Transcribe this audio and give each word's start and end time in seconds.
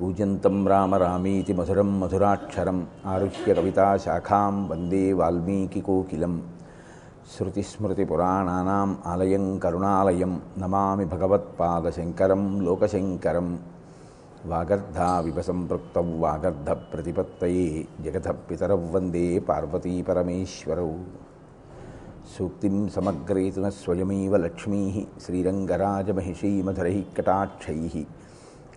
కూజంతం 0.00 0.68
రామ 0.68 0.94
రామీతి 0.94 1.52
మధురం 1.52 2.00
మధురాక్షరం 2.00 2.86
ఆరుహ్య 3.06 3.54
కవితాశాఖాం 3.54 4.68
వందే 4.68 5.12
వాల్మీకికోకిలం. 5.12 6.42
శృతిస్మృతిపురాణానాం 7.38 8.96
ఆలయం 9.06 9.58
కరుణాలయం 9.58 10.40
నమామి 10.58 11.04
భగవత్పాదశంకరం 11.04 12.60
లోకశంకరం. 12.60 13.58
వాగర్ధావివ 14.46 15.42
సంపృక్త 15.42 15.98
వాగర్ధ 15.98 16.70
ప్రతిపత్తయే 16.70 17.86
జగత 18.04 18.28
పితరౌ 18.28 18.78
వందే 18.90 19.38
పార్వతీపరమేశ్వరౌ 19.38 20.90
సూక్తిం 22.38 22.88
సమగ్రేతున 22.88 23.68
స్వయమేవ 23.68 24.36
లక్ష్మీ 24.36 25.06
శ్రీరంగరాజమహిషీమధురై 25.26 27.04
కటాక్షై. 27.18 28.06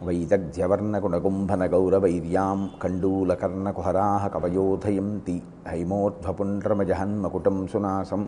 వైదగ్ధ్యవర్ణగుణగుంభనగౌరవైర్యాం 0.06 2.70
కण्डूलकर्णकुहराः 2.84 4.28
कवयोधयन्ति 4.28 5.42
हैमोर्ध्वपुण्ड्रमजहन्मकुटं 5.68 7.68
सुनासं 7.68 8.28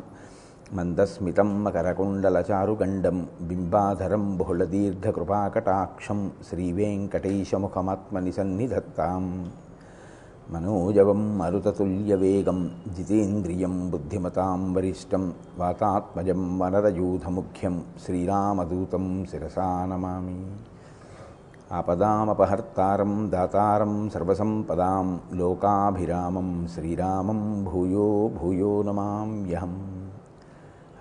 मन्दस्मितं 0.73 1.49
मकरकुण्डलचारुगण्डं 1.63 3.17
बिम्बाधरं 3.49 4.23
बहुलदीर्घकृपाकटाक्षं 4.37 6.21
श्रीवेङ्कटैशमुखमात्मनिसन्निधत्ताम् 6.47 9.29
మనోజవం 10.49 11.21
మరుతతుల్యవేగం 11.39 12.59
జితేంద్రియం 12.95 13.75
బుద్ధిమతాం 13.93 14.61
వరిష్టం 14.75 15.23
వాతాత్మజం 15.59 16.41
వనరయూధముఖ్యం 16.59 17.75
శ్రీరామదూతం 18.03 19.05
శిరసా 19.31 19.67
నమామి 19.91 20.37
ఆపదామపహర్తారం 21.71 23.31
దాతారం 23.31 24.09
సర్వసంపదాం 24.09 25.21
లోకాభిరామం 25.33 26.67
శ్రీరామం 26.67 27.63
భూయో 27.63 28.27
భూయో 28.27 28.83
నమామ్యహం 28.83 30.11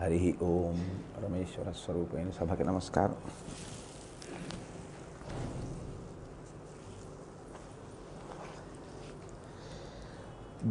హరి 0.00 0.34
ఓం 0.42 0.90
పరమేశ్వర 1.16 1.72
స్వరూపైన 1.72 2.30
సభకి 2.30 2.64
నమస్కారం. 2.64 3.14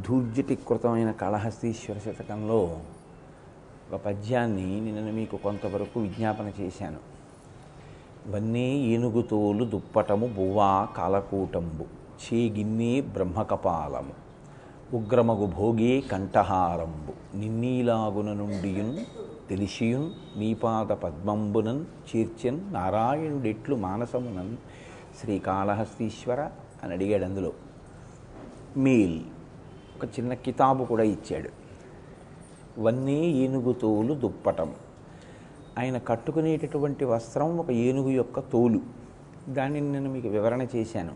ధూర్జటికృతమైన 0.01 1.12
కాళహస్తీశ్వర 1.12 1.97
శతకంలో 1.97 2.79
ఒక 3.94 4.01
పద్యాన్ని 4.06 4.81
నిన్న 4.81 5.12
మీకు 5.12 5.38
కొంతవరకు 5.38 6.00
విజ్ఞాపన 6.00 6.51
చేశాను. 6.62 7.12
వన్నే 8.28 8.69
ఏనుగుతోలు 8.73 9.66
దుప్పటము 9.66 10.28
బువ్వా 10.28 10.88
కాలకూటంబు. 10.97 11.84
చేగిన్నే 11.84 13.01
బ్రహ్మకపాలము. 13.01 14.13
ఉగ్రమగు 14.95 15.45
భోగే 15.45 16.01
కంఠహారంబు. 16.01 17.38
నిన్నీలాగున 17.38 18.33
నుండియున్ 18.33 18.97
తెలిసియున్ 19.50 20.39
నీపాద 20.39 20.85
పద్మంబునన్ 20.85 21.85
చీర్చన్ 21.85 22.73
నారాయణుడెట్లు 22.73 23.75
మానసమునన్ 23.75 24.57
శ్రీకాళహస్తీశ్వర 25.22 26.50
అని 26.83 26.94
అడిగాడు 26.94 27.25
అందులో. 27.25 27.53
మీల్ 28.78 29.22
ఒక 29.97 30.06
చిన్న 30.06 30.33
కితాబు 30.33 30.85
కూడా 30.85 31.03
ఇచ్చాడు. 31.03 31.50
వన్నే 32.81 33.25
ఏనుగుతోలు 33.25 34.13
దుప్పటము 34.13 34.13
దుప్పటం. 34.13 34.73
ఆయన 35.79 35.97
కట్టుకునేటటువంటి 35.97 37.06
వస్త్రం 37.06 37.57
ఒక 37.57 37.72
ఏనుగు 37.72 38.09
యొక్క 38.09 38.39
తోలు. 38.39 38.79
దానిని 39.50 39.91
నేను 39.91 40.09
మీకు 40.09 40.28
వివరణ 40.28 40.61
చేశాను. 40.75 41.11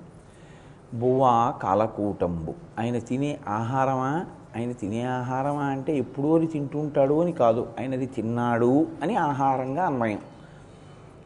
బువ్వా 0.93 1.53
కాలకూటంబు. 1.61 2.53
ఆయన 2.79 2.99
తినే 2.99 3.39
ఆహారమా? 3.47 4.25
ఆయన 4.57 4.71
తినే 4.71 5.03
ఆహారమా 5.03 5.63
అంటే 5.63 5.97
ఎప్పుడూ 5.97 6.37
అది 6.37 6.47
తింటుంటాడు 6.47 7.21
అని 7.21 7.31
కాదు. 7.31 7.67
ఆయనది 7.79 8.05
తిన్నాడు 8.05 8.87
అని 9.03 9.15
ఆహారంగా 9.15 9.85
అన్వయం. 9.85 10.19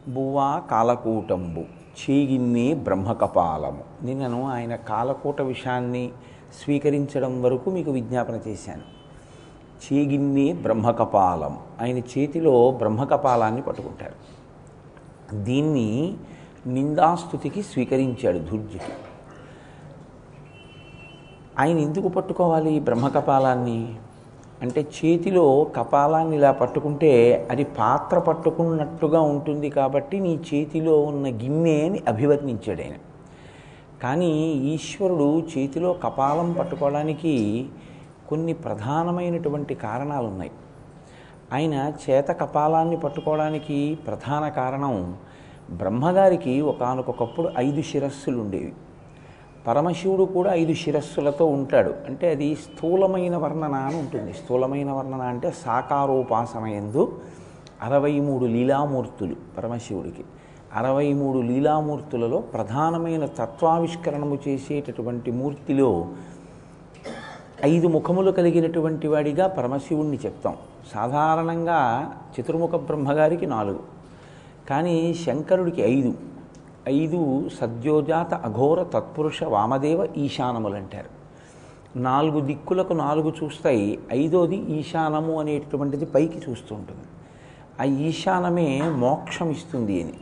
బువ్వా 0.07 0.59
కాలకూటంబు. 0.59 1.61
చేగిన్ని 1.61 2.73
బ్రహ్మకపాలము. 2.73 3.83
నిన్నను 4.03 4.49
ఆయన 4.49 4.75
కాలకూట 4.75 5.41
విషయాన్ని 5.41 6.11
స్వీకరించడం 6.63 7.41
వరకు 7.41 7.69
మీకు 7.69 7.91
విజ్ఞాపన 7.91 8.39
చేశాను. 8.47 9.00
చేగిన్నే 9.85 10.53
బ్రహ్మకపాలం. 10.53 11.57
ఆయన 11.81 11.97
చేతిలో 11.97 12.71
బ్రహ్మకపాలాన్ని 12.71 13.61
పట్టుకుంటారు. 13.61 14.17
దీన్ని 15.43 16.13
నిందాస్తుతికి 16.67 17.61
స్వీకరించాడు 17.61 18.37
ధూర్జుకి 18.39 18.91
ఆయన 21.59 21.77
ఎందుకు 21.77 22.07
పట్టుకోవాలి 22.07 22.79
బ్రహ్మకపాలాన్ని? 22.79 23.95
అంటే 24.61 24.81
చేతిలో 24.81 25.63
కపాలాన్ని 25.63 26.35
ఇలా 26.37 26.51
పట్టుకుంటే 26.51 27.47
అది 27.51 27.63
పాత్ర 27.63 28.19
పట్టుకున్నట్టుగా 28.19 29.21
ఉంటుంది 29.21 29.69
కాబట్టి 29.69 30.19
నీ 30.19 30.39
చేతిలో 30.53 31.01
ఉన్న 31.01 31.27
గిన్నె 31.27 31.85
అని 31.85 31.99
అభివర్ణించాడు 32.07 32.81
ఆయన. 32.81 32.93
కానీ 34.03 34.51
ఈశ్వరుడు 34.51 35.43
చేతిలో 35.57 35.93
కపాలం 35.93 36.51
పట్టుకోవడానికి 36.51 37.67
కొన్ని 38.31 38.53
ప్రధానమైనటువంటి 38.53 39.75
కారణాలు 39.75 40.27
ఉన్నాయి 40.27 40.51
ఆయన 41.53 41.75
చేత 42.09 42.27
కపాలాన్ని 42.27 42.97
పట్టుకోవడానికి 42.97 43.77
ప్రధాన 44.07 44.49
కారణం 44.49 45.15
బ్రహ్మగారికి 45.71 46.61
ఒకనకొకప్పుడు 46.61 47.49
ఐదు 47.57 47.81
శిరస్సులు 47.81 48.37
ఉండేవి 48.41 48.73
పరమశివుడు 49.67 50.23
కూడా 50.23 50.53
ఐదు 50.53 50.73
శిరస్సులతో 50.73 51.45
ఉంటాడు. 51.45 51.93
అంటే 52.07 52.29
అది 52.29 52.55
స్థూలమైన 52.55 53.35
వర్ణన 53.37 53.75
అని 53.75 53.97
ఉంటుంది. 53.97 54.33
స్థూలమైన 54.33 54.91
వర్ణన 54.91 55.21
అంటే 55.21 55.53
సాకారోపాసన 55.65 56.65
ఎందు 56.67 57.19
అరవై 57.83 58.19
మూడు 58.19 58.45
లీలామూర్తులు 58.45 59.35
పరమశివుడికి. 59.57 60.23
అరవై 60.75 61.13
మూడు 61.13 61.39
లీలామూర్తులలో 61.39 62.37
ప్రధానమైన 62.37 63.25
తత్వావిష్కరణము 63.25 64.37
చేసేటటువంటి 64.47 65.31
మూర్తిలో 65.31 66.07
ఐదు 67.63 67.87
ముఖములు 67.87 68.31
కలిగినటువంటి 68.31 69.07
వాడిగా 69.07 69.47
పరమశివుణ్ణి 69.47 70.19
చెప్తాం. 70.25 70.55
సాధారణంగా 70.93 71.79
చతుర్ముఖ 72.39 72.69
బ్రహ్మగారికి 72.69 73.45
నాలుగు. 73.45 73.79
కానీ 74.69 75.13
శంకరుడికి 75.13 75.81
ఐదు. 75.81 76.13
ఐదు 76.89 77.49
సద్యోజాత 77.61 78.33
అఘోర 78.33 78.83
తత్పురుష 78.83 79.43
వామదేవ 79.43 80.07
ఈశానములు 80.17 80.75
అంటారు 80.75 81.09
నాలుగు 81.99 82.39
దిక్కులకు 82.39 82.93
నాలుగు 82.93 83.33
చూస్తాయి. 83.43 83.99
ఐదోది 84.11 84.55
ఈశానము 84.55 85.39
అనేటటువంటిది 85.39 86.05
పైకి 86.05 86.37
చూస్తుంటుంది 86.49 87.07
ఆ 87.81 87.83
ఈశానమే 87.83 88.81
మోక్షం 88.81 89.51
ఇస్తుంది 89.51 90.03
అని. 90.03 90.13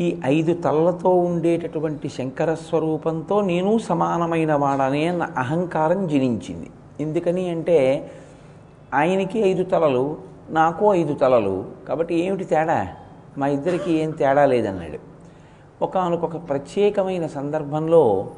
ఈ 0.00 0.20
ఐదు 0.24 0.54
తలలతో 0.54 1.10
ఉండేటటువంటి 1.10 2.08
శంకర 2.08 2.54
స్వరూపంతో 2.54 3.40
నేను 3.40 3.78
సమానమైన 3.78 4.54
వాడనే 4.54 5.06
అన్న 5.06 5.22
అహంకారం 5.22 6.06
జనించింది. 6.06 6.70
ఎందుకని 7.00 7.48
అంటే 7.48 8.10
ఆయనకి 8.94 9.38
ఐదు 9.38 9.62
తలలు 9.62 10.16
నాకు 10.50 10.94
ఐదు 10.94 11.14
తలలు 11.14 11.64
కాబట్టి 11.88 12.14
ఏమిటి 12.14 12.44
తేడా? 12.44 12.88
మా 13.38 13.46
ఇద్దరికి 13.46 13.92
ఏం 13.92 14.10
తేడా 14.10 14.46
లేదన్నాడు. 14.46 14.98
ఒకనకొక 15.84 16.48
ప్రత్యేకమైన 16.48 17.26
సందర్భంలో 17.26 18.30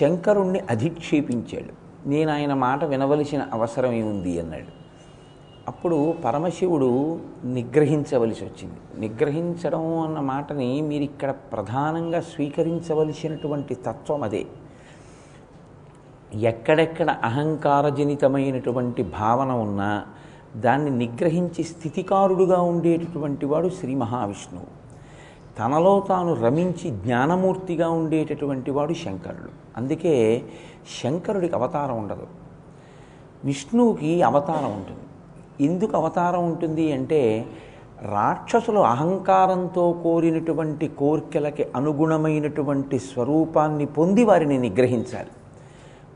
శంకరుణ్ణి 0.00 0.60
అధిక్షేపించాడు. 0.70 1.72
నేను 2.08 2.32
ఆయన 2.32 2.54
మాట 2.54 2.84
వినవలసిన 2.84 3.46
అవసరం 3.52 3.92
ఏముంది 3.92 4.40
అన్నాడు. 4.40 4.77
అప్పుడు 5.68 6.14
పరమశివుడు 6.24 7.18
నిగ్రహించవలసి 7.44 8.44
వచ్చింది. 8.44 9.08
నిగ్రహించడం 9.08 9.98
అన్న 9.98 10.20
మాటని 10.20 10.80
మీరు 10.80 11.02
ఇక్కడ 11.02 11.30
ప్రధానంగా 11.30 12.20
స్వీకరించవలసినటువంటి 12.20 13.74
తత్వం 13.74 14.22
అదే. 14.22 14.46
ఎక్కడెక్కడ 16.34 17.10
అహంకారజనితమైనటువంటి 17.10 19.02
భావన 19.02 19.52
ఉన్నా 19.52 20.04
దాన్ని 20.56 20.90
నిగ్రహించి 20.90 21.64
స్థితికారుడుగా 21.64 22.60
ఉండేటటువంటి 22.60 23.46
వాడు 23.46 23.68
శ్రీ 23.68 23.94
మహావిష్ణువు. 23.94 24.66
తనలో 25.58 26.04
తాను 26.08 26.34
రమించి 26.34 26.90
జ్ఞానమూర్తిగా 26.90 27.90
ఉండేటటువంటి 27.90 28.70
వాడు 28.70 28.94
శంకరుడు. 28.94 29.50
అందుకే 29.76 30.42
శంకరుడికి 31.02 31.54
అవతారం 31.54 31.98
ఉండదు. 31.98 32.26
విష్ణువుకి 33.44 34.22
అవతారం 34.22 34.72
ఉంటుంది. 34.72 35.00
ఎందుకు 35.60 35.96
అవతారం 35.96 36.46
ఉంటుంది 36.46 36.92
అంటే 36.92 37.46
రాక్షసులు 38.02 38.80
అహంకారంతో 38.80 39.92
కోరినటువంటి 39.92 40.88
కోర్కెలకి 40.88 41.66
అనుగుణమైనటువంటి 41.76 42.98
స్వరూపాన్ని 42.98 43.86
పొంది 43.86 44.24
వారిని 44.24 44.58
నిగ్రహించాలి. 44.58 45.28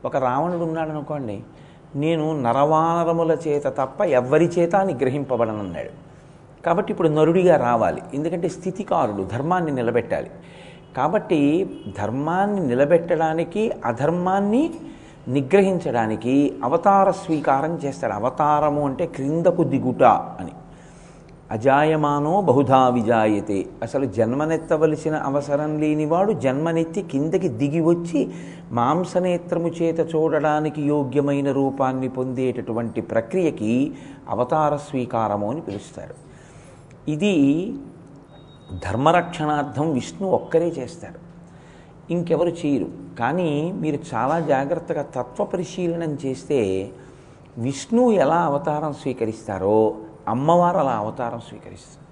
ఒక 0.05 0.17
రావణుడు 0.17 0.63
ఉన్నాడు 0.63 0.89
అనుకోండి 0.89 1.39
నేను 1.95 2.41
నరవానరముల 2.41 3.37
చేత 3.47 3.63
తప్ప 3.63 4.01
ఎవ్వరి 4.01 4.45
చేత 4.45 4.75
నిగ్రహింపబడనన్నాడు. 4.75 5.89
కాబట్టి 6.65 6.91
ఇప్పుడు 6.91 7.07
నరుడిగా 7.07 7.57
రావాలి 7.57 8.01
ఎందుకంటే 8.13 8.49
స్థితికారుడు 8.49 9.23
ధర్మాన్ని 9.23 9.71
నిలబెట్టాలి. 9.71 10.29
కాబట్టి 10.97 11.69
ధర్మాన్ని 11.97 12.67
నిలబెట్టడానికి 12.67 13.71
అధర్మాన్ని 13.85 14.71
నిగ్రహించడానికి 15.27 16.53
అవతార 16.63 17.11
స్వీకారం 17.11 17.75
చేస్తాడు. 17.75 18.13
అవతారము 18.13 18.85
అంటే 18.85 19.05
క్రిందకు 19.05 19.63
దిగుట 19.63 20.03
అని. 20.03 20.51
అజాయమానో 21.51 22.41
బహుధా 22.41 22.89
విజాయతే. 22.89 23.65
అసలు 23.83 24.05
జన్మనెత్తవలసిన 24.05 25.15
అవసరం 25.15 25.79
లేనివాడు 25.79 26.31
జన్మనెత్తి 26.31 27.01
కిందకి 27.01 27.47
దిగి 27.47 27.81
వచ్చి 27.81 28.31
మాంసనేత్రము 28.71 29.67
చేత 29.67 29.99
చూడడానికి 29.99 30.81
యోగ్యమైన 30.81 31.51
రూపాన్ని 31.51 32.09
పొందేటటువంటి 32.09 33.01
ప్రక్రియకి 33.01 33.93
అవతార 34.29 34.75
స్వీకారము 34.75 35.51
అని 35.51 35.61
పిలుస్తారు. 35.61 36.15
ఇది 37.11 37.73
ధర్మరక్షణార్థం 38.73 39.93
విష్ణు 39.93 40.27
ఒక్కరే 40.29 40.67
చేస్తారు. 40.67 41.22
ఇంకెవరు 42.11 42.49
చేయరు. 42.49 42.87
కానీ 43.19 43.71
మీరు 43.71 43.99
చాలా 44.15 44.39
జాగ్రత్తగా 44.39 45.01
తత్వ 45.01 45.43
పరిశీలనం 45.43 46.17
చేస్తే 46.25 46.91
విష్ణువు 47.57 48.11
ఎలా 48.11 48.37
అవతారం 48.37 48.93
స్వీకరిస్తారో 48.93 49.95
అమ్మవారు 50.27 50.77
అలా 50.77 50.91
అవతారం 50.91 51.39
స్వీకరిస్తారు. 51.39 52.03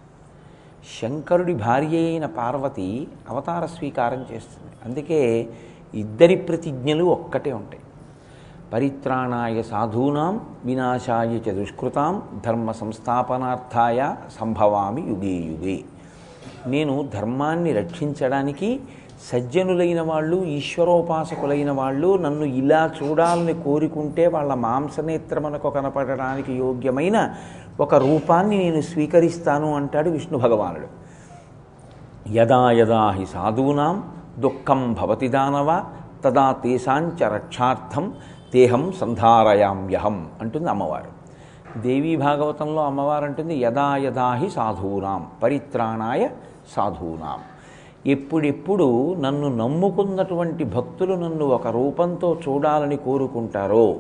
శంకరుడి 1.02 1.54
భార్య 1.54 1.98
అయిన 1.98 2.26
పార్వతి 2.26 3.08
అవతార 3.30 3.66
స్వీకారం 3.66 4.20
చేస్తుంది. 4.20 4.74
అందుకే 4.86 5.50
ఇద్దరి 5.94 6.36
ప్రతిజ్ఞలు 6.36 7.04
ఒక్కటే 7.04 7.54
ఉంటాయి. 7.54 7.82
పరిత్రాణాయ 8.74 9.62
సాధూనాం 9.62 10.46
వినాశాయ 10.66 11.28
చ 11.28 11.52
దుష్కృతాం 11.52 12.42
ధర్మ 12.46 12.72
సంస్థాపనార్థాయ 12.72 14.16
సంభవామి 14.40 15.02
యుగే 15.02 15.34
యుగే. 15.34 15.80
నేను 16.68 17.10
ధర్మాన్ని 17.14 17.74
రక్షించడానికి 17.74 18.80
సజ్జనులైన 19.30 20.02
వాళ్ళు 20.02 20.38
ఈశ్వరోపాసకులైన 20.58 21.72
వాళ్ళు 21.72 22.18
నన్ను 22.18 22.46
ఇలా 22.62 22.92
చూడాలని 23.00 23.54
కోరుకుంటే 23.54 24.28
వాళ్ళ 24.28 24.54
మాంసనేత్రమునకు 24.54 25.70
కనపడడానికి 25.70 26.54
యోగ్యమైన 26.54 27.18
ఒక 27.80 27.96
రూపాన్ని 27.96 28.58
నేను 28.58 28.82
స్వీకరిస్తాను 28.82 29.76
అంటాడు 29.76 30.10
విష్ణు 30.10 30.38
భగవానుడు. 30.38 30.90
యదా 32.32 32.72
యదా 32.72 33.04
హి 33.12 33.26
సాధూనాం 33.26 33.96
దుఃఖం 34.40 34.94
భవతి 34.94 35.28
దానవ 35.28 35.70
తదా 36.26 36.52
తేషాంచ 36.52 37.30
రక్షార్థం 37.36 38.14
దేహం 38.54 38.92
సంధారయామ్యహం 39.02 40.18
అంటుంది 40.42 40.70
అమ్మవారు. 40.70 41.12
దేవీ 41.80 42.16
భాగవతంలో 42.16 42.82
అమ్మవారు 42.86 43.26
అంటుంది 43.26 43.56
యదా 43.56 43.96
యదా 43.98 44.30
హి 44.34 44.50
సాధూనాం 44.50 45.28
పరిత్రాణాయ 45.44 46.28
సాధూనాం. 46.76 47.40
ఎప్పుడెప్పుడు 48.08 49.16
నన్ను 49.20 49.56
నమ్ముకున్నటువంటి 49.56 50.64
భక్తులు 50.64 51.14
నన్ను 51.14 51.46
ఒక 51.46 51.68
రూపంతో 51.68 52.38
చూడాలని 52.48 52.98
కోరుకుంటారో? 52.98 53.96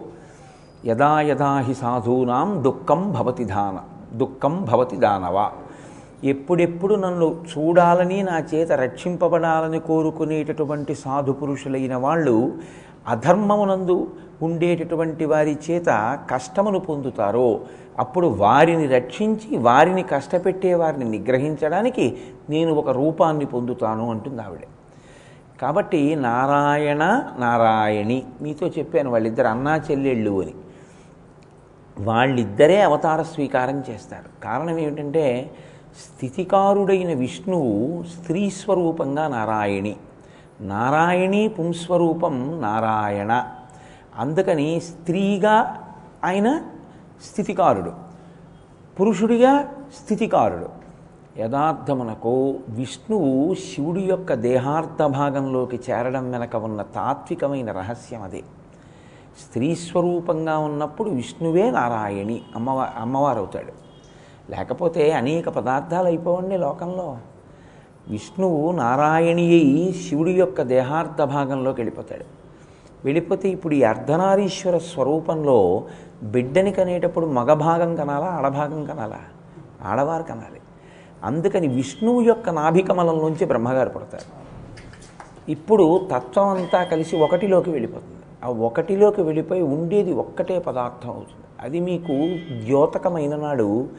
యదా 0.86 1.22
యదా 1.22 1.60
హి 1.60 1.74
సాధూనాం 1.74 2.64
దుఃఖం 2.64 3.12
భవతి 3.12 3.44
దాన 3.44 3.80
దుఃఖం 4.18 4.66
భవతి 4.72 4.96
దానవ. 4.96 5.52
ఎప్పుడెప్పుడు 6.24 6.96
నన్ను 6.96 7.36
చూడాలని 7.58 8.24
నా 8.24 8.44
చేత 8.54 8.72
రక్షింపబడాలని 8.72 9.80
కోరుకునేటటువంటి 9.80 10.96
సాధు 10.96 11.32
పురుషులైన 11.32 11.96
వాళ్ళు 11.96 12.54
అధర్మమునందు 13.08 14.16
ఉండేటటువంటి 14.42 15.26
వారి 15.26 15.58
చేత 15.72 16.20
కష్టమును 16.32 16.80
పొందుతారో 16.80 17.60
అప్పుడు 18.00 18.28
వారిని 18.28 18.88
రక్షించి 18.88 19.58
వారిని 19.58 20.04
కష్టపెట్టే 20.04 20.74
వారిని 20.74 21.06
నిగ్రహించడానికి 21.06 22.18
నేను 22.50 22.74
ఒక 22.74 22.90
రూపాన్ని 22.90 23.46
పొందుతాను 23.46 24.10
అంటుంది 24.10 24.42
ఆవిడ. 24.42 24.60
కాబట్టి 25.62 26.16
నారాయణ 26.16 27.24
నారాయణి 27.40 28.24
మీతో 28.42 28.68
చెప్పాను 28.68 29.12
వాళ్ళిద్దరు 29.12 29.48
అన్నా 29.48 29.76
చెల్లెళ్ళు 29.76 30.42
అని. 30.42 30.54
వాళ్ళిద్దరే 32.00 32.82
అవతార 32.82 33.22
స్వీకారం 33.22 33.84
చేస్తారు. 33.90 34.44
కారణం 34.44 34.80
ఏమిటంటే 34.80 35.52
స్థితికారుడైన 36.02 37.14
విష్ణువు 37.14 38.04
స్త్రీ 38.04 38.50
స్వరూపంగా 38.50 39.28
నారాయణి. 39.28 39.96
నారాయణి 40.62 41.48
పుంస్వరూపం 41.48 42.62
నారాయణ. 42.62 43.48
అందుకని 44.18 44.80
స్త్రీగా 44.80 45.84
ఆయన 46.24 46.62
స్థితికారుడు 47.32 47.92
పురుషుడిగా 49.00 49.74
స్థితికారుడు. 50.04 50.70
యథార్థమునకు 51.38 52.60
విష్ణువు 52.70 53.56
శివుడి 53.56 54.02
యొక్క 54.02 54.34
దేహార్థ 54.34 55.04
భాగంలోకి 55.04 55.80
చేరడం 55.90 56.32
వెనక 56.32 56.56
ఉన్న 56.56 56.82
తాత్వికమైన 56.82 57.72
రహస్యం 57.72 58.22
అదే. 58.22 58.44
స్త్రీ 59.48 59.76
స్వరూపంగా 59.76 60.58
ఉన్నప్పుడు 60.58 61.10
విష్ణువే 61.10 61.72
నారాయణి 61.72 62.42
అమ్మవారు 62.56 63.02
అమ్మవారు 63.02 63.38
అవుతాడు 63.38 63.74
లేకపోతే 64.52 65.12
అనేక 65.12 65.50
పదార్థాలు 65.50 66.08
అయిపోవండి 66.08 66.58
లోకంలో. 66.58 67.18
విష్ణువు 68.12 68.72
నారాయణియై 68.72 69.92
శివుడి 69.92 70.32
యొక్క 70.32 70.62
దేహార్థ 70.62 71.22
భాగంలోకి 71.24 71.82
వెళ్ళిపోతాడు. 71.82 72.26
వెళ్ళిపోతే 73.06 73.50
ఇప్పుడు 73.50 73.74
ఈ 73.74 73.84
అర్ధనారీశ్వర 73.84 74.78
స్వరూపంలో 74.78 75.84
బిడ్డని 76.24 76.72
కనేటప్పుడు 76.72 77.26
మగభాగం 77.26 77.96
కనాలా 77.96 78.26
ఆడభాగం 78.26 78.86
కనాలా? 78.86 79.20
ఆడవారు 79.82 80.24
కనాలి. 80.24 80.62
అందుకని 81.24 81.68
విష్ణువు 81.68 82.22
యొక్క 82.22 82.50
నాభికమలంలోంచి 82.50 83.46
బ్రహ్మగారు 83.46 83.90
పడతారు. 83.90 84.52
ఇప్పుడు 85.52 86.08
తత్వం 86.12 86.48
అంతా 86.48 86.84
కలిసి 86.84 87.16
ఒకటిలోకి 87.16 87.70
వెళ్ళిపోతుంది. 87.70 88.20
ఆ 88.44 88.50
ఒకటిలోకి 88.50 89.22
వెళ్ళిపోయి 89.22 89.62
ఉండేది 89.62 90.14
ఒక్కటే 90.14 90.60
పదార్థం 90.60 91.10
అవుతుంది. 91.10 91.46
అది 91.60 91.80
మీకు 91.80 92.14
ద్యోతకమైన 92.66 93.36
నాడు 93.36 93.90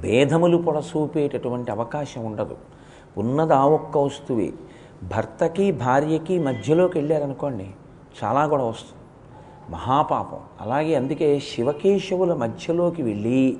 భేదములు 0.00 0.56
పొడసూపేటటువంటి 0.56 1.70
అవకాశం 1.70 2.24
ఉండదు. 2.24 2.56
ఉన్నది 3.18 3.54
ఆ 3.54 3.66
ఒక్క 3.66 3.98
వస్తువే. 3.98 4.52
భర్తకి 5.02 5.72
భార్యకి 5.72 6.38
మధ్యలోకి 6.38 6.98
వెళ్ళారనుకోండి 6.98 7.70
చాలా 8.24 8.44
గొడవ 8.44 8.68
వస్తుంది. 8.68 9.00
మహాపాపం. 9.72 10.38
అలాగే 10.60 10.94
అందుకే 10.94 11.40
శివకేశవుల 11.40 12.34
మధ్యలోకి 12.34 13.02
వెళ్ళి 13.02 13.56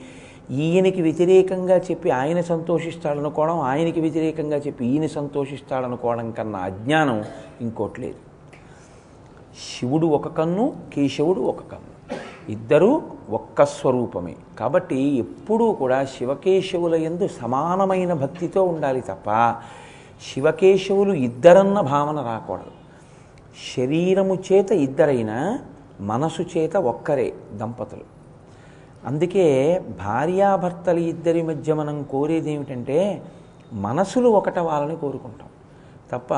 ఈయనకి 0.50 1.02
వ్యతిరేకంగా 1.02 1.76
చెప్పి 1.76 2.10
ఆయన 2.10 2.40
సంతోషిస్తాడనుకోవడం 2.40 3.60
ఆయనకి 3.60 4.00
వ్యతిరేకంగా 4.00 4.56
చెప్పి 4.56 4.86
ఈయన 4.86 5.06
సంతోషిస్తాడనుకోవడం 5.06 6.30
కన్నా 6.30 6.58
అజ్ఞానం 6.58 7.24
ఇంకోటి 7.60 8.00
లేదు. 8.00 8.14
శివుడు 9.78 10.06
ఒక 10.06 10.28
కన్ను 10.28 10.76
కేశవుడు 10.94 11.40
ఒక 11.40 11.60
కన్ను. 11.60 11.99
ఇద్దరూ 12.48 13.02
ఒక్క 13.30 13.64
స్వరూపమే. 13.64 14.36
కాబట్టి 14.58 15.02
ఎప్పుడూ 15.02 15.72
కూడా 15.72 16.04
శివకేశవుల 16.04 16.94
ఎందు 16.94 17.28
సమానమైన 17.28 18.12
భక్తితో 18.12 18.62
ఉండాలి 18.62 19.00
తప్ప 19.00 19.56
శివకేశవులు 20.32 21.12
ఇద్దరన్న 21.12 21.80
భావన 21.80 22.20
రాకూడదు. 22.20 22.70
శరీరము 23.76 24.34
చేత 24.34 24.72
ఇద్దరైనా 24.72 25.58
మనసు 26.00 26.42
చేత 26.42 26.76
ఒక్కరే 26.76 27.32
దంపతులు. 27.52 28.02
అందుకే 29.06 29.78
భార్యాభర్తలు 29.78 30.98
ఇద్దరి 30.98 31.42
మధ్య 31.42 31.74
మనం 31.74 32.02
కోరేది 32.02 32.52
ఏమిటంటే 32.52 33.22
మనసులు 33.72 34.28
ఒకటవాలని 34.28 34.96
కోరుకుంటాం. 34.96 35.48
తప్ప 36.12 36.34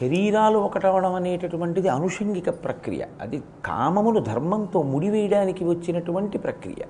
శరీరాలు 0.00 0.58
ఒకటవడం 0.58 1.14
అనేటటువంటిది 1.14 1.88
అనుషంగిక 1.88 2.64
ప్రక్రియ. 2.64 3.04
అది 3.20 3.42
కామములు 3.64 4.20
ధర్మంతో 4.20 4.82
ముడివేయడానికి 4.82 5.64
వచ్చినటువంటి 5.64 6.38
ప్రక్రియ. 6.38 6.82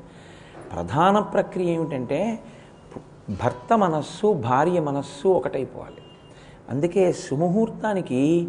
ప్రధాన 0.72 1.18
ప్రక్రియ 1.18 1.70
ఏమిటంటే 1.70 2.38
భర్త 3.44 3.78
మనస్సు 3.78 4.32
భార్య 4.32 4.80
మనస్సు 4.80 5.28
ఒకటైపోవాలి. 5.28 6.02
అందుకే 6.70 7.12
సుముహూర్తానికి 7.12 8.48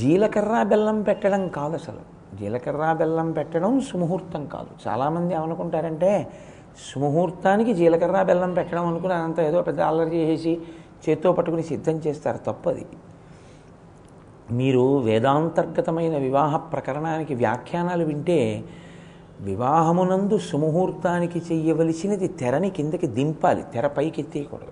జీలకర్ర 0.00 0.62
బెల్లం 0.62 1.02
పెట్టడం 1.02 1.48
కాదు 1.48 1.74
అసలు. 1.74 2.36
జీలకర్ర 2.36 2.92
బెల్లం 2.92 3.32
పెట్టడం 3.32 3.80
సుముహూర్తం 3.80 4.46
కాదు. 4.46 4.88
చాలామంది 4.88 5.34
ఏమనుకుంటారంటే 5.34 6.32
సుముహూర్తానికి 6.92 7.74
జీలకర్ర 7.74 8.22
బెల్లం 8.22 8.54
పెట్టడం 8.54 8.86
అనుకుని 8.86 9.14
అంతా 9.14 9.46
ఏదో 9.46 9.62
పెద్ద 9.62 9.80
అల్లరి 9.80 10.16
చేసేసి 10.16 10.60
చేత్తో 11.08 11.32
పట్టుకుని 11.32 11.62
సిద్ధం 11.62 11.92
చేస్తారు. 11.92 12.38
తప్పది. 12.38 12.86
మీరు 14.52 14.98
వేదాంతర్గతమైన 14.98 16.18
వివాహ 16.18 16.56
ప్రకరణానికి 16.56 17.34
వ్యాఖ్యానాలు 17.34 18.04
వింటే 18.04 18.64
వివాహమునందు 19.40 20.38
సుముహూర్తానికి 20.38 21.38
చెయ్యవలసినది 21.38 22.28
తెరని 22.28 22.70
కిందకి 22.70 23.06
దింపాలి. 23.06 23.62
తెర 23.72 23.86
పైకి 23.86 24.20
ఎత్తేయకూడదు. 24.20 24.66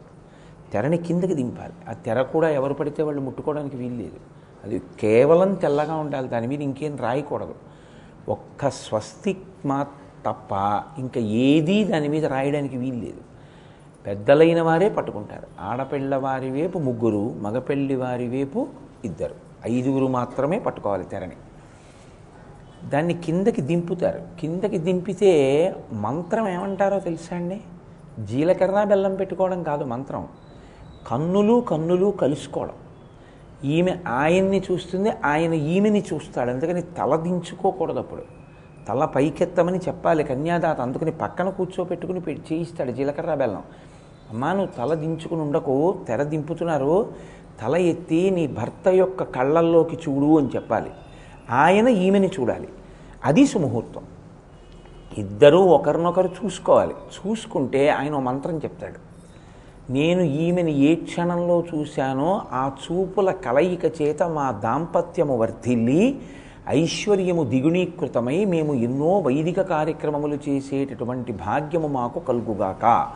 తెరని 0.72 0.96
కిందకి 0.98 1.34
దింపాలి. 1.34 1.72
ఆ 1.88 1.92
తెర 1.92 2.22
కూడా 2.22 2.48
ఎవరు 2.48 2.74
పడితే 2.74 3.02
వాళ్ళు 3.02 3.20
ముట్టుకోవడానికి 3.20 3.76
వీల్లేదు. 3.76 4.16
అది 4.64 4.82
కేవలం 5.00 5.54
తెల్లగా 5.54 5.94
ఉండాలి. 5.94 6.28
దాని 6.28 6.46
మీద 6.46 6.62
ఇంకేం 6.62 6.96
రాయకూడదు. 6.96 7.54
ఒక్క 8.28 8.68
స్వస్తి 8.68 9.36
మా 9.66 9.86
తప్ప 10.26 10.48
ఇంకా 10.98 11.20
ఏదీ 11.20 11.84
దాని 11.84 12.08
మీద 12.08 12.26
రాయడానికి 12.26 12.76
వీల్లేదు. 12.76 13.20
పెద్దలైన 14.06 14.62
వారే 14.62 14.88
పట్టుకుంటారు. 14.88 15.46
ఆడపిల్ల 15.60 16.16
వారి 16.16 16.50
వైపు 16.50 16.78
ముగ్గురు 16.78 17.34
మగపెళ్ళి 17.40 17.96
వారి 17.96 18.28
వైపు 18.28 18.68
ఇద్దరు. 19.04 19.51
ఐదుగురు 19.66 20.06
మాత్రమే 20.06 20.58
పట్టుకోవాలి 20.58 21.04
తెరని. 21.04 21.32
దాన్ని 22.88 23.14
కిందకి 23.14 23.62
దింపుతారు. 23.62 24.20
కిందకి 24.40 24.78
దింపితే 24.78 25.74
మంత్రం 25.92 26.48
ఏమంటారో 26.48 27.00
తెలుసా 27.00 27.36
అండి? 27.36 27.60
జీలకర్ర 28.24 28.84
బెల్లం 28.84 29.14
పెట్టుకోవడం 29.14 29.62
కాదు 29.62 29.84
మంత్రం. 29.84 30.28
కన్నులు 31.08 31.60
కన్నులు 31.60 32.10
కలుసుకోవడం. 32.10 32.72
ఈమె 33.64 33.96
ఆయన్ని 34.08 34.62
చూస్తుంది 34.72 35.10
ఆయన 35.24 35.54
ఈమెని 35.54 36.04
చూస్తాడు. 36.12 36.50
అందుకని 36.50 36.82
తల 36.82 37.16
దించుకోకూడదు 37.16 37.98
అప్పుడు. 37.98 38.22
తల 38.88 39.04
పైకెత్తమని 39.04 39.78
చెప్పాలి 39.78 40.24
కన్యాదాత. 40.24 40.80
అందుకని 40.80 41.10
పక్కన 41.10 41.50
కూర్చోపెట్టుకుని 41.50 42.20
చేయిస్తాడు 42.32 42.90
జీలకర్ర 42.90 43.34
బెల్లం. 43.34 43.62
అమ్మా 44.30 44.52
నువ్వు 44.52 44.66
తల 44.66 44.94
దించుకుని 44.94 45.40
ఉండకు 45.40 45.98
తెర 46.08 46.22
దింపుతున్నారు. 46.22 47.12
తల 47.60 47.76
ఎత్తి 47.76 48.30
నీ 48.30 48.46
భర్త 48.46 48.88
యొక్క 48.88 49.22
కళ్ళల్లోకి 49.22 49.96
చూడు 49.96 50.38
అని 50.38 50.48
చెప్పాలి. 50.48 50.90
ఆయన 51.50 51.88
ఈమెని 51.88 52.28
చూడాలి. 52.28 52.68
అది 53.24 53.46
సుముహూర్తం. 53.46 54.02
ఇద్దరూ 55.18 55.60
ఒకరినొకరు 55.60 56.30
చూసుకోవాలి. 56.44 56.94
చూసుకుంటే 56.94 57.88
ఆయన 57.88 58.16
మంత్రం 58.16 58.58
చెప్తాడు. 58.58 59.12
నేను 59.92 60.22
ఈమెను 60.22 60.68
ఏ 60.68 60.94
క్షణంలో 60.94 61.64
చూశానో 61.74 62.42
ఆ 62.52 62.70
చూపుల 62.84 63.30
కలయిక 63.30 64.02
చేత 64.02 64.22
మా 64.22 64.50
దాంపత్యము 64.50 65.36
వర్ధిల్లి 65.36 66.18
ఐశ్వర్యము 66.68 67.44
దిగుణీకృతమై 67.44 68.44
మేము 68.44 68.74
ఎన్నో 68.74 69.18
వైదిక 69.18 69.60
కార్యక్రమములు 69.60 70.38
చేసేటటువంటి 70.48 71.32
భాగ్యము 71.32 71.88
మాకు 71.88 72.20
కలుగుగాక. 72.20 73.08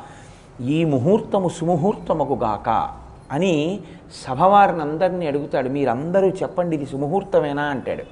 ఈ 0.63 0.85
ముహూర్తము 0.85 1.49
సుముహూర్తముగుగాక. 1.49 2.97
అని 3.33 3.81
సభవారిని 4.29 4.81
అందరినీ 4.81 5.27
అడుగుతాడు 5.27 5.69
మీరందరూ 5.69 6.29
చెప్పండి 6.29 6.77
ఇది 6.77 6.87
సుముహూర్తమేనా? 6.87 7.63
అంటాడు. 7.63 8.03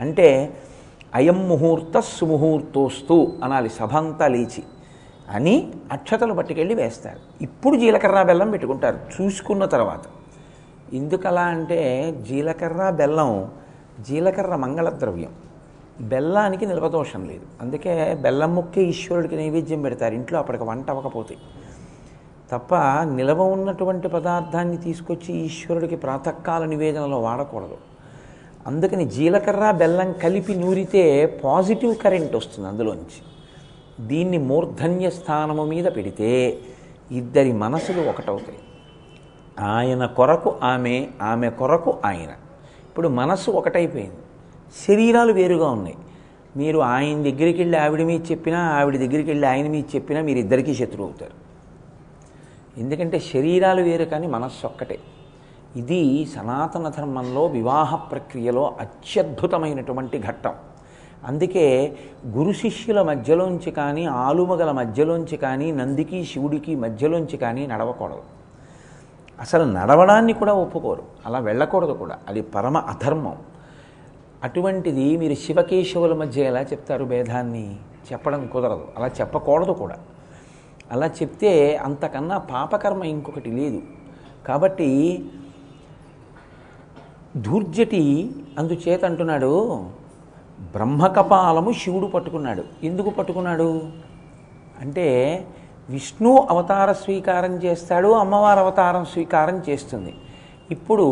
అంటే 0.00 0.56
అయం 1.14 1.48
ముహూర్త 1.48 2.00
సుముహూర్తోస్తు 2.00 3.32
అనాలి 3.44 3.68
సభంతా 3.68 4.28
లేచి. 4.28 4.62
అని 5.30 5.70
అక్షతలు 5.92 6.34
పట్టుకెళ్ళి 6.34 6.74
వేస్తారు 6.74 7.20
ఇప్పుడు 7.42 7.76
జీలకర్ర 7.76 8.22
బెల్లం 8.22 8.50
పెట్టుకుంటారు 8.50 8.98
చూసుకున్న 9.20 9.64
తర్వాత. 9.64 10.00
ఎందుకలా 10.94 11.42
అంటే 11.42 12.12
జీలకర్ర 12.28 12.90
బెల్లం 12.90 13.50
జీలకర్ర 14.00 14.56
మంగళద్రవ్యం. 14.56 15.30
బెల్లానికి 16.00 16.66
నిలవదోషం 16.66 17.24
లేదు. 17.24 17.42
అందుకే 17.60 18.14
బెల్లం 18.14 18.54
ముక్కే 18.54 18.82
ఈశ్వరుడికి 18.82 19.36
నైవేద్యం 19.36 19.82
పెడతారు 19.82 20.14
ఇంట్లో 20.14 20.38
అప్పటికి 20.38 20.64
వంట 20.64 20.90
అవ్వకపోతే. 20.90 21.36
తప్ప 22.50 22.74
నిలవ 23.02 23.42
ఉన్నటువంటి 23.42 24.08
పదార్థాన్ని 24.08 24.76
తీసుకొచ్చి 24.76 25.34
ఈశ్వరుడికి 25.34 25.96
ప్రాతకాల 25.96 26.64
నివేదనలో 26.64 27.20
వాడకూడదు. 27.20 27.76
అందుకని 28.66 29.04
జీలకర్ర 29.04 29.70
బెల్లం 29.70 30.12
కలిపి 30.12 30.54
నూరితే 30.54 31.26
పాజిటివ్ 31.44 31.96
కరెంట్ 31.96 32.36
వస్తుంది 32.36 32.68
అందులోంచి. 32.68 33.22
దీన్ని 34.06 34.38
మూర్ధన్య 34.38 35.10
స్థానము 35.10 35.64
మీద 35.64 35.84
పెడితే 35.84 36.58
ఇద్దరి 37.12 37.52
మనసులు 37.52 38.08
ఒకటవుతాయి. 38.08 38.58
ఆయన 39.60 40.06
కొరకు 40.06 40.54
ఆమె 40.62 41.06
ఆమె 41.22 41.50
కొరకు 41.50 41.98
ఆయన. 42.04 42.28
ఇప్పుడు 42.88 43.08
మనస్సు 43.08 43.50
ఒకటైపోయింది. 43.50 44.16
శరీరాలు 44.88 45.32
వేరుగా 45.32 45.70
ఉన్నాయి. 45.70 45.96
మీరు 46.56 46.78
ఆయన 46.78 47.16
దగ్గరికి 47.16 47.58
వెళ్ళి 47.58 47.78
ఆవిడ 47.78 48.02
మీద 48.02 48.20
చెప్పినా 48.30 48.58
ఆవిడ 48.58 48.96
దగ్గరికి 48.96 49.30
వెళ్ళి 49.30 49.48
ఆయన 49.48 49.68
మీద 49.68 49.84
చెప్పినా 49.96 50.20
మీరు 50.20 50.38
ఇద్దరికీ 50.38 50.74
శత్రువు 50.74 51.08
అవుతారు. 51.08 51.49
ఎందుకంటే 52.78 53.18
శరీరాలు 53.18 53.82
వేరు 53.82 54.04
కానీ 54.04 54.26
మనస్సు 54.26 54.66
ఒక్కటే. 54.66 54.98
ఇది 55.76 56.26
సనాతన 56.26 56.88
ధర్మంలో 56.88 57.46
వివాహ 57.46 57.96
ప్రక్రియలో 57.96 58.76
అత్యద్భుతమైనటువంటి 58.80 60.18
ఘట్టం. 60.18 60.54
అందుకే 61.24 61.96
గురు 62.26 62.52
శిష్యుల 62.52 63.02
మధ్యలోంచి 63.02 63.70
కానీ 63.70 64.04
ఆలుమగల 64.04 64.70
మధ్యలోంచి 64.70 65.36
కానీ 65.36 65.72
నందికి 65.72 66.24
శివుడికి 66.24 66.76
మధ్యలోంచి 66.76 67.36
కానీ 67.36 67.66
నడవకూడదు. 67.66 68.22
అసలు 69.40 69.64
నడవడాన్ని 69.64 70.32
కూడా 70.32 70.52
ఒప్పుకోరు. 70.52 71.02
అలా 71.26 71.38
వెళ్ళకూడదు 71.38 71.92
కూడా. 71.92 72.18
అది 72.28 72.42
పరమ 72.42 72.78
అధర్మం. 72.78 73.36
అటువంటిది 74.44 75.16
మీరు 75.16 75.34
శివకేశవుల 75.34 76.14
మధ్య 76.14 76.42
ఎలా 76.42 76.60
చెప్తారు 76.60 77.04
భేదాన్ని? 77.04 77.76
చెప్పడం 78.12 78.46
కుదరదు. 78.46 78.88
అలా 78.96 79.06
చెప్పకూడదు 79.06 79.72
కూడా. 79.72 79.98
అలా 80.92 81.06
చెప్తే 81.06 81.76
అంతకన్నా 81.76 82.38
పాపకర్మ 82.38 83.04
ఇంకొకటి 83.04 83.50
లేదు. 83.50 83.82
కాబట్టి 84.48 84.88
ధూర్జటి 87.36 88.30
అందుచేత 88.58 89.04
అంటున్నాడు 89.04 89.84
బ్రహ్మకపాలము 90.60 91.72
శివుడు 91.72 92.06
పట్టుకున్నాడు. 92.06 92.64
ఎందుకు 92.84 93.10
పట్టుకున్నాడు? 93.10 93.82
అంటే 94.80 95.06
విష్ణు 95.90 96.46
అవతార 96.50 96.92
స్వీకారం 96.92 97.54
చేస్తాడు 97.56 98.08
అమ్మవారు 98.08 98.58
అవతారం 98.58 99.04
స్వీకారం 99.04 99.62
చేస్తుంది. 99.68 100.14
ఇప్పుడు 100.70 101.06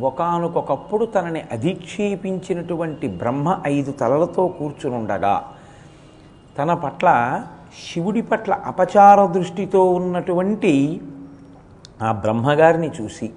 ఒకనకొకప్పుడు 0.00 1.04
తనని 1.04 1.42
అధిక్షేపించినటువంటి 1.52 3.08
బ్రహ్మ 3.08 3.60
ఐదు 3.66 3.92
తలలతో 3.92 4.48
కూర్చునుండగా 4.48 5.52
తన 6.58 6.74
పట్ల 6.74 7.08
శివుడి 7.80 8.22
పట్ల 8.22 8.52
అపచార 8.52 9.26
దృష్టితో 9.26 9.84
ఉన్నటువంటి 9.84 11.00
ఆ 12.02 12.12
బ్రహ్మగారిని 12.12 12.90
చూసి 13.00 13.30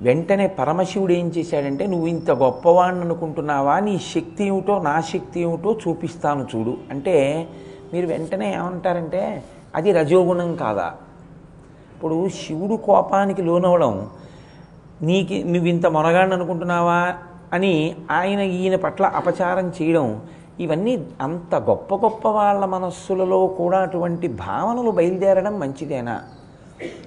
వెంటనే 0.00 0.46
పరమశివుడు 0.46 1.12
ఏం 1.12 1.26
చేశాడంటే 1.26 1.86
నువ్వు 1.86 2.06
ఇంత 2.06 2.30
గొప్పవాడిని 2.30 3.00
అనుకుంటున్నావా 3.00 3.80
నీ 3.80 3.98
శక్తి 3.98 4.44
ఏమిటో 4.44 4.78
నా 4.82 5.00
శక్తి 5.00 5.40
ఏమిటో 5.40 5.78
చూపిస్తాను 5.88 6.46
చూడు. 6.56 6.76
అంటే 6.90 7.48
మీరు 7.92 8.06
వెంటనే 8.06 8.52
ఏమంటారంటే 8.52 9.42
అది 9.74 9.92
రజోగుణం 9.92 10.56
కాదా? 10.56 10.92
ఇప్పుడు 11.94 12.28
శివుడు 12.28 12.76
కోపానికి 12.76 13.42
లోనవడం 13.42 14.10
నీకు 15.02 15.34
నువ్వు 15.34 15.68
ఇంత 15.68 15.86
మొనగాడిని 15.86 16.34
అనుకుంటున్నావా 16.34 17.14
అని 17.52 17.96
ఆయన 18.10 18.40
ఈయన 18.40 18.76
పట్ల 18.76 19.04
అపచారం 19.06 19.68
చేయడం 19.68 20.22
ఇవన్నీ 20.60 21.06
అంత 21.20 21.54
గొప్ప 21.54 21.94
గొప్ప 21.94 22.28
వాళ్ళ 22.28 22.64
మనస్సులలో 22.64 23.46
కూడా 23.46 23.78
అటువంటి 23.78 24.28
భావనలు 24.28 24.90
బయలుదేరడం 24.90 25.58
మంచిదేనా? 25.58 26.22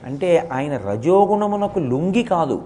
అంటే 0.03 0.49
ఆయన 0.53 0.77
రజోగుణమునకు 0.77 1.79
లొంగి 1.79 2.23
కాదు. 2.23 2.61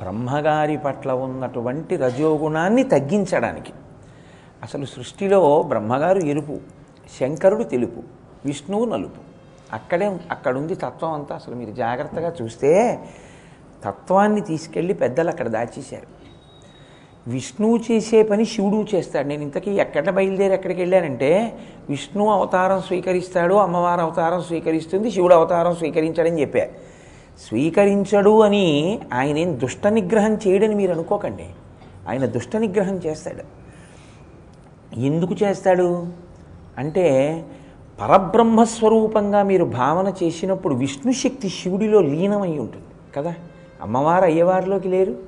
బ్రహ్మగారి 0.00 0.76
పట్ల 0.76 1.12
ఉన్నటువంటి 1.12 1.96
రజోగుణాన్ని 1.96 2.82
తగ్గించడానికి. 2.82 3.72
అసలు 4.62 4.84
సృష్టిలో 4.84 5.62
బ్రహ్మగారు 5.62 6.18
ఎరుపు 6.18 6.56
శంకరుడు 7.20 7.62
తెలుపు 7.62 8.02
విష్ణువు 8.44 8.84
నలుపు. 8.84 9.20
అక్కడే 9.72 10.20
అక్కడుంది 10.30 10.74
తత్వం 10.74 11.12
అంతా. 11.12 11.34
అసలు 11.34 11.54
మీరు 11.54 11.70
జాగ్రత్తగా 11.70 12.32
చూస్తే 12.42 12.98
తత్వాన్ని 13.84 14.40
తీసుకెళ్ళి 14.40 14.94
పెద్దలు 14.94 15.28
అక్కడ 15.28 15.48
దాచేశారు. 15.48 16.17
విష్ణువు 17.28 17.76
చేసే 17.76 18.22
పని 18.22 18.44
శివుడు 18.44 18.96
చేస్తాడు. 18.96 19.28
నేను 19.28 19.42
ఇంతకీ 19.42 19.70
ఎక్కడ 19.70 20.10
బయలుదేరి 20.10 20.54
ఎక్కడికి 20.54 20.80
వెళ్ళానంటే 20.80 21.58
విష్ణు 21.88 22.28
అవతారం 22.28 22.80
స్వీకరిస్తాడు 22.80 23.54
అమ్మవారు 23.54 24.00
అవతారం 24.00 24.42
స్వీకరిస్తుంది 24.42 25.10
శివుడు 25.10 25.34
అవతారం 25.34 25.76
స్వీకరించాడని 25.76 26.40
చెప్పా. 26.40 26.60
స్వీకరించడు 27.48 28.40
అని 28.40 28.98
ఆయన 29.12 29.38
ఏం 29.38 29.60
దుష్ట 29.60 29.86
నిగ్రహం 29.86 30.34
చేయడని 30.34 30.74
మీరు 30.74 30.92
అనుకోకండి. 30.92 31.46
ఆయన 32.08 32.26
దుష్ట 32.26 32.56
నిగ్రహం 32.56 32.96
చేస్తాడు. 32.96 33.58
ఎందుకు 35.00 35.36
చేస్తాడు? 35.42 36.06
అంటే 36.78 37.44
పరబ్రహ్మస్వరూపంగా 38.00 39.42
మీరు 39.42 39.64
భావన 39.64 40.12
చేసినప్పుడు 40.22 40.74
విష్ణు 40.74 41.12
శక్తి 41.12 41.48
శివుడిలో 41.48 42.00
లీనమై 42.00 42.58
ఉంటుంది 42.58 42.84
కదా. 43.16 43.34
అమ్మవారు 43.82 44.24
అయ్యవారిలోకి 44.24 44.88
లేరు. 44.88 45.27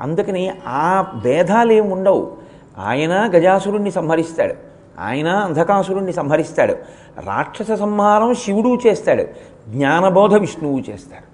అందుకని 0.00 0.52
ఆ 0.66 1.04
భేదాలు 1.24 1.72
ఏమి 1.72 1.92
ఉండవు. 1.92 2.36
ఆయన 2.78 3.30
గజాసురుణ్ణి 3.36 3.90
సంహరిస్తాడు. 3.90 4.54
ఆయన 4.98 5.28
అంధకాసురుణ్ణి 5.28 6.12
సంహరిస్తాడు. 6.12 6.72
రాక్షస 7.24 7.72
సంహారం 7.72 8.34
శివుడు 8.34 8.78
చేస్తాడు. 8.86 9.22
జ్ఞానబోధ 9.68 10.34
విష్ణువు 10.34 10.80
చేస్తాడు. 10.80 11.30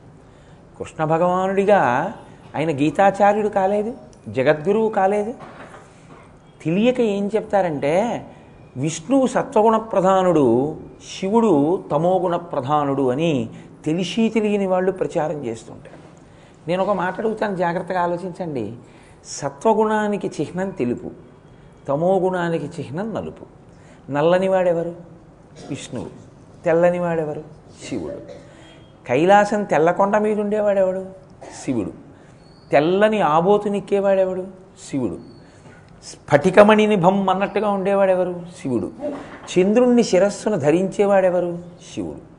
కృష్ణ 0.78 1.04
భగవానుడిగా 1.04 2.12
ఆయన 2.56 2.76
గీతాచార్యుడు 2.76 3.49
కాలేదు 3.49 3.94
జగద్గురువు 4.28 4.88
కాలేదు. 4.88 5.35
తెలియక 6.64 7.00
ఏం 7.00 7.30
చెప్తారంటే 7.35 8.26
విష్ణువు 8.76 9.26
సత్వగుణ 9.26 9.76
ప్రధానుడు 9.76 10.76
శివుడు 11.20 11.85
తమోగుణ 11.92 12.37
ప్రధానుడు 12.37 13.11
అని 13.11 13.49
తెలిసి 13.85 14.28
తెలియని 14.28 14.66
వాళ్ళు 14.66 14.92
ప్రచారం 14.92 15.44
చేస్తుంటారు. 15.44 15.96
నేను 16.68 16.82
ఒక 16.82 16.90
మాట 16.90 17.18
అడుగుతాను 17.18 17.56
జాగ్రత్తగా 17.56 18.00
ఆలోచించండి. 18.00 18.76
సత్వగుణానికి 19.25 20.30
చిహ్నం 20.40 20.70
తెలుపు 20.70 21.11
తమోగుణానికి 21.88 22.66
చిహ్నం 22.66 23.14
నలుపు. 23.14 23.46
నల్లని 24.12 24.49
వాడెవరు? 24.49 24.94
విష్ణువు. 25.70 26.06
తెల్లని 26.64 26.99
వాడెవరు? 26.99 27.42
శివుడు. 27.88 28.14
కైలాసం 29.06 29.64
తెల్లకొండ 29.64 30.18
మీద 30.18 30.40
ఉండేవాడెవడు 30.40 31.06
శివుడు. 31.64 31.92
తెల్లని 32.73 33.20
ఆబోతునిక్కేవాడెవడు 33.20 34.46
శివుడు. 34.90 35.18
స్ఫటికమణిని 36.04 36.96
భం 36.96 37.28
అన్నట్టుగా 37.28 37.70
ఉండేవాడెవరు? 37.70 38.42
శివుడు. 38.62 38.92
చంద్రుణ్ణి 39.58 40.02
శిరస్సును 40.02 40.56
ధరించేవాడెవరు? 40.56 41.58
శివుడు. 41.94 42.37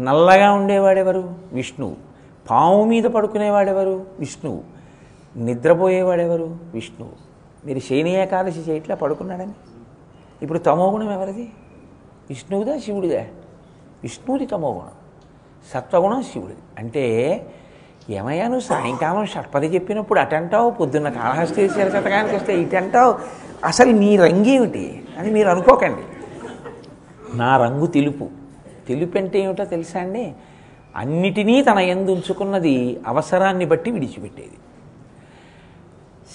నల్లగా 0.00 0.52
ఉండేవాడెవరు? 0.52 1.34
విష్ణువు. 1.52 2.03
పాము 2.50 2.84
మీద 2.84 3.04
పడుకునేవాడెవరు? 3.04 4.06
విష్ణువు. 4.18 4.62
నిద్రపోయేవాడెవరు? 5.36 6.56
విష్ణువు. 6.74 7.12
మీరు 7.66 7.78
శని 7.78 8.10
ఏకాదశి 8.10 8.60
చేయట్లా 8.60 8.94
పడుకున్నాడని. 8.94 9.52
ఇప్పుడు 10.42 10.58
తమోగుణం 10.58 11.12
ఎవరిది? 11.12 11.50
విష్ణువుదా 12.30 12.78
శివుడిదా? 12.78 13.24
విష్ణువుది 14.02 14.46
తమోగుణం. 14.46 14.90
సత్వగుణం 15.74 16.22
శివుడిది. 16.22 16.58
అంటే 16.78 17.46
ఏమయ్యా 18.10 18.44
నువ్వు 18.44 18.60
సాయంకాలం 18.60 19.26
షట్పది 19.26 19.66
చెప్పినప్పుడు 19.66 20.20
అటంటావు 20.20 20.70
పొద్దున్న 20.70 21.08
కాళహస్తి 21.08 21.68
శతకానికి 21.68 22.36
వస్తే 22.36 22.60
ఇటంటావు 22.60 23.18
అసలు 23.64 23.90
నీ 23.90 24.16
రంగేమిటి 24.16 25.04
అని 25.18 25.30
మీరు 25.30 25.48
అనుకోకండి. 25.48 26.02
నా 27.36 27.56
రంగు 27.56 27.86
తెలుపు. 27.86 28.28
తెలుపు 28.88 29.18
అంటే 29.18 29.38
ఏమిటో 29.38 29.64
తెలుసా 29.64 30.00
అండి? 30.00 30.34
అన్నిటినీ 30.96 31.62
తన 31.62 31.78
ఎందుంచుకున్నది 31.78 33.00
అవసరాన్ని 33.06 33.64
బట్టి 33.64 33.90
విడిచిపెట్టేది. 33.90 34.52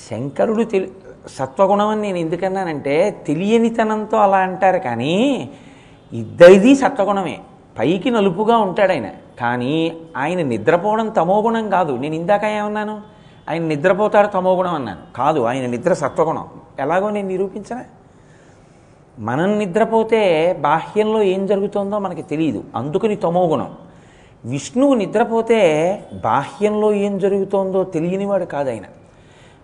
శంకరుడు 0.09 0.63
తెలి 0.63 0.91
సత్వగుణం 1.27 1.87
అని 1.87 2.01
నేను 2.01 2.17
ఎందుకన్నానంటే 2.17 3.23
తెలియనితనంతో 3.27 4.17
అలా 4.17 4.37
అంటారు 4.37 4.77
కానీ 4.77 5.49
ఇద్దరిది 6.13 6.75
సత్వగుణమే. 6.75 7.39
పైకి 7.79 8.11
నలుపుగా 8.11 8.57
ఉంటాడు 8.57 8.91
ఆయన. 8.91 9.09
కానీ 9.39 9.97
ఆయన 10.17 10.41
నిద్రపోవడం 10.41 11.09
తమోగుణం 11.09 11.69
కాదు. 11.69 11.93
నేను 11.93 12.15
ఇందాక 12.15 12.43
ఏమన్నాను? 12.43 13.01
ఆయన 13.49 13.61
నిద్రపోతాడు 13.61 14.27
తమోగుణం 14.27 14.75
అన్నాను. 14.75 14.99
కాదు 15.15 15.39
ఆయన 15.39 15.65
నిద్ర 15.65 15.93
సత్వగుణం. 15.93 16.47
ఎలాగో 16.79 17.09
నేను 17.09 17.27
నిరూపించనా? 17.27 17.83
మనం 19.19 19.59
నిద్రపోతే 19.59 20.53
బాహ్యంలో 20.53 21.21
ఏం 21.21 21.45
జరుగుతుందో 21.45 21.99
మనకి 21.99 22.21
తెలియదు 22.21 22.63
అందుకని 22.75 23.15
తమోగుణం. 23.15 23.75
విష్ణువు 24.45 24.93
నిద్రపోతే 24.93 25.59
బాహ్యంలో 26.23 26.93
ఏం 26.93 27.17
జరుగుతోందో 27.17 27.83
తెలియనివాడు 27.83 28.45
కాదు 28.45 28.81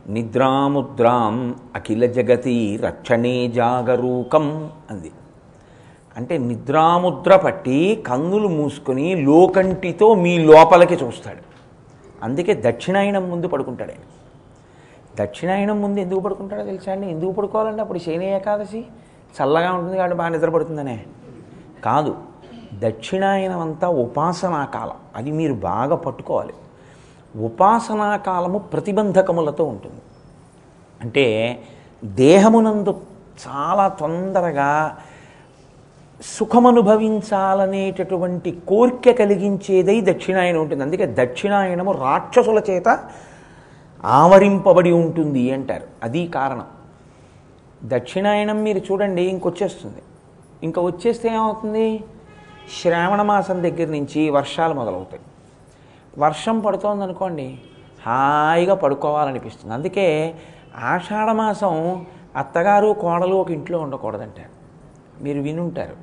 నిద్రాముద్రాం 0.08 1.56
అఖిల 1.76 2.06
జగతి 2.06 2.78
రక్షణే 2.78 3.48
జాగరూకం 3.48 4.72
అంది. 4.92 5.12
అంటే 6.18 6.38
నిద్రాముద్ర 6.38 7.36
పట్టి 7.36 8.04
కన్నులు 8.08 8.48
మూసుకొని 8.48 9.16
లోకంటితో 9.16 10.16
మీ 10.16 10.38
లోపలికి 10.38 10.94
చూస్తాడు. 10.94 11.42
అందుకే 12.24 12.62
దక్షిణాయనం 12.66 13.30
ముందు 13.30 13.48
పడుకుంటాడు 13.48 13.92
ఆయన. 13.92 14.00
దక్షిణాయనం 15.24 15.82
ముందు 15.82 16.00
ఎందుకు 16.00 16.20
పడుకుంటాడో 16.20 16.64
తెలుసా 16.64 16.92
అండి? 16.92 17.08
ఎందుకు 17.08 17.32
పడుకోవాలండి? 17.32 17.82
అప్పుడు 17.82 18.00
శని 18.00 18.36
ఏకాదశి. 18.36 18.86
చల్లగా 19.44 19.74
ఉంటుంది 19.74 19.98
కాబట్టి 19.98 20.18
బాగా 20.18 20.30
నిద్రపడుతుందనే 20.30 21.04
కాదు. 21.86 22.16
దక్షిణాయనమంతా 22.80 23.90
ఉపాసనా 23.90 24.66
కాలం. 24.66 24.96
అది 25.16 25.32
మీరు 25.32 25.54
బాగా 25.54 25.96
పట్టుకోవాలి. 25.96 26.54
ఉపాసనా 27.46 28.18
కాలము 28.18 28.58
ప్రతిబంధకములతో 28.58 29.64
ఉంటుంది. 29.64 30.02
అంటే 31.02 31.60
దేహమునందు 32.04 33.02
చాలా 33.48 33.88
తొందరగా 33.88 34.98
సుఖమనుభవించాలనేటటువంటి 36.22 38.52
కోరిక 38.52 39.18
కలిగించేదై 39.18 40.02
దక్షిణాయనం 40.02 40.62
ఉంటుంది. 40.62 40.84
అందుకే 40.84 41.16
దక్షిణాయనము 41.20 41.92
రాక్షసుల 41.92 42.62
చేత 42.70 43.00
ఆవరింపబడి 44.06 44.92
ఉంటుంది 44.92 45.52
అంటారు. 45.52 45.84
అది 46.04 46.28
కారణం. 46.28 46.66
దక్షిణాయనం 47.84 48.64
మీరు 48.64 48.78
చూడండి 48.78 49.22
ఇంకొచ్చేస్తుంది. 49.22 50.02
ఇంకా 50.64 50.82
వచ్చేస్తే 50.82 51.30
ఏమవుతుంది? 51.30 52.04
శ్రావణ 52.73 53.21
మాసం 53.21 53.63
దగ్గర 53.63 53.88
నుంచి 53.88 54.30
వర్షాలు 54.30 54.73
మొదలవుతాయి. 54.73 55.21
వర్షం 56.17 56.60
పడుతోందనుకోండి 56.60 57.60
హాయిగా 58.06 58.75
పడుకోవాలనిపిస్తుంది. 58.75 59.73
అందుకే 59.73 60.36
ఆషాఢమాసం 60.78 62.06
అత్తగారు 62.36 62.95
కోడలు 63.01 63.36
ఒక 63.36 63.51
ఇంట్లో 63.51 63.80
ఉండకూడదంటారు 63.80 64.54
మీరు 65.23 65.41
వినుంటారు. 65.41 65.95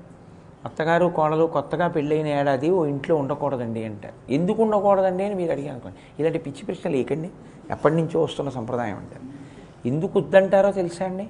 అత్తగారు 0.65 1.07
కోడలు 1.07 1.47
కొత్తగా 1.47 1.89
పెళ్ళైన 1.89 2.27
ఏడాది 2.27 2.71
ఓ 2.71 2.85
ఇంట్లో 2.85 3.17
ఉండకూడదండి 3.17 3.85
అంటారు 3.85 4.33
ఎందుకు 4.33 4.63
ఉండకూడదండి 4.63 5.25
అని 5.25 5.35
మీరు 5.35 5.53
అడిగారు 5.53 5.73
అనుకోండి. 5.73 5.99
ఇలాంటి 6.19 6.39
పిచ్చి 6.39 6.67
ప్రశ్నలు 6.67 6.97
లేకండి 6.97 7.31
ఎప్పటి 7.71 7.95
నుంచో 7.95 8.23
వస్తున్న 8.23 8.51
సంప్రదాయం 8.51 8.97
అంటారు 8.97 9.27
ఎందుకు 9.89 10.19
వద్దంటారో 10.19 10.73
తెలుసా 10.73 11.05
అండి? 11.05 11.27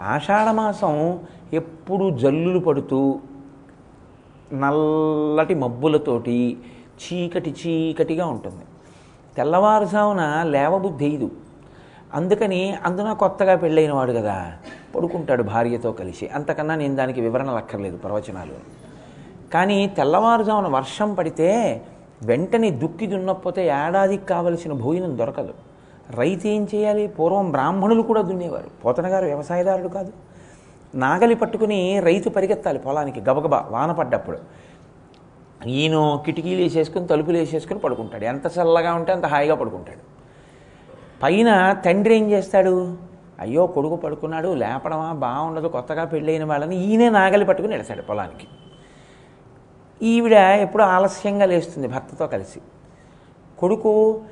ఆషాఢమాసం 0.00 1.20
ఎప్పుడు 1.52 2.18
జల్లులు 2.18 2.58
పడుతూ 2.58 3.20
నల్లటి 4.52 5.54
మబ్బులతోటి 5.54 6.58
చీకటి 7.02 7.54
చీకటిగా 7.66 8.26
ఉంటుంది. 8.26 8.64
తెల్లవారుజామున 9.36 10.42
లేవబుద్ధి 10.42 11.06
ఇదు. 11.06 11.30
అందుకని 12.14 12.76
అందున 12.84 13.12
కొత్తగా 13.12 13.56
పెళ్ళైన 13.56 13.92
వాడు 13.92 14.12
కదా. 14.12 14.52
పడుకుంటాడు 14.96 15.42
భార్యతో 15.42 15.92
కలిసి. 15.92 16.28
అంతకన్నా 16.28 16.74
నేను 16.74 16.96
దానికి 16.96 17.20
వివరణలు 17.20 17.56
అక్కర్లేదు 17.56 17.96
ప్రవచనాలు. 17.96 18.82
కానీ 19.52 19.86
తెల్లవారుజామున 19.86 20.68
వర్షం 20.68 21.14
పడితే 21.14 21.82
వెంటనే 22.22 22.70
దుక్కి 22.70 23.06
దున్నకపోతే 23.06 23.66
ఏడాదికి 23.66 24.26
కావలసిన 24.26 24.72
భోజనం 24.72 25.18
దొరకదు. 25.18 25.54
రైతు 26.10 26.46
ఏం 26.46 26.68
చేయాలి? 26.74 27.06
పూర్వం 27.06 27.50
బ్రాహ్మణులు 27.50 28.02
కూడా 28.02 28.22
దున్నేవారు. 28.22 28.82
పోతన 28.84 29.06
గారు 29.06 29.24
వ్యవసాయదారుడు 29.24 29.88
కాదు. 29.88 30.12
నాగలి 30.94 31.34
పట్టుకుని 31.34 32.00
రైతు 32.00 32.28
పరిగెత్తాలి 32.28 32.78
పొలానికి 32.78 33.20
గబగబా 33.20 33.68
వాన 33.70 33.92
పడ్డప్పుడు. 33.92 34.38
ఈయన 35.66 36.18
కిటికీలు 36.24 36.62
వేసేసుకుని 36.62 37.06
తలుపులు 37.06 37.38
వేసేసుకుని 37.38 37.78
పడుకుంటాడు. 37.78 38.24
ఎంత 38.24 38.46
చల్లగా 38.46 38.94
ఉంటే 38.94 39.12
అంత 39.12 39.26
హాయిగా 39.26 39.54
పడుకుంటాడు. 39.54 39.98
పైన 41.22 41.72
తండ్రి 41.72 42.16
ఏం 42.16 42.30
చేస్తాడు? 42.30 42.96
అయ్యో 43.40 43.66
కొడుకు 43.66 43.96
పడుకున్నాడు 43.96 44.54
లేపడమా 44.54 45.12
బాగుండదు 45.12 45.68
కొత్తగా 45.68 46.04
పెళ్ళైన 46.04 46.44
వాళ్ళని 46.44 46.76
ఈయనే 46.76 47.10
నాగలి 47.10 47.44
పట్టుకుని 47.44 47.76
వెళతాడు 47.76 48.02
పొలానికి. 48.02 48.48
ఈవిడ 50.02 50.32
ఎప్పుడు 50.32 50.82
ఆలస్యంగా 50.82 51.46
లేస్తుంది 51.46 51.88
భర్తతో 51.88 52.26
కలిసి. 52.26 52.58
కొడుకు 53.58 54.22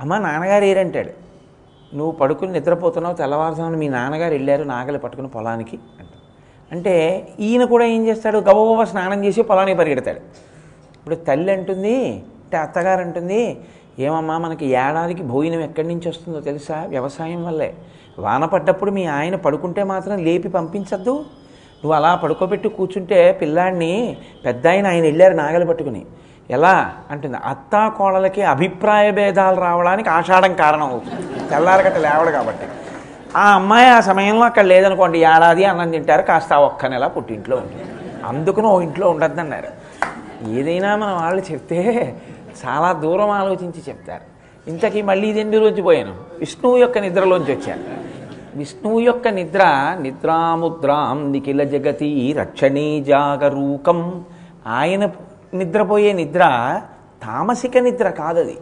అమ్మ 0.00 0.18
నాన్నగారు 0.18 0.64
ఏరంటాడు? 0.64 1.25
నువ్వు 1.94 2.12
పడుకుని 2.12 2.52
నిద్రపోతున్నావు 2.52 3.14
తెల్లవారుజామున 3.14 3.76
మీ 3.76 3.88
నాన్నగారు 3.88 4.32
వెళ్ళారు 4.32 4.64
నాగలి 4.64 4.98
పట్టుకుని 4.98 5.28
పొలానికి 5.28 5.78
అంట. 6.00 6.08
అంటే 6.72 7.28
ఈయన 7.40 7.64
కూడా 7.64 7.84
ఏం 7.84 8.06
చేస్తాడు? 8.06 8.38
గబగబ 8.38 8.84
స్నానం 8.84 9.24
చేసి 9.24 9.42
పొలానికి 9.42 9.78
పరిగెడతాడు. 9.78 10.18
ఇప్పుడు 10.96 11.14
తల్లి 11.14 11.52
అంటుంది 11.52 12.22
అంటే 12.44 12.56
అత్తగారు 12.56 13.00
అంటుంది 13.00 13.60
ఏమమ్మా 13.98 14.38
మనకి 14.38 14.66
ఏడాదికి 14.66 15.22
భోజనం 15.22 15.60
ఎక్కడి 15.60 15.88
నుంచి 15.88 16.08
వస్తుందో 16.08 16.40
తెలుసా? 16.40 16.84
వ్యవసాయం 16.88 17.46
వల్లే. 17.46 17.74
వాన 18.18 18.44
పడ్డప్పుడు 18.44 18.90
మీ 18.90 19.04
ఆయన 19.04 19.36
పడుకుంటే 19.36 19.82
మాత్రం 19.84 20.24
లేపి 20.24 20.48
పంపించద్దు. 20.48 21.10
నువ్వు 21.76 21.92
అలా 21.92 22.14
పడుకోబెట్టి 22.14 22.68
కూర్చుంటే 22.68 23.32
పిల్లాడిని 23.32 24.16
పెద్ద 24.44 24.66
ఆయన 24.66 24.86
ఆయన 24.86 25.02
వెళ్ళారు 25.02 25.34
నాగలి 25.34 25.66
పట్టుకుని. 25.66 26.06
ఎలా? 26.50 26.94
అంటుంది 27.10 27.36
అత్తా 27.36 27.88
కోడలకి 27.88 28.42
అభిప్రాయ 28.42 29.10
భేదాలు 29.10 29.60
రావడానికి 29.60 30.08
ఆషాఢం 30.08 30.54
కారణం 30.54 30.90
అవుతుంది. 30.90 31.48
తెల్లారగట్ట 31.50 31.96
లేవడు 31.96 32.30
కాబట్టి. 32.30 32.66
ఆ 33.36 33.54
అమ్మాయి 33.54 33.88
ఆ 33.88 34.00
సమయంలో 34.00 34.44
అక్కడ 34.44 34.64
లేదనుకోండి 34.64 35.18
ఏడాది 35.18 35.64
అన్నం 35.64 35.90
తింటారు 35.90 36.22
కాస్త 36.22 36.52
ఒక్క 36.52 36.86
నెల 36.86 37.06
పుట్టింట్లో 37.06 37.56
ఉంటుంది. 37.56 37.84
అందుకుని 38.24 38.66
ఓ 38.66 38.80
ఇంట్లో 38.80 39.10
ఉండద్దన్నారు. 39.10 39.68
ఏదైనా 40.48 40.96
మన 40.96 41.10
వాళ్ళు 41.10 41.52
చెప్తే 41.52 42.14
చాలా 42.66 42.92
దూరం 42.92 43.30
ఆలోచించి 43.30 43.82
చెప్తారు. 43.88 44.36
ఇంతకీ 44.70 45.02
మళ్ళీ 45.02 45.28
ఇది 45.28 45.40
ఎందులోంచి 45.40 45.82
పోయాను 45.82 46.14
విష్ణువు 46.38 46.76
యొక్క 46.76 46.98
నిద్రలోంచి 46.98 47.56
వచ్చాను. 47.56 47.82
విష్ణువు 48.58 49.00
యొక్క 49.00 49.28
నిద్ర 49.28 49.96
నిద్రాముద్రాం 50.00 51.32
నిఖిల 51.32 51.64
జగతి 51.64 52.36
రక్షణీ 52.38 53.04
జాగరూకం. 53.08 54.24
ఆయన 54.66 55.08
నిద్రపోయే 55.58 56.12
నిద్ర 56.12 56.40
తామసిక 57.22 57.78
నిద్ర 57.78 58.10
కాదది. 58.10 58.58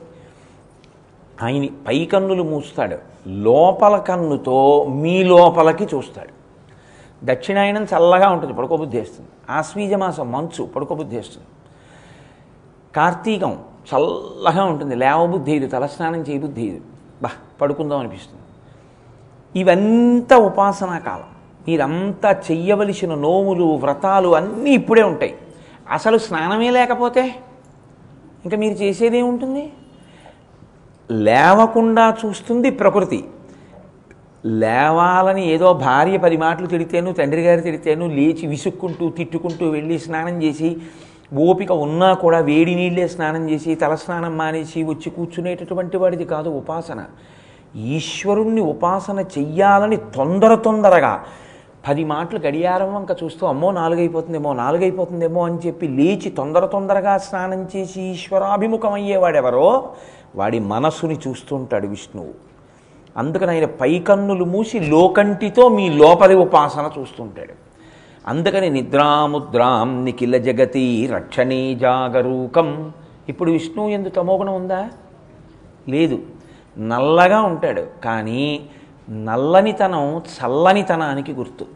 ఆయన 1.43 1.67
పై 1.89 2.05
కన్నులు 2.05 2.43
మూస్తాడు. 2.43 2.97
లోపల 3.27 3.97
కన్నుతో 3.97 4.85
మీ 4.85 5.23
లోపలికి 5.25 5.97
చూస్తాడు. 5.97 6.45
దక్షిణాయనం 7.25 7.85
చల్లగా 7.85 8.31
ఉంటుంది 8.31 8.53
పడుకోబుద్ధి 8.53 8.99
వేస్తుంది. 8.99 9.29
ఆశ్వీజమాసం 9.51 10.33
మంచు 10.33 10.65
పడుకోబుద్ధి 10.65 11.17
వేస్తుంది. 11.17 11.47
కార్తీకం 12.97 13.59
చల్లగా 13.95 14.65
ఉంటుంది 14.65 14.95
లేవబుద్ధి 14.95 15.53
ఇది 15.53 15.67
తలస్నానం 15.67 16.21
చేయబుద్ధి 16.21 16.63
ఇది 16.63 16.83
బా 17.23 17.31
పడుకుందాం 17.61 17.99
అనిపిస్తుంది. 17.99 18.43
ఇవంతా 19.61 20.37
ఉపాసనా 20.37 20.99
కాలం. 20.99 21.25
మీరంతా 21.69 22.31
చెయ్యవలసిన 22.31 23.15
నోములు 23.15 23.65
వ్రతాలు 23.65 24.37
అన్నీ 24.37 24.71
ఇప్పుడే 24.71 25.03
ఉంటాయి. 25.03 25.37
అసలు 25.91 26.19
స్నానమే 26.19 26.71
లేకపోతే 26.71 27.35
ఇంకా 28.45 28.57
మీరు 28.57 28.75
చేసేది 28.75 29.19
ఏముంటుంది? 29.19 29.73
లేవకుండా 31.11 32.17
చూస్తుంది 32.27 32.71
ప్రకృతి. 32.71 33.25
లేవాలని 34.47 35.53
ఏదో 35.53 35.73
భార్య 35.73 36.17
పది 36.17 36.37
మాటలు 36.37 36.67
తిడితేను 36.67 37.13
తండ్రి 37.13 37.43
గారు 37.43 37.61
తిడితేను 37.61 38.07
లేచి 38.09 38.47
విసుక్కుంటూ 38.47 39.11
తిట్టుకుంటూ 39.11 39.71
వెళ్ళి 39.71 39.99
స్నానం 39.99 40.43
చేసి 40.43 40.77
ఓపిక 41.35 41.73
ఉన్నా 41.73 42.15
కూడా 42.15 42.39
వేడి 42.39 42.75
నీళ్ళే 42.75 43.09
స్నానం 43.09 43.51
చేసి 43.51 43.75
తలస్నానం 43.75 44.37
మానేసి 44.37 44.83
వచ్చి 44.83 45.11
కూర్చునేటటువంటి 45.11 45.97
వాడిది 45.97 46.25
కాదు 46.25 46.49
ఉపాసన. 46.49 47.05
ఈశ్వరుణ్ణి 47.77 48.61
ఉపాసన 48.61 49.21
చెయ్యాలని 49.21 49.97
తొందర 49.97 50.55
తొందరగా 50.55 51.25
పది 51.89 52.05
మాటలు 52.05 52.39
గడియారం 52.39 52.95
వంక 52.95 53.17
చూస్తూ 53.25 53.47
అమ్మో 53.47 53.71
నాలుగైపోతుందేమో 53.71 54.53
నాలుగైపోతుందేమో 54.53 55.45
అని 55.45 55.59
చెప్పి 55.67 55.89
లేచి 55.89 56.31
తొందర 56.31 56.67
తొందరగా 56.67 57.19
స్నానం 57.19 57.69
చేసి 57.77 58.03
ఈశ్వరాభిముఖమయ్యేవాడెవరో 58.03 59.93
వాడి 60.37 60.59
మనస్సుని 60.59 61.19
చూస్తుంటాడు 61.29 61.87
విష్ణువు. 61.87 62.29
అందుకని 63.17 63.51
ఆయన 63.51 63.65
పైకన్నులు 63.65 64.45
మూసి 64.45 64.81
లోకంటితో 64.81 65.69
మీ 65.69 65.89
లోపలి 65.89 66.35
ఉపాసన 66.35 66.91
చూస్తుంటాడు. 66.99 67.55
అందుకని 68.27 68.71
నిద్రాముద్రాం 68.71 70.05
నిఖిల 70.05 70.37
జగతి 70.37 71.07
రక్షణీ 71.07 71.75
జాగరూకం. 71.75 72.93
ఇప్పుడు 73.29 73.51
విష్ణువు 73.51 73.89
ఎందు 73.89 74.09
తమోగుణం 74.09 74.55
ఉందా? 74.55 74.89
లేదు. 75.89 76.19
నల్లగా 76.79 77.43
ఉంటాడు. 77.43 77.87
కానీ 78.05 78.61
నల్లనితనం 79.11 80.19
చల్లనితనానికి 80.19 81.33
గుర్తు. 81.33 81.67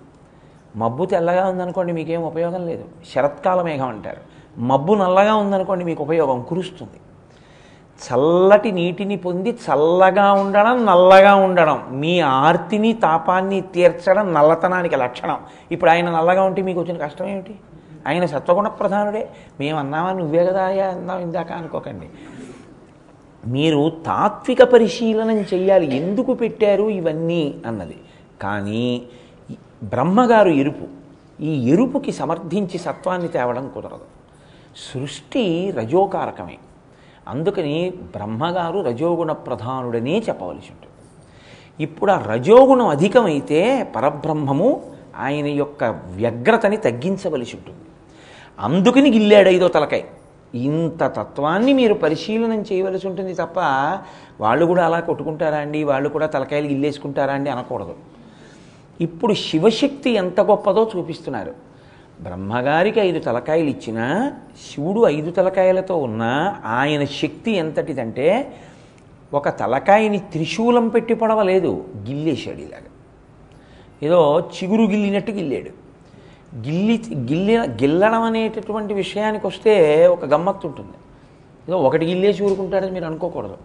మబ్బు 0.76 1.04
తెల్లగా 1.04 1.46
ఉందనుకోండి 1.46 1.92
మీకేం 1.92 2.22
ఉపయోగం 2.22 2.66
లేదు. 2.66 2.84
శరత్కాల 3.14 3.62
మేఘం 3.62 3.88
అంటారు. 3.88 4.20
మబ్బు 4.58 4.94
నల్లగా 4.94 5.34
ఉందనుకోండి 5.34 5.84
మీకు 5.84 6.02
ఉపయోగం 6.02 6.46
కురుస్తుంది. 6.48 7.00
చల్లటి 7.98 8.72
నీటిని 8.72 9.16
పొంది 9.16 9.50
చల్లగా 9.50 10.32
ఉండడం 10.32 10.86
నల్లగా 10.86 11.34
ఉండడం 11.34 11.86
మీ 11.90 12.20
ఆర్తిని 12.20 12.92
తాపాన్ని 12.92 13.60
తీర్చడం 13.60 14.34
నల్లతనానికి 14.34 14.96
లక్షణం. 14.96 15.38
ఇప్పుడు 15.72 15.90
ఆయన 15.90 16.10
నల్లగా 16.10 16.42
ఉంటే 16.42 16.62
మీకు 16.62 16.80
వచ్చిన 16.80 16.96
కష్టం 16.96 17.26
ఏమిటి? 17.26 17.54
ఆయన 18.06 18.26
సత్వగుణ 18.26 18.68
ప్రధానుడే. 18.68 19.28
మేము 19.60 19.78
అన్నామా 19.78 20.12
నువ్వే 20.12 20.46
కదా 20.46 20.64
అయ్యా 20.64 20.86
అన్నాం 20.86 21.18
ఇందాక 21.18 21.52
అనుకోకండి. 21.52 22.10
మీరు 23.46 23.92
తాత్విక 24.07 24.62
పరిశీలనం 24.62 25.38
చెయ్యాలి. 25.38 25.96
ఎందుకు 25.96 26.35
పెట్టారు 26.35 26.83
ఇవన్నీ 26.83 27.55
అన్నది. 27.66 27.96
కానీ 28.42 29.03
బ్రహ్మగారు 29.83 30.48
ఎరుపు. 30.48 30.85
ఈ 31.42 31.70
ఎరుపుకి 31.70 32.12
సమర్థించి 32.12 32.79
సత్వాన్ని 32.79 33.29
తేవడం 33.29 33.70
కుదరదు. 33.74 34.01
సృష్టి 34.77 35.70
రజోకారకమే. 35.70 36.59
అందుకని 37.29 37.90
బ్రహ్మగారు 37.90 38.81
రజోగుణ 38.81 39.33
ప్రధానుడనే 39.33 40.18
చెప్పవలసి 40.18 40.66
ఉంటుంది. 40.70 40.88
ఇప్పుడు 41.81 42.12
ఆ 42.12 42.20
రజోగుణం 42.20 42.87
అధికమైతే 42.87 43.92
పరబ్రహ్మము 43.96 44.92
ఆయన 45.18 45.46
యొక్క 45.46 45.85
వ్యగ్రతని 45.85 46.77
తగ్గించవలసి 46.77 47.57
ఉంటుంది. 47.57 47.79
అందుకని 48.61 49.11
గిల్లాడు 49.11 49.48
ఐదో 49.48 49.68
తలకాయ. 49.68 50.03
ఇంత 50.54 51.04
తత్వాన్ని 51.04 51.72
మీరు 51.72 51.94
పరిశీలనం 51.94 52.62
చేయవలసి 52.62 53.08
ఉంటుంది 53.08 53.34
తప్ప 53.34 53.61
వాళ్ళు 54.40 54.64
కూడా 54.64 54.84
అలా 54.84 55.00
కొట్టుకుంటారా 55.00 55.58
అండి? 55.58 55.84
వాళ్ళు 55.84 56.08
కూడా 56.08 56.26
తలకాయలు 56.26 56.66
గిల్లేసుకుంటారా 56.66 57.34
అండి 57.34 57.50
అనకూడదు. 57.50 57.94
ఇప్పుడు 59.00 59.34
శివశక్తి 59.34 60.11
ఎంత 60.11 60.40
గొప్పదో 60.40 60.90
చూపిస్తున్నారు. 60.96 61.54
బ్రహ్మగారికి 62.20 63.00
ఐదు 63.00 63.18
తలకాయలు 63.18 63.68
ఇచ్చినా 63.68 64.32
శివుడు 64.70 65.06
ఐదు 65.06 65.30
తలకాయలతో 65.30 65.96
ఉన్న 65.96 66.54
ఆయన 66.64 67.04
శక్తి 67.04 67.50
ఎంతటిదంటే 67.50 68.54
ఒక 69.34 69.48
తలకాయని 69.48 70.18
త్రిశూలం 70.18 70.88
పెట్టి 70.88 71.14
పడవలేదు 71.14 71.84
గిల్లేశాడు 72.08 72.56
ఇలాగా. 72.56 72.90
ఏదో 74.02 74.50
చిగురు 74.54 74.82
గిల్లినట్టు 74.82 75.30
గిల్లాడు. 75.30 75.77
గిల్లి 76.56 77.02
గిల్లి 77.14 77.56
గిల్లడం 77.58 78.22
అనేటటువంటి 78.22 78.94
విషయానికి 78.94 79.46
వస్తే 79.46 80.06
ఒక 80.06 80.24
గమ్మత్తు 80.24 80.66
ఉంటుంది. 80.66 80.92
ఏదో 81.68 81.78
ఒకటి 81.78 82.06
గిల్లేసి 82.06 82.44
ఊరుకుంటాడని 82.44 82.90
మీరు 82.90 83.04
అనుకోకూడదు. 83.04 83.56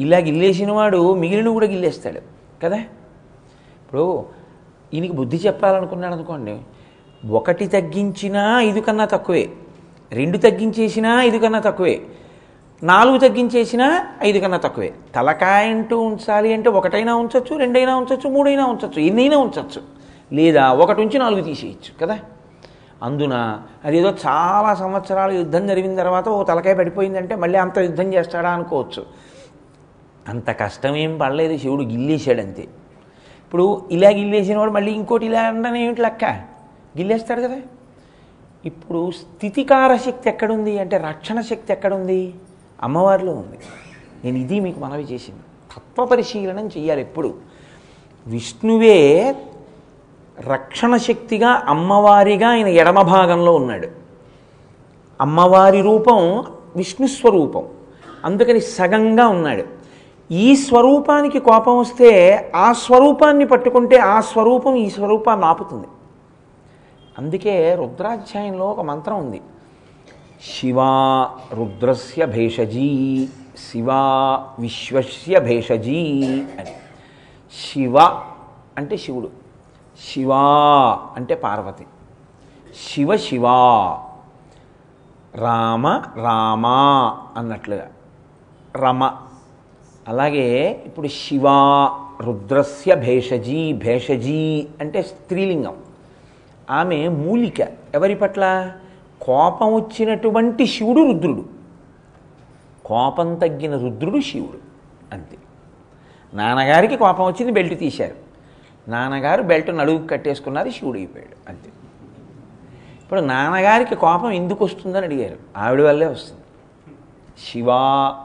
ఇలా 0.00 0.18
గిల్లేసిన 0.18 0.72
వాడు 0.72 1.14
మిగిలిన 1.14 1.48
కూడా 1.48 1.66
గిల్లేస్తాడు. 1.66 2.20
కదా? 2.62 2.76
ఇప్పుడు 2.76 4.24
ఈయనకి 4.94 5.12
బుద్ధి 5.12 5.36
చెప్పాలనుకున్నాడు 5.36 6.14
అనుకోండి. 6.14 6.58
ఒకటి 7.30 7.66
తగ్గించినా 7.66 8.60
ఐదు 8.60 8.80
కన్నా 8.80 9.04
తక్కువే. 9.04 9.50
రెండు 10.12 10.38
తగ్గించేసినా 10.38 11.22
ఐదు 11.22 11.38
కన్నా 11.38 11.60
తక్కువే. 11.60 12.02
నాలుగు 12.82 13.18
తగ్గించేసినా 13.18 14.06
ఐదు 14.22 14.38
కన్నా 14.38 14.56
తక్కువే. 14.56 14.94
తలకాయ 15.14 15.70
అంటూ 15.70 16.00
ఉంచాలి 16.00 16.52
అంటే 16.52 16.68
ఒకటైనా 16.68 17.14
ఉంచవచ్చు 17.14 17.56
రెండైనా 17.56 17.96
ఉంచవచ్చు 17.96 18.30
మూడైనా 18.30 18.66
ఉంచవచ్చు 18.66 19.00
ఎన్నైనా 19.00 19.38
ఉంచవచ్చు 19.38 19.93
లేదా 20.32 20.72
ఒకటి 20.72 21.00
ఉంచి 21.00 21.18
నాలుగు 21.18 21.40
తీసేయచ్చు 21.40 22.06
కదా? 22.06 22.18
అందున 23.02 23.62
అదేదో 23.84 24.14
చాలా 24.26 24.74
సంవత్సరాలు 24.74 25.32
యుద్ధం 25.32 25.66
జరిగిన 25.66 25.96
తర్వాత 25.96 26.28
ఓ 26.28 26.42
తలకాయ 26.42 26.74
పడిపోయిందంటే 26.74 27.34
మళ్ళీ 27.34 27.58
అంత 27.58 27.78
యుద్ధం 27.78 28.14
చేస్తాడా 28.14 28.50
అనుకోవచ్చు. 28.50 29.06
అంత 30.28 30.50
కష్టం 30.50 30.96
ఏం 30.96 31.18
పడలేదు 31.18 31.58
శివుడు 31.58 31.82
గిల్లేశాడంతే. 31.82 32.62
ఇప్పుడు 33.44 33.88
ఇలా 33.90 34.10
గిల్లేసిన 34.10 34.58
వాడు 34.58 34.70
మళ్ళీ 34.70 34.92
ఇంకోటి 34.92 35.26
ఇలా 35.26 35.40
అనడం 35.40 35.76
ఏమిటి 35.76 36.02
లెక్క? 36.02 36.24
గిల్లేస్తాడు 36.98 37.40
కదా. 37.40 37.56
ఇప్పుడు 38.64 39.10
స్థితికార 39.10 39.96
శక్తి 39.96 40.28
ఎక్కడుంది 40.28 40.78
అంటే 40.78 40.96
రక్షణ 40.96 41.40
శక్తి 41.40 41.72
ఎక్కడుంది? 41.72 42.34
అమ్మవారిలో 42.82 43.32
ఉంది. 43.32 43.58
నేను 44.24 44.38
ఇది 44.38 44.60
మీకు 44.60 44.80
మనవి 44.80 45.02
చేసింది. 45.02 45.40
తత్వ 45.76 46.04
పరిశీలనం 46.04 46.66
చేయాలి 46.66 47.00
ఎప్పుడు. 47.00 47.34
విష్ణువే 48.26 49.34
రక్షణ 50.40 50.96
శక్తిగా 50.96 51.62
అమ్మవారిగా 51.66 52.48
ఆయన 52.48 52.66
ఎడమ 52.66 53.02
భాగంలో 53.02 53.54
ఉన్నాడు. 53.54 53.88
అమ్మవారి 55.20 55.80
రూపం 55.80 56.44
విష్ణు 56.76 57.06
స్వరూపం. 57.06 57.64
అందుకని 58.24 58.60
సగంగా 58.60 59.28
ఉన్నాడు. 59.28 59.64
ఈ 60.30 60.56
స్వరూపానికి 60.56 61.38
కోపం 61.38 61.78
వస్తే 61.78 62.52
ఆ 62.56 62.72
స్వరూపాన్ని 62.72 63.46
పట్టుకుంటే 63.46 63.96
ఆ 63.96 64.20
స్వరూపం 64.20 64.74
ఈ 64.74 64.90
స్వరూపాన్ని 64.90 65.46
ఆపుతుంది. 65.46 65.86
అందుకే 67.18 67.74
రుద్రాధ్యాయంలో 67.74 68.70
ఒక 68.70 68.80
మంత్రం 68.80 69.18
ఉంది. 69.18 69.40
శివా 70.60 71.30
రుద్రస్య 71.52 72.26
భేషజీ 72.26 73.28
శివా 73.70 74.02
విశ్వస్య 74.58 75.40
భేషజీ 75.40 76.22
అని. 76.58 76.70
శివ 77.72 77.98
అంటే 78.78 78.96
శివుడు. 78.96 79.43
శివా 80.00 80.42
అంటే 81.16 81.34
పార్వతి. 81.34 81.86
శివ 82.88 83.16
శివా. 83.16 83.98
రామ 85.34 85.86
రామా 86.16 87.18
అన్నట్లుగా. 87.36 87.88
రమ. 88.76 89.10
అలాగే 90.08 90.82
ఇప్పుడు 90.86 91.08
శివా 91.08 91.90
రుద్రస్య 92.20 92.94
భేషజీ 92.94 93.72
భేషజీ 93.72 94.68
అంటే 94.80 95.02
స్త్రీలింగం. 95.02 95.76
ఆమె 96.70 97.08
మూలిక. 97.08 97.60
ఎవరి 97.94 98.14
పట్ల? 98.14 98.72
కోపం 99.20 99.74
వచ్చినటువంటి 99.74 100.66
శివుడు 100.66 101.12
రుద్రుడు. 101.12 101.44
కోపం 102.84 103.34
తగ్గిన 103.34 103.76
రుద్రుడు 103.76 104.20
శివుడు. 104.20 104.58
అంతే. 105.14 105.38
నాన్నగారికి 106.34 106.96
కోపం 106.96 107.24
వచ్చింది 107.24 107.52
బెల్ట్ 107.52 107.78
తీశారు. 107.78 108.23
నాన్నగారు 108.88 109.42
బెల్ట్ 109.42 109.76
నడుగు 109.76 110.06
కట్టేసుకున్నారు 110.06 110.70
శివుడు 110.70 110.98
అయిపోయాడు. 110.98 111.48
అంతే. 111.48 111.70
ఇప్పుడు 113.02 113.20
నాన్నగారికి 113.20 113.94
కోపం 113.94 114.30
ఎందుకు 114.30 114.64
వస్తుందని 114.64 115.04
అడిగారు. 115.06 115.36
ఆవిడ 115.56 115.80
వల్లే 115.80 116.06
వస్తుంది. 116.06 116.40
శివా 117.46 118.16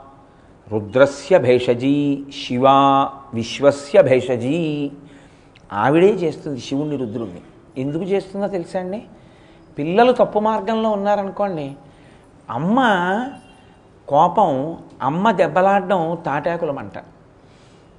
రుద్రస్య 0.69 1.37
భేషజీ 1.37 2.23
శివా 2.47 2.73
విశ్వస్య 3.33 4.01
భేషజీ. 4.01 4.91
ఆవిడే 5.73 6.07
చేస్తుంది 6.07 6.59
శివుణ్ణి 6.59 6.97
రుద్రుణ్ణి. 6.97 7.41
ఎందుకు 7.77 8.03
చేస్తుందో 8.03 8.47
తెలుసా 8.47 8.79
అండి? 8.79 9.03
పిల్లలు 9.79 10.11
తప్పు 10.11 10.39
మార్గంలో 10.39 10.89
ఉన్నారనుకోండి 10.89 11.75
అమ్మ 12.49 12.79
కోపం 14.07 14.77
అమ్మ 15.01 15.31
దెబ్బలాడడం 15.31 16.17
తాటాకులమంట. 16.25 16.93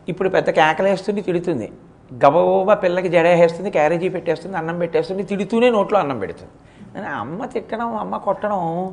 ఇప్పుడు 0.09 0.29
పెద్ద 0.29 0.51
కేకలేస్తుంది 0.51 1.21
తిడుతుంది. 1.21 1.73
గబగబా 2.15 2.75
పిల్లకి 2.75 3.09
జడేసేస్తుంది 3.09 3.71
క్యారేజీ 3.71 4.09
పెట్టేస్తుంది 4.09 4.57
అన్నం 4.57 4.79
పెట్టేస్తుంది 4.79 5.23
తిడుతూనే 5.23 5.71
నోట్లో 5.71 5.99
అన్నం 5.99 6.19
పెడుతుంది. 6.19 7.09
అమ్మ 7.09 7.45
తిట్టడం 7.45 7.97
అమ్మ 7.97 8.17
కొట్టడం 8.17 8.93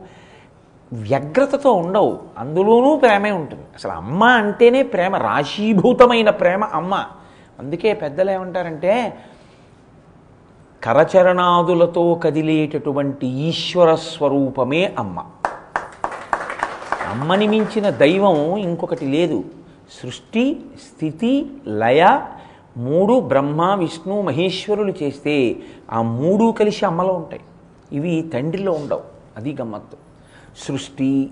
వ్యగ్రతతో 0.93 1.73
ఉండవు. 1.73 2.19
అందులోనూ 2.37 2.97
ప్రేమే 2.97 3.31
ఉంటుంది. 3.31 3.63
అసలు 3.75 3.91
అమ్మ 3.91 4.23
అంటేనే 4.23 4.83
ప్రేమ 4.83 5.15
రాశీభూతమైన 5.15 6.29
ప్రేమ 6.29 6.63
అమ్మ. 6.63 7.05
అందుకే 7.59 7.93
పెద్దలు 7.93 8.31
ఏమంటారంటే 8.31 9.17
కరచరణాదులతో 10.83 12.21
కదిలేటటువంటి 12.23 13.27
ఈశ్వర 13.27 13.95
స్వరూపమే 13.95 14.95
అమ్మ. 14.99 15.23
అమ్మని 17.09 17.47
మించిన 17.47 17.89
దైవం 17.89 18.57
ఇంకొకటి 18.57 19.05
లేదు. 19.05 19.43
సృష్టి 20.03 20.61
స్థితి 20.87 21.51
లయ 21.67 22.19
మూడు 22.77 23.19
బ్రహ్మ 23.19 23.75
విష్ణు 23.75 24.21
మహేశ్వరులు 24.21 24.93
చేస్తే 25.03 25.55
ఆ 25.91 26.01
మూడు 26.01 26.51
కలిసి 26.51 26.85
అమ్మలో 26.85 27.13
ఉంటాయి. 27.13 27.41
ఇవి 27.91 28.21
తండ్రిలో 28.33 28.71
ఉండవు. 28.71 29.01
అది 29.37 29.57
గమ్మత్తు. 29.61 29.97
సృష్టి 30.57 31.31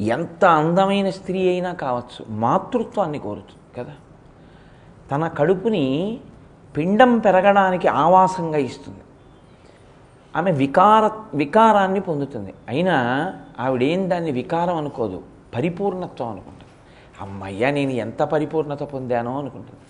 ఎంత 0.00 0.44
అందమైన 0.44 1.10
స్త్రీ 1.10 1.48
అయినా 1.48 1.72
కావచ్చు 1.72 2.26
మాతృత్వాన్ని 2.28 3.18
కోరుతుంది 3.18 3.82
కదా. 3.82 3.92
తన 5.12 5.28
కడుపుని 5.28 6.18
పిండం 6.76 7.18
పెరగడానికి 7.18 7.88
ఆవాసంగా 7.88 8.58
ఇస్తుంది. 8.58 8.98
ఆమె 10.36 10.50
వికార 10.50 11.10
వికారాన్ని 11.34 12.00
పొందుతుంది. 12.00 12.54
అయినా 12.68 13.32
ఆవిడేం 13.60 14.10
దాన్ని 14.10 14.30
వికారం 14.30 14.76
అనుకోదు 14.76 15.22
పరిపూర్ణత్వం 15.54 16.28
అనుకుంటుంది. 16.28 16.70
అమ్మయ్య 17.20 17.70
నేను 17.70 17.90
ఎంత 17.90 18.22
పరిపూర్ణత 18.22 18.82
పొందానో 18.82 19.38
అనుకుంటుంది. 19.38 19.80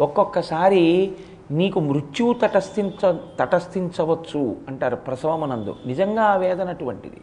ఒక్కొక్కసారి 0.00 1.12
నీకు 1.50 1.80
మృత్యువు 1.80 2.32
తటస్థించ 2.32 3.16
తటస్థించవచ్చు 3.40 4.56
అంటారు 4.68 4.96
ప్రసవమనందు. 4.96 5.76
నిజంగా 5.86 6.22
ఆ 6.22 6.36
వేదన 6.36 6.68
అటువంటిది. 6.68 7.20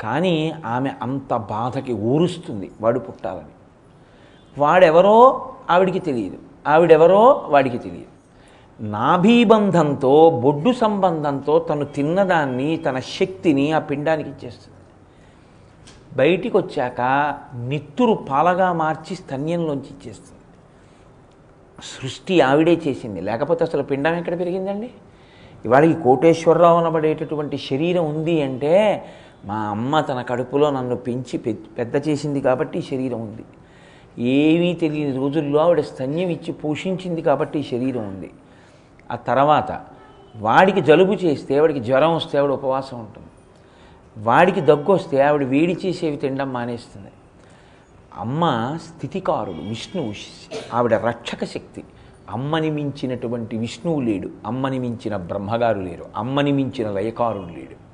కానీ 0.00 0.52
ఆమె 0.66 0.90
అంత 1.02 1.36
బాధకి 1.36 1.92
ఊరుస్తుంది 1.92 2.70
వాడు 2.80 2.98
పుట్టాలని. 2.98 3.54
వాడెవరో 4.58 5.50
ఆవిడికి 5.70 5.98
తెలియదు. 5.98 6.38
ఆవిడెవరో 6.66 7.46
వాడికి 7.48 7.78
తెలియదు. 7.78 8.16
నాభీబంధంతో 8.80 10.30
బొడ్డు 10.30 10.72
సంబంధంతో 10.72 11.58
తను 11.58 11.84
తిన్నదాన్ని 11.84 12.76
తన 12.76 12.98
శక్తిని 12.98 13.72
ఆ 13.72 13.78
పిండానికి 13.78 14.30
ఇచ్చేస్తుంది 14.30 14.76
బయటికి 16.16 16.56
వచ్చాక 16.56 17.00
నిత్తురు 17.54 18.14
పాలగా 18.14 18.72
మార్చి 18.72 19.16
స్తన్యంలోంచి 19.16 19.86
ఇచ్చేస్తుంది. 19.86 20.35
సృష్టి 21.82 22.40
ఆవిడే 22.40 22.80
చేసింది. 22.88 23.20
లేకపోతే 23.20 23.64
అసలు 23.64 23.82
పిండం 23.82 24.14
ఎక్కడ 24.14 24.38
పెరిగిందండి? 24.38 24.90
ఇవాళ 25.64 25.84
ఈ 25.84 25.94
కోటేశ్వరరావు 26.04 26.78
అనబడేటటువంటి 26.78 27.58
శరీరం 27.58 28.04
ఉంది 28.16 28.42
అంటే 28.42 29.04
మా 29.44 29.54
అమ్మ 29.54 30.00
తన 30.00 30.22
కడుపులో 30.22 30.70
నన్ను 30.70 30.96
పెంచి 30.96 31.38
పెద్ద 31.78 32.08
చేసింది 32.08 32.40
కాబట్టి 32.40 32.82
శరీరం 32.82 33.20
ఉంది. 33.20 33.44
ఏమీ 34.18 34.74
తెలియని 34.74 35.16
రోజుల్లో 35.16 35.60
ఆవిడ 35.60 35.80
స్తన్యం 35.80 36.28
ఇచ్చి 36.28 36.52
పోషించింది 36.52 37.22
కాబట్టి 37.22 37.62
శరీరం 37.62 38.08
ఉంది. 38.08 38.30
ఆ 39.10 39.16
తర్వాత 39.16 39.80
వాడికి 40.36 40.80
జలుబు 40.80 41.12
చేస్తే 41.12 41.58
ఆవిడికి 41.58 41.80
జ్వరం 41.80 42.14
వస్తే 42.14 42.38
ఆవిడ 42.38 42.50
ఉపవాసం 42.50 42.98
ఉంటుంది. 42.98 43.26
వాడికి 44.18 44.60
దగ్గు 44.60 44.92
వస్తే 44.92 45.20
ఆవిడ 45.20 45.44
వేడి 45.44 45.76
చేసేవి 45.86 46.16
తినడం 46.16 46.52
మానేస్తుంది. 46.52 47.08
అమ్మ 48.16 48.78
స్థితికారుడు 48.88 49.68
విష్ణువు 49.68 50.12
ఆవిడ 50.74 50.94
రక్షక 50.94 51.44
శక్తి. 51.44 51.84
అమ్మని 52.30 52.70
మించినటువంటి 52.70 53.56
విష్ణువు 53.56 54.00
లేడు. 54.00 54.30
అమ్మని 54.46 54.78
మించిన 54.78 55.16
బ్రహ్మగారు 55.16 55.78
లేరు. 55.78 56.04
అమ్మని 56.16 56.52
మించిన 56.52 56.90
లయకారుడు 56.90 57.42
లేడు. 57.42 57.86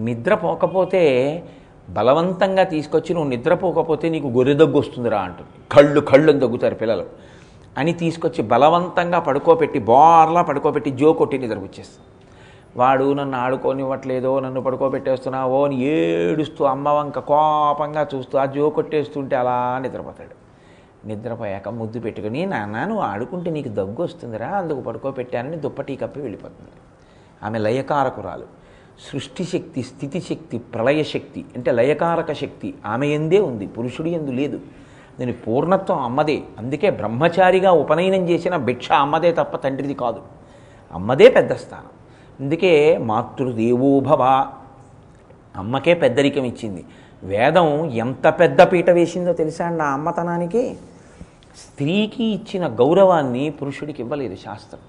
నిద్రపోకపోతే 0.00 1.42
బలవంతంగా 1.90 2.62
తీసుకొచ్చి 2.62 3.14
నువ్వు 3.14 3.30
నిద్రపోకపోతే 3.30 4.08
నీకు 4.08 4.26
గొర్రె 4.26 4.54
దగ్గు 4.54 4.78
వస్తుందిరా 4.78 5.18
అంటుంది. 5.18 5.48
కళ్ళు 5.72 6.00
కళ్ళు 6.00 6.32
దగ్గుతారు 6.32 6.74
పిల్లలు. 6.74 7.06
అని 7.78 7.92
తీసుకొచ్చి 7.92 8.42
బలవంతంగా 8.42 9.18
పడుకోబెట్టి 9.18 9.78
బోర్లా 9.78 10.42
పడుకోబెట్టి 10.42 10.90
జో 10.90 11.12
కొట్టి 11.12 11.38
నిద్రపుచ్చేస్తాం 11.38 12.15
వాడు 12.76 13.12
నన్ను 13.12 13.38
ఆడుకోనివ్వట్లేదో 13.38 14.40
నన్ను 14.40 14.60
పడుకోబెట్టేస్తున్నావో 14.60 15.64
అని 15.64 15.76
ఏడుస్తూ 15.82 16.64
అమ్మ 16.64 16.88
వంక 16.88 17.18
కోపంగా 17.18 18.06
చూస్తూ 18.14 18.38
ఆ 18.38 18.44
జో 18.44 18.70
కొట్టేస్తుంటే 18.70 19.36
అలా 19.36 19.78
నిద్రపోతాడు. 19.82 20.46
నిద్రపోయాక 21.06 21.68
ముద్దు 21.68 22.00
పెట్టుకుని 22.00 22.46
నాన్న 22.46 22.84
నువ్వు 22.84 23.02
ఆడుకుంటే 23.02 23.50
నీకు 23.50 23.68
దగ్గు 23.68 24.02
వస్తుందిరా 24.02 24.48
అందుకు 24.48 24.80
పడుకోబెట్టానని 24.80 25.56
దుప్పటి 25.56 25.96
కప్పి 25.96 26.20
వెళ్ళిపోతుంది. 26.20 26.70
ఆమె 27.42 27.58
లయకారకురాలు. 27.58 28.44
సృష్టి 29.12 29.44
శక్తి 29.44 29.82
స్థితి 29.82 30.20
శక్తి 30.20 30.58
ప్రళయ 30.58 31.02
శక్తి 31.02 31.44
అంటే 31.56 31.70
లయకారక 31.70 32.32
శక్తి 32.32 32.74
ఆమె 32.86 33.06
ఎందే 33.08 33.38
ఉంది? 33.38 33.66
పురుషుడి 33.66 34.10
ఎందు 34.10 34.30
లేదు. 34.30 34.60
దీని 35.18 35.32
పూర్ణత్వం 35.32 35.98
అమ్మదే. 35.98 36.42
అందుకే 36.58 36.90
బ్రహ్మచారిగా 36.90 37.70
ఉపనయనం 37.70 38.28
చేసిన 38.28 38.56
భిక్ష 38.56 38.92
అమ్మదే 38.92 39.32
తప్ప 39.32 39.56
తండ్రిది 39.56 39.94
కాదు. 39.94 40.22
అమ్మదే 40.92 41.28
పెద్ద 41.28 41.52
స్థానం. 41.52 41.95
అందుకే 42.40 42.98
మాతృదేవోభవ. 42.98 44.46
అమ్మకే 45.56 45.94
పెద్దరికం 45.94 46.44
ఇచ్చింది 46.44 46.84
వేదం 47.22 47.90
ఎంత 47.90 48.28
పెద్ద 48.28 48.62
పీట 48.62 48.90
వేసిందో 48.90 49.32
తెలుసా 49.32 49.66
అండి 49.66 49.82
ఆ 49.82 49.92
అమ్మతనానికి? 49.92 50.76
స్త్రీకి 51.56 52.24
ఇచ్చిన 52.24 52.66
గౌరవాన్ని 52.66 53.50
పురుషుడికి 53.50 54.02
ఇవ్వలేదు 54.02 54.34
శాస్త్రం. 54.34 54.80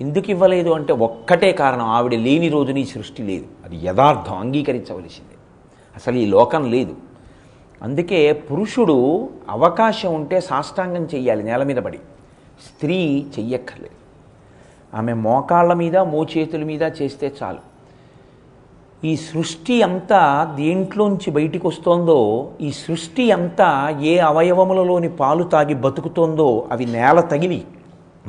ఎందుకు 0.00 0.30
ఇవ్వలేదు 0.30 0.70
అంటే 0.70 0.92
ఒక్కటే 0.92 1.52
కారణం 1.52 1.86
ఆవిడ 1.86 2.14
లేని 2.14 2.48
రోజుని 2.48 2.84
సృష్టి 2.84 3.22
లేదు. 3.22 3.46
అది 3.64 3.86
యథార్థం 3.86 4.38
అంగీకరించవలసిందే. 4.38 5.36
అసలు 5.96 6.16
ఈ 6.16 6.26
లోకం 6.26 6.70
లేదు. 6.70 6.96
అందుకే 7.82 8.32
పురుషుడు 8.32 9.28
అవకాశం 9.48 10.14
ఉంటే 10.14 10.40
సాష్టాంగం 10.40 11.04
చెయ్యాలి 11.04 11.42
నేల 11.42 11.62
మీద 11.62 11.76
పడి. 11.76 11.98
స్త్రీ 12.66 13.26
చెయ్యక్కర్లేదు. 13.38 14.01
ఆమె 14.94 15.12
మోకాళ్ళ 15.12 15.72
మీద 15.72 15.96
మోచేతుల 15.96 16.64
మీద 16.64 16.82
చేస్తే 16.82 17.32
చాలు. 17.42 17.72
ఈ 19.06 19.16
సృష్టి 19.16 19.82
అంతా 19.82 20.52
దేంట్లోంచి 20.56 21.30
బయటికి 21.30 21.66
వస్తోందో 21.66 22.50
ఈ 22.60 22.72
సృష్టి 22.72 23.30
అంతా 23.30 23.98
ఏ 24.02 24.18
అవయవములలోని 24.18 25.08
పాలు 25.08 25.42
తాగి 25.42 25.74
బతుకుతోందో 25.74 26.68
అవి 26.72 26.84
నేల 26.84 27.20
తగిలి. 27.20 27.64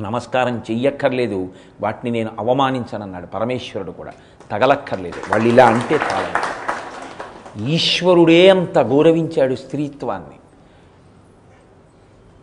నమస్కారం 0.00 0.58
చెయ్యక్కర్లేదు. 0.58 1.48
వాటిని 1.80 2.10
నేను 2.10 2.30
అవమానించనన్నాడు 2.38 3.26
పరమేశ్వరుడు 3.26 3.90
కూడా. 3.90 4.12
తగలక్కర్లేదు. 4.50 5.32
వాళ్ళు 5.32 5.48
ఇలా 5.48 5.66
అంటే 5.66 5.94
చాలా 5.94 6.40
ఈశ్వరుడే 7.68 8.48
అంత 8.48 8.78
గౌరవించాడు 8.78 9.54
స్త్రీత్వాన్ని. 9.54 10.38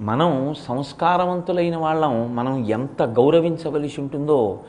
మనం 0.02 0.56
సంస్కారవంతులైన 0.68 1.78
వాళ్ళం 1.78 2.36
మనం 2.36 2.68
ఎంత 2.68 3.02
గౌరవించవలసి 3.04 4.02
ఉంటుందో 4.02 4.60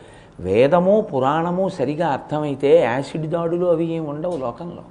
వేదము 0.40 1.00
పురాణము 1.00 1.68
సరిగా 1.68 2.08
అర్థమైతే 2.08 2.70
యాసిడ్ 2.82 3.26
దాడులు 3.26 3.66
అవి 3.66 3.84
ఏమి 3.92 4.06
ఉండవు 4.06 4.36
లోకంలో. 4.36 4.82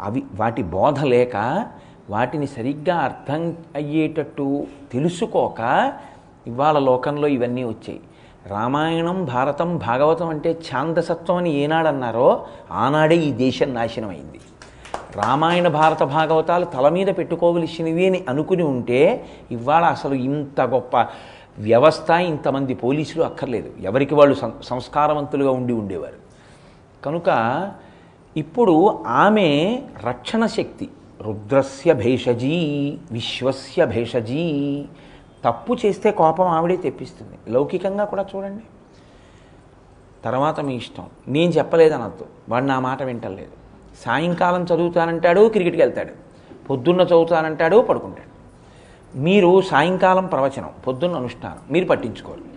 అవి 0.00 0.22
వాటి 0.34 0.62
బోధ 0.62 1.00
లేక 1.04 1.36
వాటిని 2.10 2.46
సరిగ్గా 2.46 2.96
అర్థం 2.98 3.56
అయ్యేటట్టు 3.74 4.66
తెలుసుకోక 4.92 5.60
ఇవాళ 6.46 6.78
లోకంలో 6.78 7.28
ఇవన్నీ 7.28 7.64
వచ్చాయి. 7.64 8.00
రామాయణం 8.46 9.24
భారతం 9.24 9.78
భాగవతం 9.78 10.28
అంటే 10.28 10.50
ఛాందసత్వం 10.52 11.36
అని 11.36 11.50
ఏనాడన్నారో 11.54 12.46
ఆనాడే 12.72 13.16
ఈ 13.16 13.32
దేశం 13.32 13.74
నాశనం 13.74 14.08
అయింది 14.08 14.40
రామాయణ 15.16 15.68
భారత 15.68 16.02
భాగవతాలు 16.02 16.64
తల 16.64 16.88
మీద 16.88 17.06
పెట్టుకోవలసినవి 17.06 18.06
అని 18.06 18.24
అనుకుని 18.28 18.62
ఉంటే 18.62 19.26
ఇవాళ 19.50 19.84
అసలు 19.84 20.14
ఇంత 20.14 20.60
గొప్ప 20.60 20.96
వ్యవస్థ 21.58 22.10
ఇంతమంది 22.10 22.74
పోలీసులు 22.74 23.24
అక్కర్లేదు. 23.24 23.70
ఎవరికి 23.80 24.14
వాళ్ళు 24.14 24.34
సం 24.34 24.52
సంస్కారవంతులుగా 24.62 25.50
ఉండి 25.50 25.72
ఉండేవారు. 25.72 26.16
కనుక 27.04 27.72
ఇప్పుడు 28.36 29.04
ఆమె 29.06 29.78
రక్షణ 30.04 30.46
శక్తి 30.46 30.88
రుద్రస్య 31.20 31.92
భేషజీ 31.92 32.98
విశ్వస్య 33.12 33.86
భేషజీ 33.86 34.84
తప్పు 35.44 35.76
చేస్తే 35.86 36.10
కోపం 36.10 36.46
ఆవిడే 36.46 36.76
తెప్పిస్తుంది. 36.76 37.52
లౌకికంగా 37.52 38.04
కూడా 38.04 38.26
చూడండి. 38.36 38.62
తర్వాత 40.24 40.60
మీ 40.60 40.76
ఇష్టం. 40.76 41.06
నేను 41.28 41.50
చెప్పలేదనొద్దు. 41.50 42.26
వాడు 42.48 42.64
నా 42.64 42.80
మాట 42.80 43.02
వింటలేదు. 43.02 43.61
సాయంకాలం 44.04 44.64
చదువుతానంటాడు 44.64 45.48
క్రికెట్కి 45.48 45.82
వెళ్తాడు. 45.82 46.12
పొద్దున్న 46.70 47.00
చదువుతానంటాడు 47.00 47.80
పడుకుంటాడు. 47.80 48.32
మీరు 49.18 49.60
సాయంకాలం 49.60 50.26
ప్రవచనం 50.26 50.70
పొద్దున్న 50.86 51.16
అనుష్ఠానం 51.16 51.58
మీరు 51.70 51.84
పట్టించుకోరు. 51.84 52.52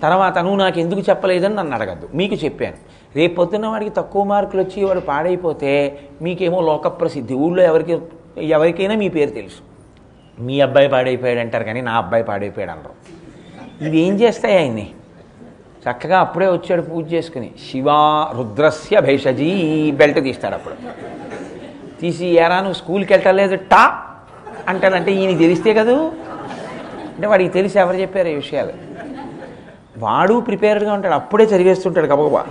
తర్వాత 0.00 0.38
నువ్వు 0.38 0.56
నాకు 0.56 0.80
ఎందుకు 0.80 1.00
చెప్పలేదని 1.00 1.54
నన్ను 1.54 1.76
అడగద్దు 1.76 2.08
మీకు 2.14 2.34
చెప్పాను. 2.34 2.76
రేపు 3.16 3.34
పొద్దున్న 3.34 3.66
వాడికి 3.66 3.90
తక్కువ 3.90 4.24
మార్కులు 4.24 4.62
వచ్చి 4.62 4.84
వాడు 4.84 5.00
పాడైపోతే 5.00 6.00
మీకేమో 6.22 6.60
లోకప్రసిద్ధి 6.60 7.34
ఊళ్ళో 7.34 7.62
ఎవరికి 7.62 7.98
ఎవరికైనా 8.38 8.94
మీ 8.94 9.08
పేరు 9.08 9.30
తెలుసు. 9.30 9.60
మీ 10.42 10.60
అబ్బాయి 10.60 10.88
పాడైపోయాడు 10.88 11.40
అంటారు 11.40 11.64
కానీ 11.64 11.80
నా 11.80 11.92
అబ్బాయి 11.92 12.24
పాడైపోయాడు 12.24 12.70
అనరు. 12.70 13.22
ఇవి 13.84 13.98
ఏం 13.98 14.14
చేస్తాయి 14.14 14.58
ఆయన్ని? 14.58 14.90
చక్కగా 15.90 16.20
అప్పుడే 16.20 16.46
వచ్చాడు 16.46 16.82
పూజ 16.82 17.12
చేసుకుని. 17.12 17.50
శివా 17.70 18.30
రుద్రస్య 18.36 19.00
భేషజీ 19.00 19.90
బెల్ట్ 19.90 20.22
తీస్తాడు 20.22 20.54
అప్పుడు. 20.54 20.74
తీసి 22.00 22.26
ఎరా 22.26 22.56
నువ్వు 22.56 22.72
స్కూల్కి 22.72 23.12
వెళ్ళలేదు 23.12 23.56
టా! 23.56 24.04
అంటాడంటే 24.68 25.12
ఈయన 25.12 25.38
తెలిస్తే 25.38 25.74
కదూ? 25.74 25.96
అంటే 27.14 27.26
వాడికి 27.26 27.50
తెలిసి 27.50 27.78
ఎవరు 27.78 27.96
చెప్పారు 27.96 28.28
ఈ 28.28 28.34
విషయాలు. 28.34 28.72
వాడు 29.98 30.40
ప్రిపేర్డ్గా 30.40 30.92
ఉంటాడు 30.92 31.14
అప్పుడే 31.14 31.44
చదివేస్తుంటాడు 31.44 32.06
గబగబా. 32.06 32.46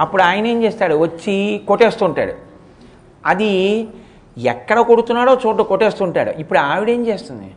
అప్పుడు 0.00 0.22
ఆయన 0.22 0.46
ఏం 0.46 0.64
చేస్తాడు? 0.64 0.94
వచ్చి 0.94 1.60
కొట్టేస్తుంటాడు. 1.68 2.32
అది 3.26 3.88
ఎక్కడ 4.38 4.80
కొడుతున్నాడో 4.80 5.40
చోట 5.46 5.60
కొట్టేస్తుంటాడు. 5.60 6.30
ఇప్పుడు 6.30 6.58
ఆవిడేం 6.58 7.06
చేస్తుంది? 7.06 7.54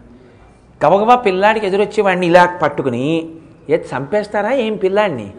గబగబా 0.86 1.16
పిల్లాడికి 1.16 1.68
ఎదురొచ్చి 1.68 2.02
వాడిని 2.02 2.28
ఇలా 2.28 2.60
పట్టుకుని 2.62 3.30
ఏ 3.70 3.78
చంపేస్తారా? 3.78 4.52
ఏం 4.52 4.76
పిల్లాడిని? 4.76 5.34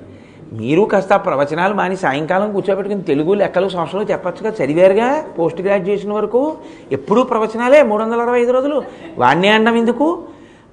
మీరు 0.52 0.82
కాస్త 0.82 1.16
ప్రవచనాలు 1.16 1.74
మాని 1.74 1.96
సాయంకాలం 1.96 2.52
కూర్చోబెట్టుకుని 2.52 3.02
తెలుగు 3.02 3.34
లెక్కలు 3.34 3.68
సంవత్సరాలు 3.68 4.06
చెప్పచ్చుగా 4.10 4.50
చదివారుగా 4.50 5.22
పోస్ట్ 5.38 5.62
గ్రాడ్యుయేషన్ 5.62 6.12
వరకు? 6.12 6.56
ఎప్పుడూ 6.92 7.22
ప్రవచనాలే 7.22 7.82
మూడు 7.82 8.02
వందల 8.02 8.20
అరవై 8.20 8.40
ఐదు 8.40 8.52
రోజులు. 8.52 8.82
వాడిని 9.18 9.48
అండం 9.48 9.76
ఎందుకు? 9.76 10.24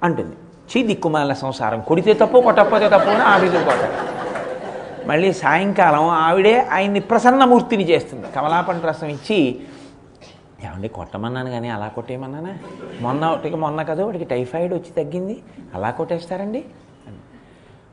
అంటుంది. 0.02 0.36
చీ 0.70 0.82
దిక్కుమాల 0.82 1.32
సంసారం. 1.32 1.80
కొడితే 1.80 2.14
తప్పు 2.14 2.40
కొట్టకపోతే 2.40 2.86
తప్పు 2.86 3.08
అని 3.08 3.22
ఆవిడ 3.22 3.50
కొట్ట 3.50 3.90
మళ్ళీ 5.06 5.32
సాయంకాలం 5.32 6.08
ఆవిడే 6.08 6.60
ఆయన్ని 6.60 7.00
ప్రసన్నమూర్తిని 7.00 7.84
చేస్తుంది. 7.84 8.26
కమలాపంట 8.36 8.84
రసం 8.84 9.06
ఇచ్చి 9.06 9.60
ఏమండి 10.64 10.88
కొట్టమన్నాను 10.88 11.50
కానీ 11.50 11.68
అలా 11.68 11.86
కొట్టేయమన్నానా? 11.86 12.54
మొన్న 13.00 13.26
ఒకటికి 13.26 13.56
మొన్న 13.56 13.82
కదా 13.82 14.04
వాడికి 14.04 14.24
టైఫాయిడ్ 14.24 14.74
వచ్చి 14.74 15.04
తగ్గింది. 15.04 15.40
అలా 15.74 15.90
కొట్టేస్తారండి? 15.90 16.64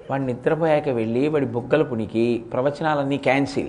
వాడు 0.09 0.21
నిద్రపోయాక 0.21 0.89
వెళ్ళి 0.89 1.27
వాడి 1.27 1.45
బుగ్గలు 1.45 1.83
పునికి 1.83 2.43
ప్రవచనాలన్నీ 2.53 3.17
క్యాన్సిల్. 3.17 3.67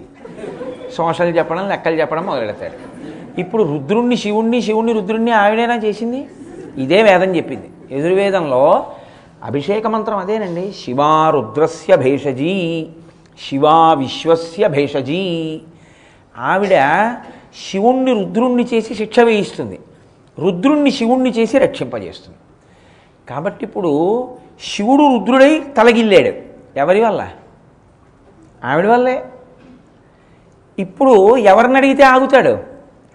సోషల్ 0.92 1.36
చెప్పడం 1.38 1.68
లెక్కలు 1.68 2.00
చెప్పడం 2.00 2.26
మొదలెడతాడు. 2.26 2.94
ఇప్పుడు 3.40 3.62
రుద్రుణ్ణి 3.62 4.16
శివుణ్ణి 4.16 4.62
శివుణ్ణి 4.62 4.92
రుద్రుణ్ణి 4.92 5.30
ఆవిడేనా 5.30 5.76
చేసింది? 5.76 6.26
ఇదే 6.78 7.02
వేదం 7.02 7.36
చెప్పింది. 7.36 7.70
ఎదుర్వేదంలో 7.90 8.86
అభిషేక 9.42 9.86
మంత్రం 9.86 10.18
అదేనండి. 10.18 10.72
శివా 10.72 11.30
రుద్రస్య 11.30 11.96
భేషజీ 11.96 12.86
శివా 13.48 13.92
విశ్వస్య 13.92 14.68
భేషజీ. 14.68 15.60
ఆవిడ 16.38 16.76
శివుణ్ణి 17.70 18.12
రుద్రుణ్ణి 18.12 18.68
చేసి 18.74 18.94
శిక్ష 18.94 19.20
వేయిస్తుంది. 19.20 19.80
రుద్రుణ్ణి 20.38 20.90
శివుణ్ణి 20.90 21.30
చేసి 21.30 21.58
రక్షింపజేస్తుంది. 21.58 22.38
కాబట్టి 23.30 23.64
ఇప్పుడు 23.64 23.92
శివుడు 24.60 25.18
రుద్రుడై 25.18 25.60
తలగిల్లాడు. 25.60 26.54
ఎవరి 26.78 27.04
వల్ల? 27.04 27.28
ఆవిడ 28.64 28.86
వల్లే. 28.86 29.24
ఇప్పుడు 30.78 31.36
ఎవరిని 31.36 31.76
అడిగితే 31.76 32.02
ఆగుతాడు? 32.02 32.58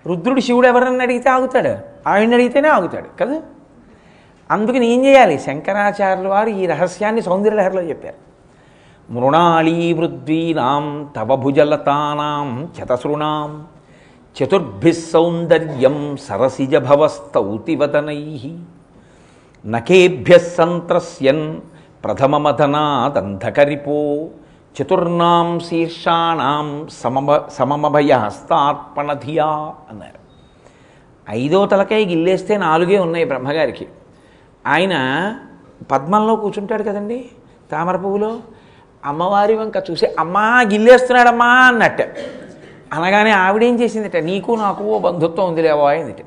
రుద్రుడు 0.08 0.40
శివుడు 0.40 0.68
ఎవరిని 0.68 1.02
అడిగితే 1.02 1.30
ఆగుతాడు? 1.30 2.10
ఆవిడని 2.10 2.34
అడిగితేనే 2.34 2.70
ఆగుతాడు 2.70 3.06
కదా? 3.20 3.42
అందుకని 4.52 4.88
ఏం 4.88 5.06
చేయాలి? 5.06 5.40
శంకరాచార్యుల 5.40 6.28
వారు 6.28 6.50
ఈ 6.50 6.66
రహస్యాన్ని 6.66 7.22
సౌందర్యలహరిలో 7.22 7.82
చెప్పారు. 7.82 8.30
మృణాళీ 9.14 9.94
మృద్వీనాం 9.94 11.10
తవ 11.16 11.36
భుజలతానాం 11.36 12.64
చతసృణాం 12.64 13.68
చతుర్భిస్సౌందర్యం 14.44 16.18
సరసిజభవస్తౌతివదనై. 16.18 18.58
నకేభ్య 19.66 20.40
సంత్రస్యన్ 20.40 21.62
ప్రథమమథనాదంధకరిపో 22.04 24.28
చతుర్ణాం 24.82 25.60
శీర్షాణం 25.60 26.88
సమమ 26.92 27.40
సమమభయ 27.50 28.14
హస్తార్పణధియా 28.14 29.74
అన్నారు. 29.90 30.20
ఐదో 31.30 31.66
తలకాయ 31.66 32.06
గిల్లేస్తే 32.06 32.58
నాలుగే 32.58 33.00
ఉన్నాయి 33.00 33.26
బ్రహ్మగారికి. 33.26 33.88
ఆయన 34.68 34.96
పద్మంలో 35.92 36.36
కూర్చుంటాడు 36.36 36.84
కదండి 36.84 37.30
తామర 37.72 37.96
పువ్వులో? 37.96 38.40
అమ్మవారి 39.06 39.56
వంక 39.56 39.84
చూసి 39.92 40.08
అమ్మా 40.20 40.62
గిల్లేస్తున్నాడమ్మా 40.62 41.46
అన్నట్ట. 41.46 42.02
అనగానే 42.94 43.32
ఆవిడేం 43.32 43.80
చేసిందిట 43.80 44.18
నీకు 44.18 44.52
నాకు 44.52 44.84
ఓ 44.84 45.00
బంధుత్వం 45.00 45.48
ఉందిలేవో 45.48 45.86
అయిందిట. 45.86 46.18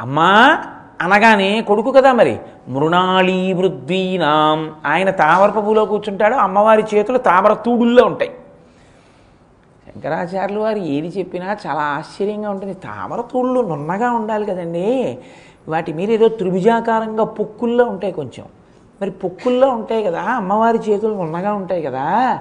అమ్మా 0.00 0.64
అనగానే 1.00 1.60
కొడుకు 1.60 1.92
కదా 1.92 2.12
మరి. 2.12 2.38
మృణాళీ 2.68 3.52
వృద్ధీనాం. 3.52 4.74
ఆయన 4.86 5.10
తామర 5.10 5.50
పువ్వులో 5.50 5.84
కూర్చుంటాడు 5.84 6.34
అమ్మవారి 6.34 6.84
చేతులు 6.94 7.18
తామర 7.18 7.52
తూడుల్లో 7.52 8.04
ఉంటాయి. 8.04 8.30
శంకరాచార్యులు 9.86 10.60
వారు 10.60 10.78
ఏది 10.78 11.18
చెప్పినా 11.18 11.56
చాలా 11.66 11.80
ఆశ్చర్యంగా 11.80 12.50
ఉంటుంది. 12.50 12.74
తామర 12.74 13.20
తూళ్ళు 13.20 13.60
నున్నగా 13.60 14.10
ఉండాలి 14.10 14.46
కదండి. 14.46 15.18
వాటి 15.68 15.92
మీద 15.92 16.10
ఏదో 16.10 16.28
త్రిభుజాకారంగా 16.28 17.24
పొక్కుల్లో 17.24 17.84
ఉంటాయి 17.84 18.12
కొంచెం. 18.12 18.46
మరి 19.02 19.10
పొక్కుల్లో 19.10 19.68
ఉంటాయి 19.68 20.04
కదా 20.04 20.22
అమ్మవారి 20.22 20.78
చేతులు 20.78 21.14
నున్నగా 21.14 21.52
ఉంటాయి 21.54 21.82
కదా. 21.82 22.38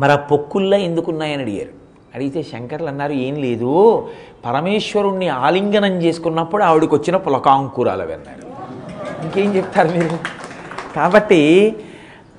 మరి 0.00 0.12
ఆ 0.12 0.16
పొక్కుల్లో 0.16 0.76
ఎందుకున్నాయని 0.76 1.42
అడిగారు. 1.42 1.80
అడిగితే 2.14 2.42
శంకర్లు 2.42 2.86
అన్నారు 2.86 3.12
ఏం 3.12 3.34
లేదు 3.34 4.08
పరమేశ్వరుణ్ణి 4.46 5.28
ఆలింగనం 5.28 6.02
చేసుకున్నప్పుడు 6.02 6.62
ఆవిడకి 6.62 6.94
వచ్చిన 6.94 7.16
పులకాంకురాలు 7.16 8.04
విన్నారు 8.04 8.46
ఇంకేం 9.22 9.56
చెప్తారు 9.56 9.88
మీరు? 9.88 10.18
కాబట్టి 10.96 11.40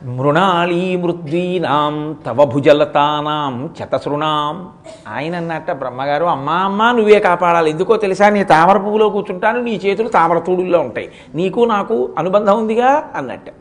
మృణాళీ 0.04 0.96
మృద్వీనాం 0.96 2.16
తవ 2.26 2.46
భుజలతానాం 2.46 3.70
చతసృణాం. 3.80 4.70
ఆయన 5.08 5.36
అన్నట్ట 5.36 5.72
బ్రహ్మగారు 5.72 6.26
అమ్మా 6.26 6.54
అమ్మ 6.54 6.92
నువ్వే 6.92 7.20
కాపాడాలి. 7.20 7.70
ఎందుకో 7.70 7.98
తెలుసా? 7.98 8.30
నీ 8.30 8.44
తామర 8.44 8.78
పువ్వులో 8.78 9.10
కూర్చుంటాను 9.10 9.62
నీ 9.62 9.82
చేతులు 9.86 10.08
తామర 10.08 10.40
తూడుల్లో 10.40 10.80
ఉంటాయి. 10.80 11.12
నీకు 11.36 11.62
నాకు 11.62 12.14
అనుబంధం 12.18 12.58
ఉందిగా 12.58 13.12
అన్నట్టు. 13.16 13.52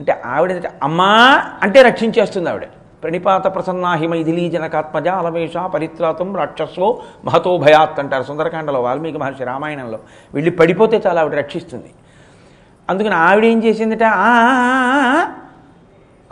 అంటే 0.00 0.22
ఆవిడ 0.26 0.62
అమ్మా 0.82 1.42
అంటే 1.62 1.82
రక్షించేస్తుంది 1.82 2.50
ఆవిడ. 2.50 2.62
ప్రణిపాత 3.02 3.54
ప్రసన్నాహి 3.54 4.06
మైథిలీ 4.06 4.50
జనకాత్మజ 4.50 5.08
అలమేష 5.08 5.56
పరిత్రాతం 5.56 6.36
రాక్షసో 6.36 7.02
మహతో 7.24 7.58
భయాత్ 7.58 8.00
అంటారు. 8.00 8.22
సుందరకాండలో 8.22 8.82
వాల్మీకి 8.82 9.18
మహర్షి 9.18 9.44
రామాయణంలో. 9.44 9.98
వెళ్ళి 10.34 10.50
పడిపోతే 10.50 11.02
చాలా 11.06 11.20
ఆవిడ 11.20 11.38
రక్షిస్తుంది. 11.38 11.90
అందుకని 12.90 13.14
ఆవిడ 13.14 13.44
ఏం 13.44 13.64
చేసిందిట? 13.64 14.04
"ఆ, 14.04 14.10
ఆ, 14.14 15.26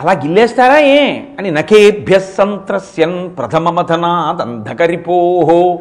అలా 0.00 0.12
గిల్లేస్తారా 0.12 0.78
ఏ? 0.78 1.20
అని 1.38 1.50
నకేభ్య 1.50 2.18
సంత్రస్యన్ 2.18 3.30
ప్రథమమథనాదంధకరిపోహో 3.38 5.78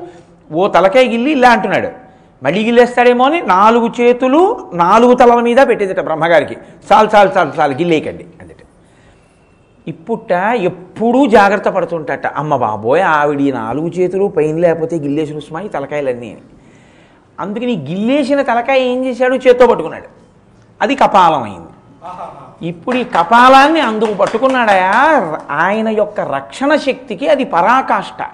ఓ 0.54 0.68
తలకాయ 0.68 1.08
గిల్లి 1.08 1.32
ఇలా 1.32 1.50
అంటున్నాడు. 1.50 1.90
మళ్ళీ 2.44 2.66
గిల్లేస్తాడేమో 2.66 3.26
అని 3.26 3.42
నాలుగు 3.42 4.02
చేతులు 4.02 4.72
నాలుగు 4.74 5.14
తలల 5.14 5.42
మీద 5.42 5.58
పెట్టేదిట 5.68 6.00
బ్రహ్మగారికి. 6.00 6.58
చాలు 6.94 7.10
చాలు 7.16 7.32
చాలు 7.38 7.52
చాలు 7.60 7.74
గిల్లేయకండి. 7.74 8.26
ఇప్పుట 9.90 10.32
ఎప్పుడూ 10.56 11.26
జాగ్రత్త 11.26 11.70
పడుతుంటట. 11.70 12.28
అమ్మ 12.28 12.56
బాబోయ్ 12.56 13.04
ఆవిడ 13.04 13.42
ఈ 13.42 13.52
నాలుగు 13.52 13.88
చేతులు 13.88 14.28
పైన 14.28 14.58
లేకపోతే 14.58 14.96
గిల్లేసిన 14.98 15.38
ఉస్మాయి 15.38 15.70
తలకాయలన్నీ. 15.70 16.28
అని 16.28 16.42
అందుకని 17.40 17.86
గిల్లేసిన 17.90 18.42
తలకాయ 18.42 18.80
ఏం 18.80 19.06
చేశాడు? 19.06 19.36
చేత్తో 19.36 19.68
పట్టుకున్నాడు. 19.68 20.06
అది 20.82 20.96
కపాలం 20.96 21.44
అయింది 21.44 21.68
ఇప్పుడు 22.68 22.98
ఈ 22.98 23.04
కపాలాన్ని 23.04 23.80
అందుకు 23.80 24.14
పట్టుకున్నాడయా 24.14 24.92
ఆయన 25.52 25.90
యొక్క 25.90 26.20
రక్షణ 26.20 26.76
శక్తికి 26.76 27.28
అది 27.28 27.44
పరాకాష్ట. 27.44 28.30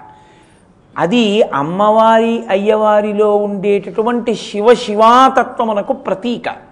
అది 0.98 1.42
అమ్మవారి 1.42 2.44
అయ్యవారిలో 2.50 3.36
ఉండేటటువంటి 3.36 4.34
శివ 4.34 4.74
శివాతత్వమునకు 4.74 5.92
ప్రతీక. 5.92 6.65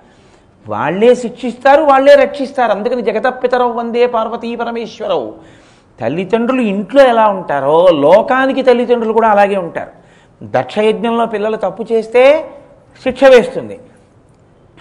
వాళ్ళే 0.69 1.15
శిక్షిస్తారు 1.15 1.83
వాళ్ళే 1.83 2.15
రక్షిస్తారు. 2.15 2.71
అందుకని 2.71 3.03
జగతపితరవు 3.03 3.73
వందే 3.73 4.07
పార్వతీ 4.07 4.57
పరమేశ్వరవు 4.57 5.35
తల్లిదండ్రులు 6.01 6.61
ఇంట్లో 6.61 7.05
ఎలా 7.05 7.29
ఉంటారో 7.29 7.89
లోకానికి 7.91 8.63
తల్లిదండ్రులు 8.63 9.13
కూడా 9.13 9.29
అలాగే 9.29 9.57
ఉంటారు. 9.57 9.91
దక్షయజ్ఞంలో 10.43 11.27
పిల్లలు 11.27 11.57
తప్పు 11.57 11.87
చేస్తే 11.93 12.51
శిక్ష 13.05 13.25
వేస్తుంది. 13.25 13.81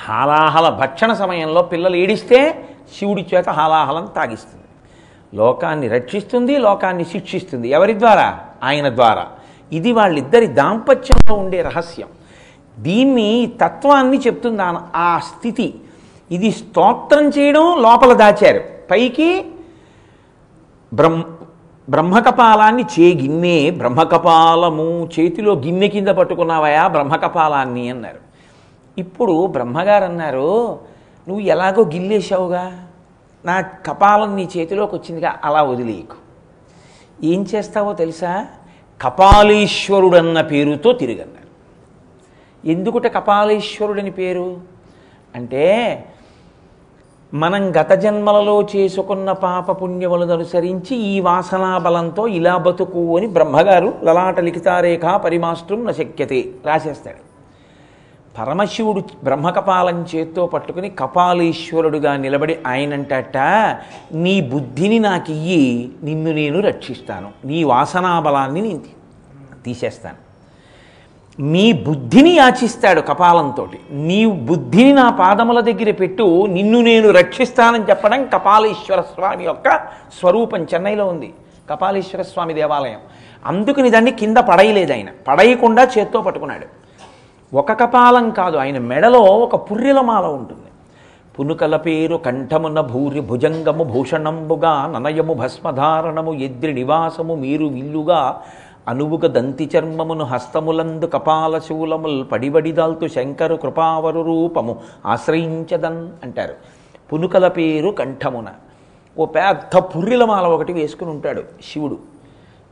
హాలాహల 0.01 0.69
భక్షణ 0.69 1.13
సమయంలో 1.13 1.61
పిల్లలు 1.61 1.95
ఏడిస్తే 1.95 2.65
శివుడి 2.99 3.25
చేత 3.33 3.49
హాలాహలం 3.49 4.09
తాగిస్తుంది. 4.15 4.63
లోకాన్ని 5.33 5.87
రక్షిస్తుంది 5.87 6.57
లోకాన్ని 6.57 7.05
శిక్షిస్తుంది. 7.05 7.69
ఎవరి 7.69 7.99
ద్వారా? 7.99 8.39
ఆయన 8.63 8.95
ద్వారా. 8.95 9.27
ఇది 9.71 9.91
వాళ్ళిద్దరి 9.91 10.47
దాంపత్యంలో 10.47 11.35
ఉండే 11.35 11.61
రహస్యం. 11.61 12.07
దీన్ని 12.79 13.51
తత్వాన్ని 13.63 14.17
చెప్తుంది 14.17 14.61
ఆ- 14.95 15.19
స్థితి. 15.19 15.73
ఇది 16.31 16.51
స్తోత్రం 16.51 17.29
చేయడం 17.29 17.81
లోపల 17.81 18.13
దాచారు. 18.13 18.63
పైకి 18.91 19.45
బ్రహ్మ 20.93 21.23
బ్రహ్మకపాలాన్ని 21.89 22.83
చే 22.83 23.13
గిన్నె 23.13 23.69
బ్రహ్మకపాలము 23.69 25.09
చేతిలో 25.19 25.53
గిన్నె 25.53 25.87
కింద 25.87 26.07
పట్టుకున్నావయా 26.07 26.87
బ్రహ్మకపాలాన్ని 26.87 27.89
అన్నారు. 27.89 28.17
ఇప్పుడు 28.97 29.47
బ్రహ్మగారు 29.47 30.03
అన్నారు 30.03 30.79
నువ్వు 31.27 31.39
ఎలాగో 31.39 31.83
గిల్లేశావుగా? 31.83 32.87
నా 33.45 33.61
కపాలం 33.61 34.35
నీ 34.35 34.49
చేతిలోకి 34.57 34.95
వచ్చిందిగా 34.95 35.35
అలా 35.43 35.63
వదిలేయకు. 35.63 36.15
ఏం 37.23 37.45
చేస్తావో 37.55 37.93
తెలుసా? 37.93 38.47
కపాలీశ్వరుడన్న 39.01 40.41
పేరుతో 40.41 40.93
తిరిగన్నారు. 40.93 41.42
ఎందుకుట 42.65 43.07
కపాలేశ్వరుడని 43.07 44.11
పేరు? 44.11 44.57
అంటే 45.35 46.05
మనం 47.33 47.71
గత 47.81 47.91
జన్మలలో 47.91 48.67
చేసుకున్న 48.75 49.31
పాప 49.31 49.81
పుణ్యములను 49.81 50.33
అనుసరించి 50.33 50.97
ఈ 50.97 51.19
వాసనా 51.19 51.77
బలంతో 51.77 52.27
ఇలా 52.27 52.57
బతుకు 52.57 53.17
అని 53.17 53.27
బ్రహ్మగారు 53.27 53.93
లలాట 54.03 54.39
లిఖితారేఖ 54.39 55.05
పరిమాష్టం 55.05 55.85
నశక్యతే 55.85 56.45
రాసేస్తాడు. 56.65 57.33
పరమశివుడు 58.37 59.03
బ్రహ్మకపాలం 59.23 60.05
చేత్తో 60.15 60.47
పట్టుకుని 60.47 60.89
కపాలీశ్వరుడుగా 60.89 62.17
నిలబడి 62.17 62.57
ఆయనంటట 62.67 63.37
నీ 64.13 64.41
బుద్ధిని 64.41 64.99
నాకు 64.99 65.31
ఇయ్యి 65.31 65.91
నిన్ను 66.03 66.31
నేను 66.31 66.59
రక్షిస్తాను. 66.59 67.31
నీ 67.45 67.63
వాసనా 67.63 68.19
బలాన్ని 68.19 68.61
నేను 68.61 68.81
తీసేస్తాను. 69.65 70.22
నీ 71.39 71.71
బుద్ధిని 71.71 72.29
యాచిస్తాడు 72.29 73.01
కపాలంతో 73.01 73.67
నీ 73.91 74.25
బుద్ధిని 74.25 74.93
నా 74.93 75.09
పాదముల 75.09 75.59
దగ్గర 75.59 75.91
పెట్టు 75.91 76.45
నిన్ను 76.45 76.81
నేను 76.81 77.09
రక్షిస్తానని 77.09 77.83
చెప్పడం 77.89 78.25
కపాలీశ్వర 78.25 79.01
స్వామి 79.01 79.43
యొక్క 79.43 79.75
స్వరూపం 80.19 80.63
చెన్నైలో 80.63 81.05
ఉంది. 81.05 81.33
కపాలీశ్వర 81.69 82.21
స్వామి 82.21 82.53
దేవాలయం. 82.53 82.99
అందుకని 83.45 83.89
దాన్ని 83.89 84.11
కింద 84.11 84.37
పడయలేదు 84.37 84.93
ఆయన. 84.93 85.07
పడయకుండా 85.27 85.83
చేత్తో 85.83 86.21
పట్టుకున్నాడు. 86.21 86.83
ఒక 87.55 87.71
కపాలం 87.71 88.29
కాదు 88.29 88.57
ఆయన 88.57 88.77
మెడలో 88.77 89.21
ఒక 89.21 89.71
పుర్రెలమాల 89.71 90.25
ఉంటుంది. 90.25 90.61
పునుకల 91.39 91.75
పేరు 91.75 92.15
కంఠమున 92.15 92.81
భూరి 92.81 93.19
భుజంగము 93.19 93.83
భూషణంబుగా 93.83 94.93
ననయము 94.95 95.33
భస్మధారణము 95.33 96.33
ఎద్రి 96.33 96.73
నివాసము 96.73 97.35
మీరు 97.35 97.65
విల్లుగా 97.65 98.41
అనువుగ 98.87 99.27
దంతి 99.27 99.71
చర్మమును 99.77 100.25
హస్తములందు 100.25 101.05
కపాల 101.05 101.59
శూలముల్ 101.59 102.25
పడిబడిదాల్తు 102.31 103.07
శంకరు 103.07 103.55
కృపావరు 103.55 104.21
రూపము 104.21 104.81
ఆశ్రయించదన్ 105.05 106.11
అంటారు. 106.23 106.55
పునుకల 107.13 107.47
పేరు 107.47 107.89
కంఠమున. 107.89 108.47
ఓ 109.17 109.25
పెద్ద 109.25 109.77
పుర్రిలమాల 109.77 110.45
ఒకటి 110.45 110.73
వేసుకుని 110.73 111.11
ఉంటాడు 111.11 111.43
శివుడు. 111.73 111.99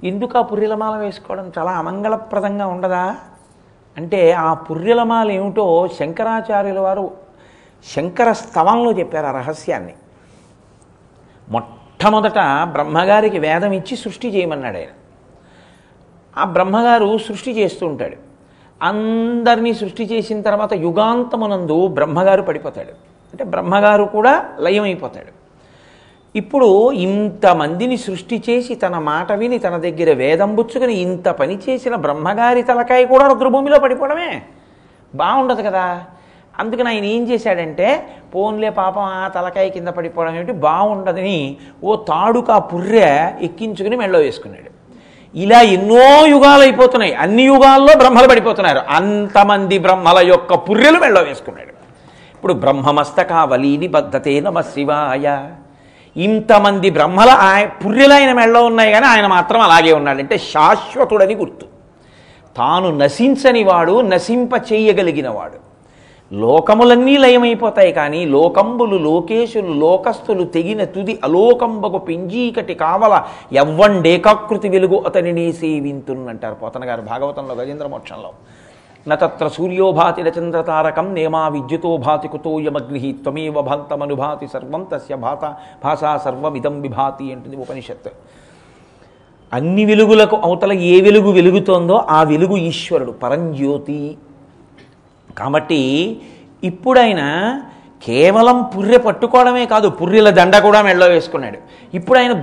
ఎందుకు 0.04 0.38
ఆ 0.38 0.42
పుర్రెలమాల 0.42 1.00
వేసుకోవడం 1.00 1.52
చాలా 1.58 1.72
అమంగళప్రదంగా 1.72 2.68
ఉండదా? 2.68 3.16
అంటే 3.98 4.32
ఆ 4.32 4.54
పుర్రిలమాల 4.54 5.32
ఏమిటో 5.32 5.88
శంకరాచార్యుల 5.88 6.80
వారు 6.80 7.12
శంకర 7.96 8.32
స్తవంలో 8.32 8.92
చెప్పారు 8.92 9.26
ఆ 9.26 9.32
రహస్యాన్ని. 9.32 9.94
మొట్టమొదట 11.50 12.40
బ్రహ్మగారికి 12.64 13.40
వేదం 13.40 13.72
ఇచ్చి 13.72 13.98
సృష్టి 13.98 14.30
చేయమన్నాడు 14.30 14.78
ఆయన 14.78 14.88
ఆ 16.38 16.44
బ్రహ్మగారు 16.46 17.18
సృష్టి 17.18 17.52
చేస్తూ 17.52 17.88
ఉంటాడు. 17.88 18.16
అందరినీ 18.82 19.74
సృష్టి 19.74 20.04
చేసిన 20.04 20.42
తర్వాత 20.42 20.74
యుగాంతమునందు 20.74 21.88
బ్రహ్మగారు 21.88 22.42
పడిపోతాడు. 22.42 22.92
అంటే 23.34 23.44
బ్రహ్మగారు 23.44 24.04
కూడా 24.04 24.46
లయమైపోతాడు. 24.60 25.42
ఇప్పుడు 26.36 26.92
ఇంతమందిని 26.92 27.98
సృష్టి 27.98 28.44
చేసి 28.50 28.76
తన 28.76 28.98
మాట 28.98 29.32
విని 29.32 29.60
తన 29.60 29.78
దగ్గర 29.78 30.14
వేదం 30.14 30.56
పుచ్చుకొని 30.56 30.94
ఇంత 30.94 31.28
పని 31.30 31.60
చేసిన 31.70 31.96
బ్రహ్మగారి 31.96 32.64
తలకాయ 32.64 33.06
కూడా 33.06 33.28
రుద్రభూమిలో 33.28 33.80
పడిపోవడమే. 33.80 34.42
బాగుండదు 35.16 35.62
కదా. 35.62 36.06
అందుకని 36.60 36.88
ఆయన 36.88 37.04
ఏం 37.04 37.30
చేశాడంటే 37.32 38.08
పోన్లే 38.36 38.70
పాపం 38.70 39.02
ఆ 39.02 39.28
తలకాయ 39.28 39.70
కింద 39.70 39.88
పడిపోవడం 39.88 40.36
ఏమిటి? 40.36 40.52
బాగుండదని 40.52 41.58
ఓ 41.84 41.96
తాడుకా 41.96 42.60
పుర్రె 42.60 43.32
ఎక్కించుకుని 43.42 43.96
మెళ్ళో 43.96 44.20
వేసుకున్నాడు. 44.20 44.81
ఇలా 45.36 45.62
ఎన్నో 45.62 46.26
యుగాలు 46.26 46.62
అయిపోతున్నాయి 46.62 47.14
అన్ని 47.14 47.44
యుగాల్లో 47.44 47.98
బ్రహ్మలు 47.98 48.28
పడిపోతున్నారు. 48.28 48.80
అంతమంది 48.90 49.78
బ్రహ్మల 49.78 50.28
యొక్క 50.28 50.54
పుర్రెలు 50.54 51.00
మెళ్ళో 51.00 51.22
వేసుకున్నాడు. 51.22 51.74
ఇప్పుడు 52.36 52.54
బ్రహ్మమస్తకావలీని 52.54 53.88
బద్ధతే 53.88 54.40
నమ 54.40 54.62
శివాయ. 54.62 55.50
ఇంతమంది 56.18 56.90
బ్రహ్మల 56.90 57.30
ఆయ 57.30 57.66
పుర్రెలు 57.66 58.14
ఆయన 58.14 58.34
మెళ్ళో 58.34 58.66
ఉన్నాయి 58.66 58.92
కానీ 58.92 59.06
ఆయన 59.06 59.28
మాత్రం 59.28 59.62
అలాగే 59.62 59.94
ఉన్నాడంటే 59.94 60.38
శాశ్వతుడని 60.38 61.36
గుర్తు. 61.36 61.66
తాను 62.58 62.98
నశించని 62.98 63.64
వాడు 63.64 64.02
నశింప 64.02 64.52
చేయగలిగినవాడు 64.74 65.71
లోకములన్నీ 66.32 67.18
లయమైపోతాయి 67.18 67.92
కానీ 67.92 68.26
లోకంబులు 68.26 68.98
లోకేశులు 68.98 69.74
లోకస్తులు 69.74 70.44
తెగిన 70.44 70.84
తుది 70.84 71.20
అలోకంబకు 71.24 71.98
పింజీకటి 71.98 72.74
కావల 72.74 73.24
ఎవ్వండేకాకృతి 73.54 74.70
వెలుగు 74.70 75.00
అతనిని 75.00 75.54
సేవింతున్నంటారు 75.54 76.56
పోతన 76.56 76.90
గారు 76.90 77.02
భాగవతంలో 77.02 77.56
గజేంద్ర 77.56 77.88
మోక్షంలో. 77.88 78.32
నత్ర 79.08 79.48
సూర్యోభాతి 79.48 80.22
రచంద్రతారకం 80.22 81.14
నేమా 81.14 81.48
విద్యుతో 81.48 81.98
భాతి 81.98 82.28
కుతోయమగ్ని 82.28 83.14
త్వమేవ 83.14 83.62
భాంతమనుభాతి 83.62 84.48
సర్వం 84.48 84.88
తస్య 84.94 85.16
భాత 85.16 85.56
భాషా 85.84 86.18
సర్వమిదం 86.18 86.82
విభాతి 86.82 87.32
అంటుంది 87.32 87.56
ఉపనిషత్తు. 87.56 88.10
అన్ని 89.54 89.86
వెలుగులకు 89.86 90.36
అవతల 90.36 90.74
ఏ 90.74 91.02
వెలుగు 91.02 91.32
వెలుగుతోందో 91.32 91.96
ఆ 92.10 92.24
వెలుగు 92.24 92.58
ఈశ్వరుడు 92.58 93.12
పరంజ్యోతి. 93.12 94.18
కాబట్టి 95.38 96.22
ఇప్పుడైనా 96.64 97.62
కేవలం 98.04 98.64
పుర్రె 98.64 98.98
పట్టుకోవడమే 98.98 99.66
కాదు 99.66 99.90
పుర్రెల 99.90 100.30
దండ 100.30 100.58
కూడా 100.58 100.82
మెళ్ళో 100.82 101.08
వేసుకున్నాడు. 101.08 101.58
ఇప్పుడు 101.94 102.20
ఆయన 102.20 102.34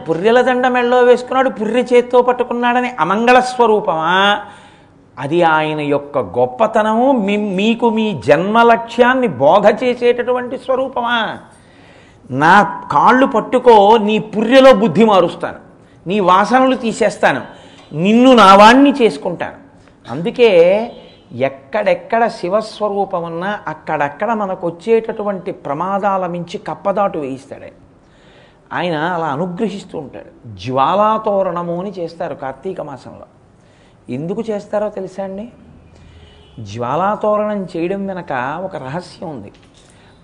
దండ 0.41 0.67
మెళ్ళో 0.67 1.03
వేసుకున్నాడు 1.03 1.49
పుర్రె 1.49 1.83
చేత్తో 1.83 2.23
పట్టుకున్నాడని 2.23 2.93
అమంగళ 3.01 3.41
స్వరూపమా? 3.41 4.41
అది 5.19 5.43
ఆయన 5.43 5.81
యొక్క 5.81 6.19
గొప్పతనము 6.19 7.13
మీ- 7.13 7.55
మీకు 7.55 7.91
మీ 7.91 8.21
జన్మ 8.27 8.63
లక్ష్యాన్ని 8.63 9.27
బోధ 9.27 9.85
చేసేటటువంటి 9.85 10.59
స్వరూపమా? 10.59 11.39
నా 12.31 12.83
కాళ్ళు 12.93 13.27
పట్టుకో 13.27 13.99
నీ 13.99 14.19
పుర్రెలో 14.19 14.73
బుద్ధి 14.73 15.05
మారుస్తాను. 15.05 15.57
నీ 16.07 16.21
వాసనలు 16.21 16.75
తీసేస్తాను. 16.75 17.41
నిన్ను 17.93 18.35
నావాణ్ణి 18.35 18.95
చేసుకుంటాను. 19.03 19.55
అందుకే 20.11 20.91
ఎక్కడెక్కడ 21.33 22.27
శివస్వరూపం 22.27 23.23
ఉన్నా 23.23 23.61
అక్కడక్కడ 23.67 24.33
మనకు 24.33 24.67
వచ్చేటటువంటి 24.67 25.53
ప్రమాదాల 25.53 26.27
మించి 26.27 26.59
కప్పదాటు 26.59 27.19
వేయిస్తాడే. 27.19 27.73
ఆయన. 28.73 28.93
ఆయన 28.97 29.03
అలా 29.03 29.27
అనుగ్రహిస్తూ 29.27 29.99
ఉంటాడు. 29.99 30.49
జ్వాలాతోరణము 30.49 31.81
అని 31.81 31.91
చేస్తారు 31.91 32.35
కార్తీక 32.35 32.81
మాసంలో. 32.81 33.27
ఎందుకు 34.11 34.43
చేస్తారో 34.51 34.89
తెలుసా 34.89 35.25
అండి? 35.25 35.53
జ్వాలాతోరణం 36.61 37.65
చేయడం 37.65 38.07
వెనక 38.07 38.61
ఒక 38.65 38.77
రహస్యం 38.77 39.31
ఉంది. 39.31 39.53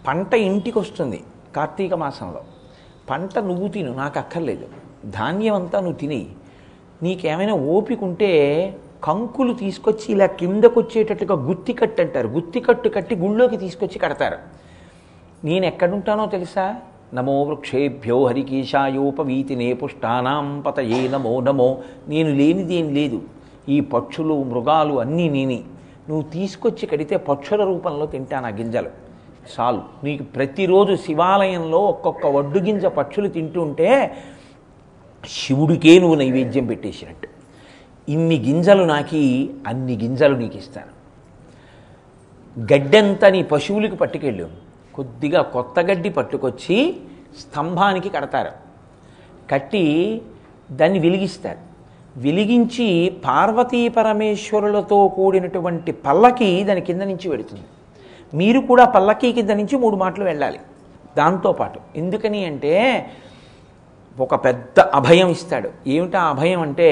పంట 0.08 0.34
ఇంటికి 0.34 0.78
వస్తుంది 0.78 1.24
కార్తీక 1.56 1.94
మాసంలో. 1.94 2.40
పంట 3.10 3.38
నువ్వు 3.38 3.68
తిను 3.68 3.94
నాకు 3.94 4.18
అక్కర్లేదు 4.18 4.66
ధాన్యం 5.04 5.54
అంతా 5.54 5.80
నువ్వు 5.80 5.96
తినేయి. 5.96 6.36
నీకేమైనా 7.02 7.52
ఓపిక 7.52 8.04
ఉంటే 8.04 8.76
కంకులు 9.04 9.52
తీసుకొచ్చి 9.52 10.12
ఇలా 10.12 10.26
కిందకు 10.26 10.80
వచ్చేటట్టుగా 10.80 11.34
గుత్తికట్టు 11.34 12.02
అంటారు. 12.02 12.28
గుత్తికట్టు 12.28 12.88
కట్టి 12.88 13.14
గుళ్ళోకి 13.14 13.56
తీసుకొచ్చి 13.56 13.98
కడతారు. 13.98 14.36
నేను 15.44 15.66
ఎక్కడుంటానో 15.66 16.26
తెలుసా? 16.26 16.76
నమో 17.14 17.42
వృక్షేభ్యో 17.42 18.26
హరికేశాయోపవీతినే 18.26 19.72
పుష్టానాం 19.72 20.60
పతయే 20.60 21.08
నమో 21.08 21.40
నమో. 21.40 21.78
నేను 22.08 22.34
లేనిదేం 22.34 22.94
లేదు. 22.94 23.22
ఈ 23.68 23.80
పక్షులు 23.80 24.42
మృగాలు 24.42 25.00
అన్నీ 25.00 25.28
నేనే. 25.28 25.62
నువ్వు 26.08 26.22
తీసుకొచ్చి 26.22 26.86
కడితే 26.86 27.16
పక్షుల 27.16 27.64
రూపంలో 27.64 28.06
తింటాను 28.06 28.46
ఆ 28.46 28.50
గింజలు. 28.50 28.90
చాలు. 29.60 29.82
నీకు 30.04 30.22
ప్రతిరోజు 30.22 30.96
శివాలయంలో 30.96 31.78
ఒక్కొక్క 31.78 32.26
వడ్డు 32.26 32.58
గింజ 32.58 32.86
పక్షులు 32.86 33.28
తింటుంటే 33.28 34.16
శివుడికే 35.28 35.98
నువ్వు 35.98 36.14
నైవేద్యం 36.14 36.66
పెట్టేసినట్టు. 36.66 37.33
ఇన్ని 38.08 38.36
గింజలు 38.36 38.84
నాకి 38.84 39.50
అన్ని 39.66 39.94
గింజలు 39.96 40.36
నీకు 40.36 40.56
ఇస్తాను 40.56 40.92
గడ్డంతా 42.72 43.28
నీ 43.28 43.42
పశువులకి 43.42 43.96
పట్టుకెళ్ళు. 43.96 44.48
కొద్దిగా 44.94 45.42
కొత్త 45.42 45.80
గడ్డి 45.80 46.10
పట్టుకొచ్చి 46.10 46.96
స్తంభానికి 47.40 48.08
కడతారు. 48.08 48.52
కట్టి 49.50 49.84
దాన్ని 50.70 50.98
వెలిగిస్తారు. 50.98 51.58
వెలిగించి 52.16 53.10
పార్వతీ 53.24 53.88
పరమేశ్వరులతో 53.88 55.08
కూడినటువంటి 55.08 55.92
పల్లకి 55.92 56.64
దాని 56.64 56.80
కింద 56.80 57.02
నుంచి 57.02 57.28
పెడుతుంది 57.28 57.62
మీరు 58.34 58.60
కూడా 58.60 58.84
పల్లకి 58.84 59.32
కింద 59.32 59.50
నుంచి 59.50 59.76
మూడు 59.78 59.96
మాటలు 59.96 60.24
వెళ్ళాలి. 60.24 60.60
దాంతోపాటు 61.16 61.80
ఎందుకని 61.96 62.44
అంటే 62.44 62.72
ఒక 64.18 64.44
పెద్ద 64.44 64.80
అభయం 64.80 65.28
ఇస్తాడు. 65.28 65.70
ఏమిటా 65.86 66.20
అభయం 66.22 66.60
అంటే 66.60 66.90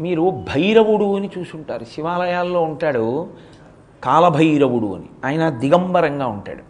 మీరు 0.00 0.30
భైరవుడు 0.30 1.16
అని 1.16 1.30
చూసుంటారు. 1.38 1.84
శివాలయాల్లో 1.84 2.62
ఉంటాడు 2.62 3.26
కాలభైరవుడు 4.04 4.94
అని. 4.94 5.04
ఆయన 5.24 5.48
దిగంబరంగా 5.48 6.26
ఉంటాడు. 6.26 6.62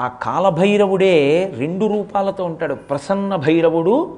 ఆ 0.00 0.08
కాలభైరవుడే 0.08 1.52
రెండు 1.58 1.86
రూపాలతో 1.86 2.44
ఉంటాడు. 2.44 2.74
ప్రసన్న 2.74 3.36
భైరవుడు 3.36 4.16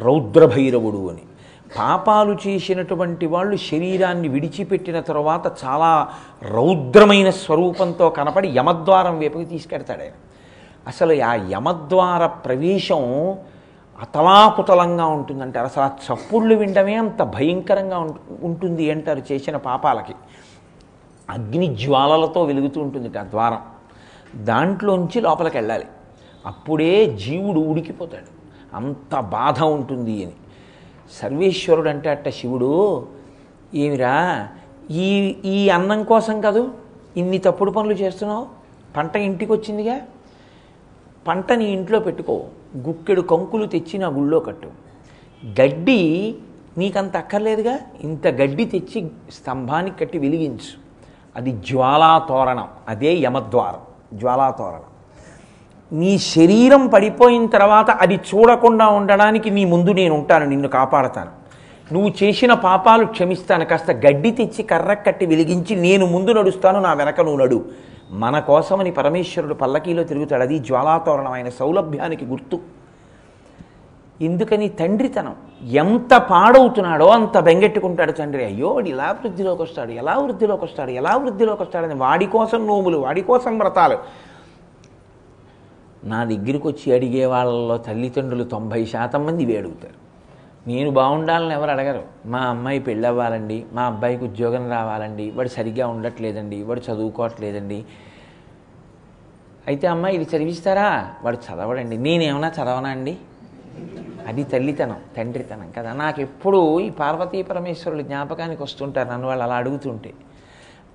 రౌద్ర 0.00 0.46
భైరవుడు 0.46 1.10
అని. 1.10 1.20
పాపాలు 1.78 2.38
చేసినటువంటి 2.46 3.26
వాళ్ళు 3.26 3.56
శరీరాన్ని 3.56 4.28
విడిచిపెట్టిన 4.28 5.00
తర్వాత 5.00 5.64
చాలా 5.64 6.08
రౌద్రమైన 6.42 7.30
స్వరూపంతో 7.30 8.10
కనపడి 8.10 8.48
యమద్వారం 8.48 9.18
వైపుకి 9.18 9.44
తీసుకెడతాడు 9.44 10.02
ఆయన. 10.02 10.12
అసలు 10.86 11.22
ఆ 11.22 11.34
యమద్వార 11.34 12.26
ప్రవేశం 12.26 13.34
అతలాకుతలంగా 14.00 15.06
ఉంటుందంటారు 15.06 15.66
అసలు 15.66 15.82
ఆ 15.82 16.14
చప్పుళ్ళు 16.14 16.54
వినడమే 16.54 16.94
అంత 16.94 17.22
భయంకరంగా 17.22 17.98
ఉంటుంది 18.42 18.90
అంటారు 18.90 19.22
చేసిన 19.32 19.56
పాపాలకి. 19.56 20.14
అగ్ని 21.30 21.74
జ్వాలలతో 21.74 22.44
వెలుగుతూ 22.44 22.80
ఉంటుంది 22.80 23.18
ఆ 23.18 23.22
ద్వారం. 23.22 23.62
దాంట్లోంచి 24.44 25.20
లోపలికి 25.20 25.56
వెళ్ళాలి. 25.56 25.86
అప్పుడే 26.46 27.06
జీవుడు 27.06 27.60
ఉడికిపోతాడు. 27.60 28.38
అంత 28.76 29.20
బాధ 29.20 29.62
ఉంటుంది 29.62 30.24
అని. 30.24 30.32
సర్వేశ్వరుడు 31.22 31.88
అంటే 31.88 32.10
అట్ట 32.10 32.28
శివుడు 32.28 33.06
ఏమిరా 33.74 34.48
ఈ 34.90 35.36
ఈ 35.44 35.68
అన్నం 35.68 36.04
కోసం 36.04 36.40
కాదు 36.40 36.74
ఇన్ని 37.16 37.38
తప్పుడు 37.38 37.70
పనులు 37.70 37.92
చేస్తున్నావు? 37.92 38.46
పంట 38.96 39.16
ఇంటికి 39.16 39.52
వచ్చిందిగా 39.52 40.00
పంట 41.28 41.52
నీ 41.52 41.64
ఇంట్లో 41.64 42.00
పెట్టుకోవు 42.00 42.57
గుక్కెడు 42.76 43.20
కంకులు 43.20 43.66
తెచ్చి 43.66 43.98
నా 43.98 44.08
గుళ్ళో 44.08 44.40
కట్టు. 44.40 44.68
గడ్డి 45.60 46.34
నీకంత 46.78 47.16
అక్కర్లేదుగా 47.16 47.78
ఇంత 48.04 48.26
గడ్డి 48.26 48.64
తెచ్చి 48.64 49.10
స్తంభానికి 49.30 49.98
కట్టి 49.98 50.18
వెలిగించు. 50.18 50.88
అది 51.36 51.52
జ్వాలాతోరణం 51.52 52.68
అదే 52.88 53.14
యమద్వారం 53.14 53.80
జ్వాలాతోరణం. 54.18 54.98
నీ 55.92 56.18
శరీరం 56.18 56.86
పడిపోయిన 56.86 57.46
తర్వాత 57.46 57.90
అది 57.90 58.14
చూడకుండా 58.14 58.88
ఉండడానికి 58.88 59.50
నీ 59.50 59.64
ముందు 59.64 59.90
నేను 59.90 60.14
ఉంటాను 60.14 60.46
నిన్ను 60.46 60.68
కాపాడతాను. 60.68 61.30
నువ్వు 61.94 62.12
చేసిన 62.22 62.54
పాపాలు 62.54 63.06
క్షమిస్తాను 63.06 63.64
కాస్త 63.64 63.90
గడ్డి 63.90 64.30
తెచ్చి 64.30 64.62
కర్ర 64.62 64.94
కట్టి 64.94 65.26
వెలిగించి 65.26 65.76
నేను 65.76 66.06
ముందు 66.06 66.30
నడుస్తాను 66.30 66.80
నా 66.80 66.92
వెనక 66.92 67.20
నువ్వు 67.20 67.44
నడు. 67.44 67.64
మన 68.10 68.38
కోసమని 68.38 68.90
పరమేశ్వరుడు 68.90 69.54
పల్లకీలో 69.54 70.04
తిరుగుతాడు. 70.04 70.42
అది 70.42 70.58
జ్వాలాతోరణమైన 70.58 71.32
ఆయన 71.32 71.48
సౌలభ్యానికి 71.48 72.24
గుర్తు. 72.24 72.60
ఎందుకని 74.20 74.68
తండ్రితనం. 74.68 75.36
ఎంత 75.62 76.16
పాడవుతున్నాడో 76.16 77.06
అంత 77.06 77.38
బెంగెట్టుకుంటాడు 77.38 78.12
తండ్రి. 78.12 78.44
అయ్యో 78.44 78.68
వాడు 78.68 78.88
ఇలా 78.88 79.12
వృద్ధిలోకి 79.12 79.62
వస్తాడు 79.62 79.92
ఎలా 79.92 80.18
వృద్ధిలోకి 80.18 80.64
వస్తాడు 80.64 80.90
ఎలా 80.90 81.16
వృద్ధిలోకి 81.16 81.62
వస్తాడని 81.62 81.94
వాడి 81.94 82.26
కోసం 82.26 82.66
నోములు 82.66 82.98
వాడి 82.98 83.20
కోసం 83.20 83.58
వ్రతాలు. 83.58 83.98
నా 86.04 86.24
దగ్గరికి 86.24 86.66
వచ్చి 86.66 86.92
అడిగే 86.92 87.26
వాళ్ళలో 87.26 87.76
తల్లిదండ్రులు 87.76 88.44
తొంభై 88.44 88.84
శాతం 88.84 89.26
మంది 89.26 89.42
ఇవి 89.42 89.58
అడుగుతారు 89.58 90.07
నేను 90.66 90.90
బాగుండాలని 90.90 91.52
ఎవరు 91.52 91.70
అడగరు. 91.70 92.02
మా 92.26 92.38
అమ్మాయి 92.38 92.78
పెళ్ళి 92.78 93.08
అవ్వాలండి 93.08 93.64
మా 93.72 93.82
అబ్బాయికి 93.82 94.24
ఉద్యోగం 94.24 94.70
రావాలండి 94.70 95.30
వాడు 95.30 95.48
సరిగ్గా 95.48 95.88
ఉండట్లేదండి 95.88 96.62
వాడు 96.62 96.80
చదువుకోవట్లేదండి. 96.80 97.84
అయితే 99.66 99.86
అమ్మాయి 99.86 100.16
ఇది 100.16 100.36
చదివిస్తారా? 100.36 101.14
వాడు 101.22 101.36
చదవడండి. 101.36 101.98
నేనేమన్నా 101.98 102.48
చదవనా 102.48 102.88
అండి? 102.88 103.18
అది 104.26 104.44
తల్లితనం 104.44 104.96
తండ్రితనం 105.16 105.72
కదా. 105.78 105.92
నాకు 105.92 106.20
ఎప్పుడు 106.20 106.80
ఈ 106.80 106.90
పార్వతీ 106.90 107.42
పరమేశ్వరులు 107.42 108.02
జ్ఞాపకానికి 108.02 108.62
వస్తుంటారు 108.62 109.08
నన్ను 109.08 109.28
వాళ్ళు 109.28 109.44
అలా 109.44 109.54
అడుగుతుంటే. 109.54 110.12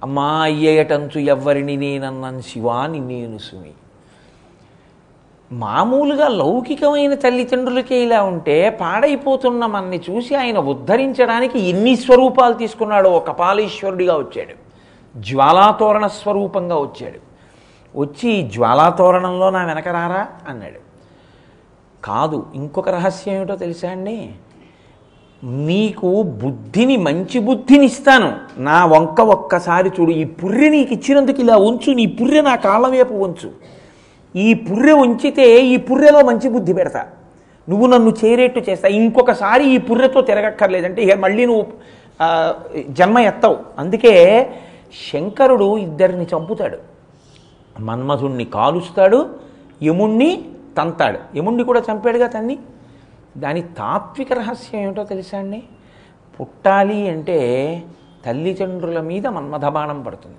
అమ్మా 0.04 0.42
అయ్యేటంచు 0.44 1.20
ఎవ్వరిని 1.20 1.78
నేనన్నాను 1.78 2.42
శివాని 2.42 3.00
నేను 3.00 3.38
సుమి. 3.38 3.72
మామూలుగా 5.54 6.28
లౌకికమైన 6.28 7.14
తల్లిదండ్రులకే 7.14 8.04
ఇలా 8.04 8.24
ఉంటే 8.24 8.70
పాడైపోతున్న 8.70 9.66
మనని 9.66 10.02
చూసి 10.10 10.36
ఆయన 10.36 10.58
ఉద్ధరించడానికి 10.58 11.60
ఎన్ని 11.60 11.96
స్వరూపాలు 11.96 12.54
తీసుకున్నాడో. 12.54 13.10
ఒక 13.10 13.32
పాలీశ్వరుడిగా 13.32 14.18
వచ్చాడు. 14.18 14.54
జ్వాలాతోరణ 15.22 16.08
స్వరూపంగా 16.08 16.78
వచ్చాడు. 16.78 17.20
వచ్చి 18.00 18.30
"ఈ 18.30 18.42
జ్వాలాతోరణంలో 18.42 19.50
నా 19.50 19.66
వెనక 19.66 19.88
రారా? 19.88 20.28
అన్నాడు. 20.48 20.80
కాదు 22.06 22.46
ఇంకొక 22.56 22.90
రహస్యం 22.90 23.36
ఏమిటో 23.36 23.56
తెలుసా 23.56 23.90
అండి? 23.90 24.30
నీకు 25.44 26.22
బుద్ధిని 26.22 26.98
మంచి 26.98 27.40
బుద్ధిని 27.40 27.86
ఇస్తాను. 27.86 28.36
నా 28.58 28.86
వంక 28.86 29.22
ఒక్కసారి 29.22 29.92
చూడు 30.00 30.12
ఈ 30.12 30.24
పుర్రె 30.24 30.70
నీకు 30.70 30.94
ఇచ్చినందుకు 30.94 31.42
ఇలా 31.42 31.58
ఉంచు 31.58 31.94
నీ 31.94 32.06
పుర్రె 32.06 32.42
నా 32.42 32.56
కాళ్ళ 32.56 32.88
వైపు 32.88 33.14
ఉంచు. 33.14 33.52
ఈ 34.36 34.54
పుర్రె 34.54 34.92
ఉంచితే 34.92 35.66
ఈ 35.66 35.78
పుర్రెలో 35.78 36.22
మంచి 36.22 36.50
బుద్ధి 36.50 36.74
పెడతా. 36.74 37.02
నువ్వు 37.70 37.88
నన్ను 37.88 38.12
చేరేట్టు 38.26 38.62
చేస్తా. 38.70 38.88
ఇంకొకసారి 38.88 39.64
ఈ 39.70 39.78
పుర్రెతో 39.78 40.22
తిరగక్కర్లేదంటే 40.22 41.02
ఇక 41.04 41.14
మళ్ళీ 41.14 41.46
నువ్వు 41.46 41.66
జన్మ 42.90 43.20
ఎత్తవు. 43.20 43.58
అందుకే 43.78 44.14
శంకరుడు 45.12 45.78
ఇద్దరిని 45.78 46.26
చంపుతాడు. 46.34 46.78
మన్మధుణ్ణి 47.80 48.46
కాలుస్తాడు 48.46 49.20
యముణ్ణి 49.84 50.46
తంతాడు. 50.78 51.20
యముణ్ణి 51.38 51.64
కూడా 51.64 51.82
చంపాడుగా 51.92 52.28
తన్ని. 52.28 52.58
దాని 53.38 53.62
తాత్విక 53.62 54.34
రహస్యం 54.34 54.82
ఏమిటో 54.82 55.04
తెలుసా 55.04 55.38
అండి? 55.38 55.64
పుట్టాలి 56.40 57.10
అంటే 57.10 57.38
తల్లిదండ్రుల 58.26 59.00
మీద 59.02 59.28
మన్మథబాణం 59.28 60.02
పడుతుంది. 60.02 60.38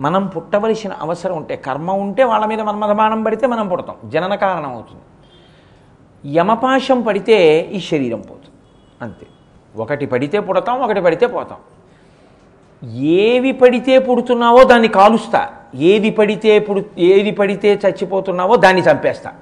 మనం 0.00 0.26
పుట్టవలసిన 0.26 0.92
అవసరం 0.92 1.36
ఉంటే 1.36 1.56
కర్మ 1.56 1.90
ఉంటే 1.90 2.24
వాళ్ళ 2.24 2.46
మీద 2.46 2.60
మన్మధమానం 2.60 3.22
పడితే 3.22 3.46
మనం 3.46 3.68
పుడతాం. 3.68 3.96
జనన 4.10 4.34
కారణం 4.34 4.70
అవుతుంది. 4.70 5.02
యమపాశం 6.36 7.02
పడితే 7.02 7.60
ఈ 7.60 7.80
శరీరం 7.80 8.20
పోతుంది. 8.20 8.56
అంతే. 9.02 9.26
ఒకటి 9.76 10.06
పడితే 10.06 10.40
పుడతాం 10.40 10.80
ఒకటి 10.80 11.00
పడితే 11.00 11.26
పోతాం. 11.26 11.58
ఏవి 12.94 13.52
పడితే 13.52 13.98
పుడుతున్నావో 13.98 14.64
దాన్ని 14.64 14.88
కాలుస్తా. 14.88 15.48
ఏది 15.74 16.10
పడితే 16.10 16.58
పుడు 16.58 16.84
ఏది 16.98 17.30
పడితే 17.30 17.80
చచ్చిపోతున్నావో 17.86 18.56
దాన్ని 18.56 18.82
చంపేస్తా. 18.82 19.32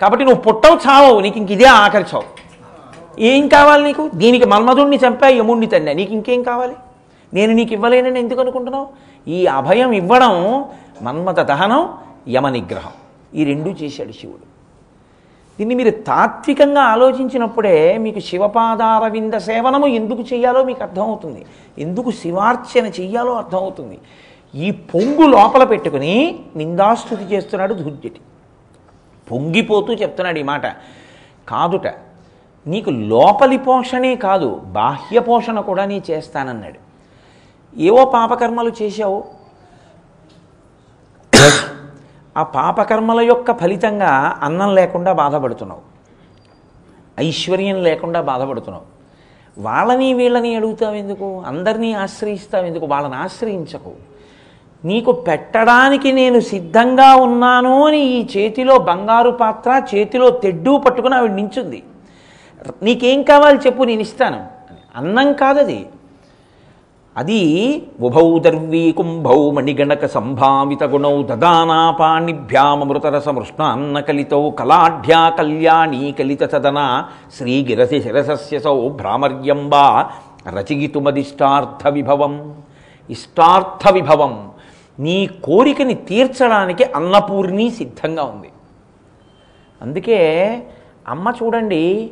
కాబట్టి 0.00 0.24
నువ్వు 0.24 0.42
పుట్టవు 0.42 0.76
చావవు. 0.76 1.20
నీకు 1.20 1.38
ఇంక 1.38 1.50
ఇదే 1.50 1.64
ఆఖరి 1.64 2.04
చావు. 2.14 2.42
ఏం 3.20 3.48
కావాలి 3.48 3.84
నీకు? 3.84 4.10
దీనికి 4.14 4.44
మన్మధుణ్ణి 4.44 5.00
చంపా 5.06 5.28
యముణ్ణి 5.28 5.66
తండ్రి 5.66 5.94
నీకు 5.94 6.12
ఇంకేం 6.12 6.42
కావాలి? 6.42 6.74
నేను 7.34 7.52
నీకు 7.52 7.72
ఇవ్వలేనని 7.72 8.20
ఎందుకు 8.20 8.40
అనుకుంటున్నావు? 8.40 8.88
ఈ 9.28 9.46
అభయం 9.46 9.92
ఇవ్వడం 9.92 10.64
మన్మత 11.02 11.40
దహనం 11.40 11.88
యమ 12.28 12.48
నిగ్రహం 12.48 12.92
ఈ 13.34 13.44
రెండూ 13.44 13.70
చేశాడు 13.70 14.12
శివుడు. 14.12 14.46
దీన్ని 15.58 15.74
మీరు 15.74 15.90
తాత్వికంగా 15.90 16.82
ఆలోచించినప్పుడే 16.82 17.98
మీకు 17.98 18.20
శివపాదారవింద 18.20 19.34
సేవనము 19.34 19.86
ఎందుకు 19.86 20.22
చేయాలో 20.22 20.64
మీకు 20.64 20.82
అర్థమవుతుంది. 20.82 21.44
ఎందుకు 21.78 22.10
శివార్చన 22.10 22.86
చెయ్యాలో 22.86 23.32
అర్థమవుతుంది. 23.32 23.98
ఈ 24.54 24.70
పొంగు 24.70 25.26
లోపల 25.26 25.64
పెట్టుకుని 25.64 26.38
నిందాస్తుతి 26.56 27.34
చేస్తున్నాడు 27.34 27.74
ధుర్జటి 27.74 28.20
పొంగిపోతూ 29.30 29.92
చెప్తున్నాడు 29.92 30.38
ఈ 30.38 30.42
మాట. 30.42 30.66
కాదుట 31.48 31.86
నీకు 32.66 32.90
లోపలి 32.90 33.56
పోషణే 33.56 34.16
కాదు 34.16 34.60
బాహ్య 34.64 35.20
పోషణ 35.20 35.60
కూడా 35.60 35.84
నీ 35.84 36.02
చేస్తానన్నాడు. 36.10 36.91
ఏవో 37.78 38.04
పాపకర్మలు 38.04 38.72
చేశావు. 38.82 39.24
ఆ 42.36 42.42
పాపకర్మల 42.42 43.20
యొక్క 43.20 43.58
ఫలితంగా 43.58 44.38
అన్నం 44.42 44.74
లేకుండా 44.74 45.12
బాధపడుతున్నావు. 45.12 45.80
ఐశ్వర్యం 47.20 47.82
లేకుండా 47.82 48.20
బాధపడుతున్నావు. 48.20 48.84
వాళ్ళని 49.58 50.14
వీళ్ళని 50.14 50.54
అడుగుతావు 50.54 50.94
ఎందుకు? 50.94 51.42
అందరినీ 51.46 51.92
ఆశ్రయిస్తావు 51.92 52.64
ఎందుకు? 52.64 52.86
వాళ్ళని 52.86 53.14
ఆశ్రయించకు. 53.14 53.92
నీకు 54.84 55.12
పెట్టడానికి 55.12 56.12
నేను 56.12 56.40
సిద్ధంగా 56.40 57.14
ఉన్నాను 57.14 57.86
అని 57.86 58.00
ఈ 58.00 58.26
చేతిలో 58.36 58.78
బంగారు 58.78 59.30
పాత్ర 59.30 59.82
చేతిలో 59.94 60.30
తెడ్డు 60.30 60.82
పట్టుకుని 60.86 61.14
ఆవిడ 61.14 61.30
నించుంది. 61.30 61.82
నీకేం 62.82 63.22
కావాలి 63.22 63.58
చెప్పు 63.58 63.84
నేను 63.84 64.00
ఇస్తాను. 64.00 64.46
అన్నం 64.96 65.32
కాదది. 65.32 65.88
అది 67.16 67.40
ఉభౌ 68.00 68.38
దర్వీ 68.38 68.92
కుంభౌ 68.92 69.50
మణిగణక 69.50 70.06
సంభావిత 70.06 70.84
గుణౌ 70.84 71.22
దదానాపాణిభ్యామృతరస 71.22 73.28
మృష్ణాన్న 73.28 74.00
కలితౌ 74.00 74.50
కలాఢ్యా 74.50 75.28
కళ్యాణీ 75.28 76.12
కలిత 76.12 76.52
సదన 76.52 77.04
శ్రీగిరసి 77.36 78.02
శిరసస్యసౌ 78.02 78.88
భ్రామర్యంబా 78.88 80.10
రచయితుమదిష్టార్థ 80.48 81.88
విభవం 81.88 82.54
ఇష్టార్థ 83.10 83.92
విభవం 83.92 84.50
నీ 84.98 85.28
కోరికని 85.44 85.94
తీర్చడానికి 86.08 86.84
అన్నపూర్ణి 86.84 87.70
సిద్ధంగా 87.70 88.24
ఉంది. 88.24 88.50
అందుకే 89.82 90.18
అమ్మ 91.08 91.32
చూడండి 91.38 92.10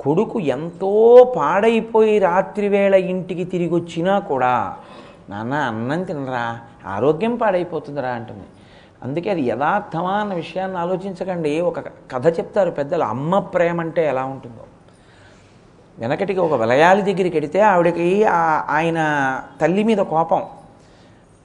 కొడుకు 0.00 0.38
ఎంతో 0.56 0.90
పాడైపోయి 1.36 2.14
రాత్రివేళ 2.18 2.94
ఇంటికి 3.12 3.44
తిరిగి 3.52 3.74
వచ్చినా 3.74 4.14
కూడా 4.30 4.52
నాన్న 5.30 5.54
అన్నం 5.70 6.02
తినరా 6.08 6.44
ఆరోగ్యం 6.94 7.34
పాడైపోతుందిరా 7.36 8.10
అంటుంది. 8.18 8.46
అందుకే 9.04 9.28
అది 9.30 9.42
యథార్థమా 9.48 10.12
అన్న 10.20 10.34
విషయాన్ని 10.34 10.78
ఆలోచించకండి. 10.84 11.52
ఒక 11.70 11.80
కథ 12.12 12.26
చెప్తారు 12.38 12.70
పెద్దలు 12.78 13.04
అమ్మ 13.14 13.38
ప్రేమ 13.38 13.80
అంటే 13.80 14.02
ఎలా 14.12 14.24
ఉంటుందో? 14.34 14.64
వెనకటికి 15.98 16.40
ఒక 16.46 16.54
వలయాలి 16.62 17.02
దగ్గరికి 17.08 17.36
వెడితే 17.36 17.60
ఆవిడకి 17.72 18.08
ఆయన 18.78 18.98
తల్లి 19.60 19.82
మీద 19.90 20.00
కోపం. 20.14 20.42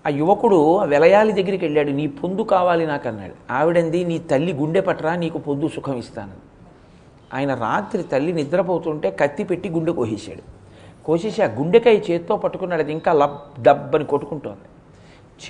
ఆ 0.06 0.10
యువకుడు 0.22 0.62
ఆ 0.82 0.86
వెలయాలి 0.94 1.34
దగ్గరికి 1.40 1.64
వెళ్ళాడు 1.66 1.92
నీ 2.00 2.08
పొందు 2.22 2.42
కావాలి 2.54 2.86
నాకు 2.86 3.08
అన్నాడు 3.08 3.36
ఆవిడంది 3.58 4.00
నీ 4.10 4.18
తల్లి 4.32 4.54
గుండె 4.54 4.82
పట్టరా 4.88 5.14
నీకు 5.24 5.38
పొందు 5.48 5.68
సుఖం 5.76 5.98
ఇస్తాను 6.04 6.36
ఆయన 7.34 7.54
రాత్రి 7.54 8.04
తల్లి 8.04 8.34
నిద్రపోతుంటే 8.34 9.12
కత్తి 9.12 9.44
పెట్టి 9.44 9.70
గుండె 9.70 9.92
కోసేశాడు. 9.92 10.64
కోసేసి 11.06 11.42
ఆ 11.42 11.46
గుండెకాయ 11.46 11.98
చేత్తో 11.98 12.38
పట్టుకున్నాడు. 12.38 12.82
అది 12.82 12.92
ఇంకా 12.92 13.14
లబ్ 13.14 13.64
డబ్బని 13.64 14.06
కొట్టుకుంటోంది. 14.06 14.68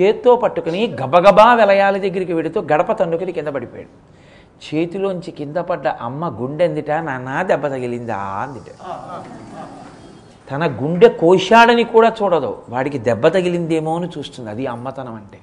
చేత్తో 0.02 0.36
పట్టుకుని 0.36 0.98
గబగబా 1.04 1.54
విలయాల 1.54 1.98
దగ్గరికి 1.98 2.34
వెడుతూ 2.34 2.62
గడప 2.62 2.92
తండ్రుకుని 2.92 3.32
కింద 3.32 3.48
పడిపోయాడు. 3.48 4.24
చేతిలోంచి 4.64 5.32
కింద 5.32 5.58
పడ్డ 5.58 5.88
అమ్మ 5.88 6.38
గుండెందిట 6.42 6.92
నానా 6.92 7.44
దెబ్బ 7.44 7.68
తగిలిందా? 7.68 8.18
అందిట. 8.18 8.72
తన 10.52 10.78
గుండె 10.84 11.10
కోశాడని 11.10 11.84
కూడా 11.84 12.16
చూడదు. 12.24 12.62
వాడికి 12.70 12.98
దెబ్బ 12.98 13.28
తగిలిందేమో 13.28 13.96
అని 13.96 14.10
చూస్తుంది. 14.18 14.50
అది 14.50 14.66
అమ్మతనం 14.66 15.14
అంటే. 15.14 15.40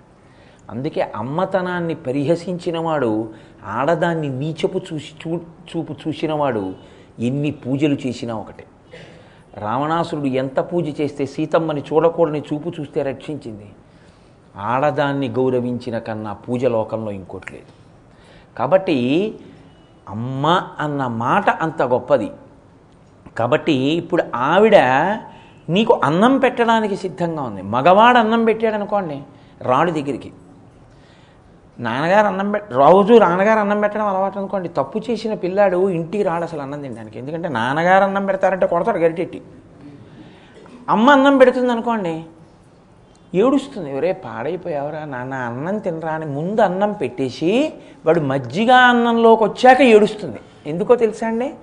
అందుకే 0.70 1.12
అమ్మతనాన్ని 1.16 1.94
పరిహసించినవాడు 1.94 3.28
ఆడదాన్ని 3.66 4.28
నీచపు 4.28 4.78
చూసి 4.78 5.12
చూ 5.22 5.36
చూపు 5.36 5.92
చూసినవాడు 5.92 6.74
ఎన్ని 7.18 7.50
పూజలు 7.50 7.96
చేసినా 8.06 8.34
ఒకటే. 8.34 8.64
రావణాసురుడు 9.54 10.26
ఎంత 10.26 10.60
పూజ 10.60 11.00
చేస్తే 11.00 11.26
సీతమ్మని 11.26 11.80
చూడకూడని 11.80 12.40
చూపు 12.40 12.72
చూస్తే 12.80 13.02
రక్షించింది. 13.02 13.68
ఆడదాన్ని 14.56 15.28
గౌరవించిన 15.28 15.98
కన్నా 15.98 16.32
పూజ 16.32 16.64
లోకంలో 16.64 17.10
ఇంకోటి 17.10 17.52
లేదు. 17.52 17.72
కాబట్టి 18.58 18.98
అమ్మ 20.08 20.68
అన్న 20.78 21.06
మాట 21.06 21.50
అంత 21.50 21.82
గొప్పది. 21.82 22.30
కాబట్టి 23.38 23.72
ఇప్పుడు 23.72 24.22
ఆవిడ 24.34 24.76
నీకు 25.68 26.00
అన్నం 26.04 26.38
పెట్టడానికి 26.38 26.96
సిద్ధంగా 26.96 27.42
ఉంది. 27.42 27.62
మగవాడు 27.62 28.18
అన్నం 28.18 28.44
పెట్టాడు 28.44 28.74
అనుకోండి 28.74 29.22
రాడు 29.62 29.90
దగ్గరికి. 29.90 30.32
నాన్నగారు 31.80 32.26
అన్నం 32.26 32.50
పెట్ 32.50 32.72
రోజు 32.72 33.14
నాన్నగారు 33.14 33.58
అన్నం 33.58 33.80
పెట్టడం 33.80 34.06
అలవాటు 34.06 34.38
అనుకోండి. 34.38 34.68
తప్పు 34.68 34.98
చేసిన 35.10 35.34
పిల్లాడు 35.34 35.90
ఇంటికి 35.90 36.22
రాడు 36.22 36.44
అసలు 36.44 36.62
అన్నం 36.62 36.82
తినడానికి. 36.82 37.18
ఎందుకంటే 37.18 37.48
నాన్నగారు 37.48 38.04
అన్నం 38.04 38.26
పెడతారంటే 38.26 38.66
కొడతాడు 38.66 38.98
గరిటెట్టి. 38.98 39.42
అమ్మ 40.88 41.10
అన్నం 41.10 41.38
పెడుతుంది 41.38 41.72
అనుకోండి 41.72 42.24
ఏడుస్తుంది. 43.34 43.90
ఎవరే 43.90 44.12
పాడైపోయావరా 44.12 45.04
నాన్న 45.04 45.34
అన్నం 45.34 45.78
తినరా 45.78 46.12
అని 46.12 46.26
ముందు 46.26 46.60
అన్నం 46.60 46.92
పెట్టేసి 46.92 47.72
వాడు 48.06 48.20
మజ్జిగ 48.20 48.72
అన్నంలోకి 48.72 49.44
వచ్చాక 49.44 49.80
ఏడుస్తుంది. 49.80 50.40
ఎందుకో 50.66 50.96
తెలుసా 50.96 51.26
అండి? 51.26 51.54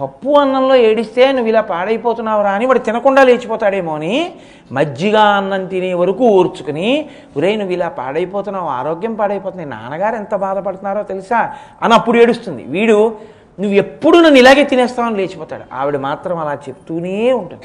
పప్పు 0.00 0.28
అన్నంలో 0.28 0.74
ఏడిస్తే 0.74 1.32
నువ్వు 1.32 1.48
ఇలా 1.48 1.60
పాడైపోతున్నావురా 1.60 2.50
అని 2.50 2.66
వాడు 2.66 2.78
తినకుండా 2.78 3.24
లేచిపోతాడేమో 3.24 3.94
అని 3.94 4.34
మజ్జిగ 4.72 5.16
అన్నం 5.18 5.66
తినే 5.66 5.94
వరకు 5.94 6.24
ఓర్చుకుని 6.24 7.10
ఒరే 7.36 7.56
నువ్వు 7.56 7.72
ఇలా 7.72 7.88
పాడైపోతున్నావు 7.88 8.68
ఆరోగ్యం 8.68 9.14
పాడైపోతుంది 9.14 9.64
నాన్నగారు 9.64 10.16
ఎంత 10.16 10.34
బాధపడుతున్నారో 10.34 11.02
తెలుసా? 11.02 11.54
అని 11.82 11.94
అప్పుడు 11.94 12.18
ఏడుస్తుంది. 12.18 12.64
వీడు 12.64 13.16
నువ్వు 13.60 13.76
ఎప్పుడు 13.76 14.18
నన్ను 14.18 14.38
ఇలాగే 14.38 14.64
తినేస్తావని 14.64 15.16
లేచిపోతాడు. 15.16 15.62
ఆవిడ 15.72 15.96
మాత్రం 15.96 16.38
అలా 16.38 16.54
చెప్తూనే 16.54 17.32
ఉంటుంది. 17.32 17.64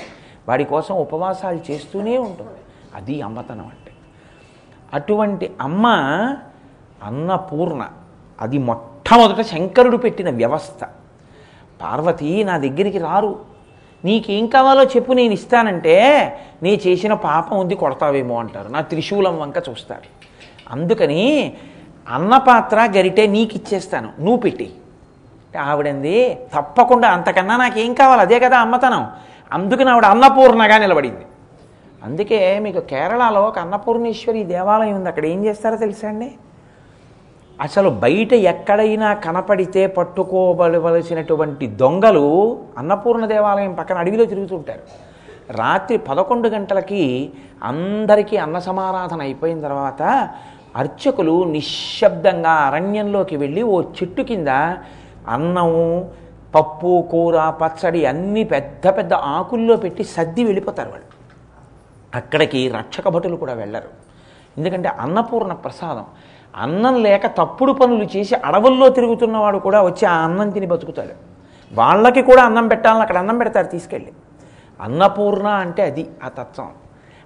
వాడి 0.50 0.64
కోసం 0.64 0.96
ఉపవాసాలు 0.96 1.60
చేస్తూనే 1.72 2.18
ఉంటుంది. 2.18 2.60
అది 2.96 3.22
అమ్మతనం 3.22 3.60
అంటే. 3.60 3.92
అటువంటి 4.94 5.52
అమ్మ 5.62 5.88
అన్నపూర్ణ 7.04 7.88
అది 8.42 8.58
మొట్టమొదట 8.58 9.42
శంకరుడు 9.42 9.98
పెట్టిన 9.98 10.30
వ్యవస్థ. 10.30 10.86
పార్వతి 11.82 12.44
నా 12.44 12.58
దగ్గరికి 12.58 12.98
రారు. 12.98 13.40
నీకేం 14.06 14.48
కావాలో 14.48 14.84
చెప్పు 14.84 15.14
నేను 15.14 15.34
ఇస్తానంటే 15.34 15.96
నీ 16.64 16.82
చేసిన 16.88 17.14
పాపం 17.14 17.60
ఉంది 17.60 17.76
కొడతావేమో 17.76 18.40
అంటారు. 18.40 18.70
నా 18.70 18.82
త్రిశూలం 18.82 19.40
వంక 19.40 19.58
చూస్తారు. 19.70 20.08
అందుకని 20.72 21.54
అన్నపాత్ర 22.10 22.90
గరిటే 22.98 23.28
నీకు 23.28 23.56
ఇచ్చేస్తాను 23.56 24.10
నువ్వు 24.20 24.38
పెట్టి. 24.38 24.74
ఆవిడంది 25.60 26.40
తప్పకుండా 26.56 27.08
అంతకన్నా 27.08 27.58
నాకేం 27.58 27.94
కావాలి? 27.94 28.22
అదే 28.22 28.40
కదా 28.40 28.58
అమ్మతనం. 28.60 29.08
అందుకని 29.52 29.90
ఆవిడ 29.90 30.06
అన్నపూర్ణగా 30.06 30.78
నిలబడింది. 30.78 31.26
అందుకే 32.04 32.60
మీకు 32.60 32.80
కేరళలో 32.80 33.42
ఒక 33.42 33.60
అన్నపూర్ణేశ్వరి 33.60 34.44
దేవాలయం 34.44 34.96
ఉంది. 34.96 35.10
అక్కడ 35.10 35.26
ఏం 35.26 35.46
చేస్తారో 35.46 35.76
తెలుసా 35.76 36.08
అండి? 36.08 36.32
అసలు 37.62 37.90
బయట 37.90 38.34
ఎక్కడైనా 38.34 39.14
కనపడితే 39.14 39.88
పట్టుకోవలసినటువంటి 39.88 41.68
దొంగలు 41.68 42.26
అన్నపూర్ణ 42.78 43.26
దేవాలయం 43.26 43.74
పక్కన 43.74 43.98
అడవిలో 43.98 44.26
తిరుగుతుంటారు 44.26 44.84
రాత్రి 45.52 45.98
పదకొండు 45.98 46.48
గంటలకి 46.50 47.32
అందరికీ 47.64 48.38
అన్న 48.38 48.60
సమారాధన 48.60 49.22
అయిపోయిన 49.22 49.62
తర్వాత 49.62 50.02
అర్చకులు 50.76 51.44
నిశ్శబ్దంగా 51.44 52.54
అరణ్యంలోకి 52.68 53.36
వెళ్ళి 53.36 53.62
ఓ 53.62 53.82
చెట్టు 53.98 54.22
కింద 54.22 54.48
అన్నం 55.36 55.72
పప్పు 56.56 56.92
కూర 57.12 57.38
పచ్చడి 57.62 58.06
అన్నీ 58.06 58.44
పెద్ద 58.44 58.88
పెద్ద 58.88 59.14
ఆకుల్లో 59.14 59.78
పెట్టి 59.78 60.04
సర్ది 60.04 60.44
వెళ్ళిపోతారు 60.44 60.90
వాళ్ళు. 60.90 61.08
అక్కడికి 62.16 62.70
రక్షక 62.70 63.08
భటులు 63.10 63.36
కూడా 63.36 63.54
వెళ్ళరు. 63.54 63.90
ఎందుకంటే 64.58 64.90
అన్నపూర్ణ 64.90 65.54
ప్రసాదం 65.54 66.06
అన్నం 66.58 67.04
లేక 67.04 67.28
తప్పుడు 67.28 67.72
పనులు 67.72 68.04
చేసి 68.04 68.36
అడవుల్లో 68.36 68.90
తిరుగుతున్నవాడు 68.90 69.58
కూడా 69.58 69.82
వచ్చి 69.82 70.06
ఆ 70.06 70.14
అన్నం 70.14 70.50
తిని 70.50 70.66
బతుకుతాడు. 70.66 71.10
వాళ్ళకి 71.74 72.22
కూడా 72.22 72.44
అన్నం 72.44 72.68
పెట్టాలని 72.68 73.02
అక్కడ 73.02 73.18
అన్నం 73.18 73.38
పెడతారు 73.38 73.68
తీసుకెళ్ళి. 73.68 74.12
అన్నపూర్ణ 74.82 75.48
అంటే 75.48 75.84
అది 75.84 76.10
ఆ 76.24 76.28
తత్వం. 76.28 76.72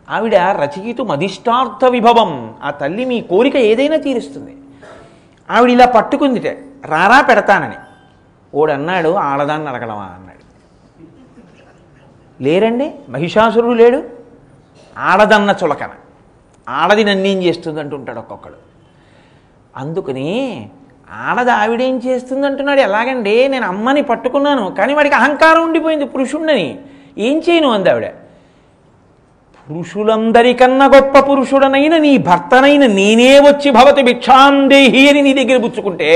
ఆవిడ 0.09 0.35
రచయితు 0.35 1.03
మధిష్టార్థ 1.03 1.85
విభవం. 1.85 2.55
ఆ 2.63 2.71
తల్లి 2.71 3.05
మీ 3.05 3.21
కోరిక 3.21 3.55
ఏదైనా 3.55 3.97
తీరుస్తుంది. 3.97 4.57
ఆవిడ 5.51 5.69
ఇలా 5.69 5.85
పట్టుకుందిటే 5.85 6.65
రారా 6.85 7.21
పెడతానని. 7.21 7.75
ఓడన్నాడు 8.55 9.09
ఆడదాన్ని 9.09 9.69
అడగలమా 9.69 10.03
అన్నాడు. 10.03 10.41
లేరండి 12.43 12.93
మహిషాసురుడు 13.09 13.73
లేడు. 13.73 14.03
ఆడదన్న 14.97 15.55
చులకన. 15.63 15.89
ఆడది 16.69 17.03
నన్నేం 17.03 17.43
చేస్తుంది 17.43 17.79
అంటుంటాడు 17.79 18.19
ఒక్కొక్కడు. 18.19 18.70
అందుకని 19.77 20.69
ఆడది 21.27 21.51
ఆవిడేం 21.51 22.01
చేస్తుంది 22.05 22.47
అంటున్నాడు 22.47 22.79
ఎలాగండి? 22.79 23.47
నేను 23.47 23.67
అమ్మని 23.67 24.01
పట్టుకున్నాను 24.01 24.75
కానీ 24.77 24.93
వాడికి 24.93 25.15
అహంకారం 25.15 25.63
ఉండిపోయింది 25.63 26.05
పురుషుణ్ణని. 26.05 26.79
ఏం 27.17 27.41
చేయను 27.49 27.71
అంది 27.71 27.89
ఆవిడ. 27.89 28.05
పురుషులందరికన్నా 29.69 30.85
గొప్ప 30.85 31.19
పురుషుడనైన 31.19 31.97
నీ 31.97 32.17
భర్తనైన 32.17 32.85
నేనే 32.85 33.39
వచ్చి 33.39 33.71
భవతి 33.71 34.01
భిక్షాందేహి 34.01 35.09
అని 35.09 35.21
నీ 35.21 35.33
దగ్గర 35.33 35.61
పుచ్చుకుంటే 35.61 36.09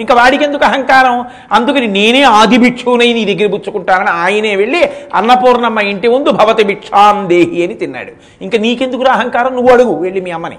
ఇంకా 0.00 0.14
వాడికి 0.14 0.44
ఎందుకు 0.44 0.64
అహంకారం? 0.64 1.24
అందుకని 1.52 1.86
నేనే 1.86 2.22
ఆది 2.22 2.58
భిక్షువునై 2.58 3.12
నీ 3.12 3.34
దగ్గర 3.34 3.50
పుచ్చుకుంటానని 3.50 4.10
ఆయనే 4.10 4.56
వెళ్ళి 4.56 4.90
అన్నపూర్ణమ్మ 5.14 5.80
ఇంటి 5.80 6.08
ముందు 6.08 6.30
భవతి 6.30 6.64
భిక్షాందేహి 6.64 7.64
అని 7.64 7.74
తిన్నాడు. 7.74 8.12
ఇంకా 8.42 8.58
నీకెందుకు 8.58 9.04
అహంకారం? 9.04 9.54
నువ్వు 9.54 9.72
అడుగు 9.72 10.02
వెళ్ళి 10.02 10.20
మీ 10.20 10.30
అమ్మని. 10.30 10.56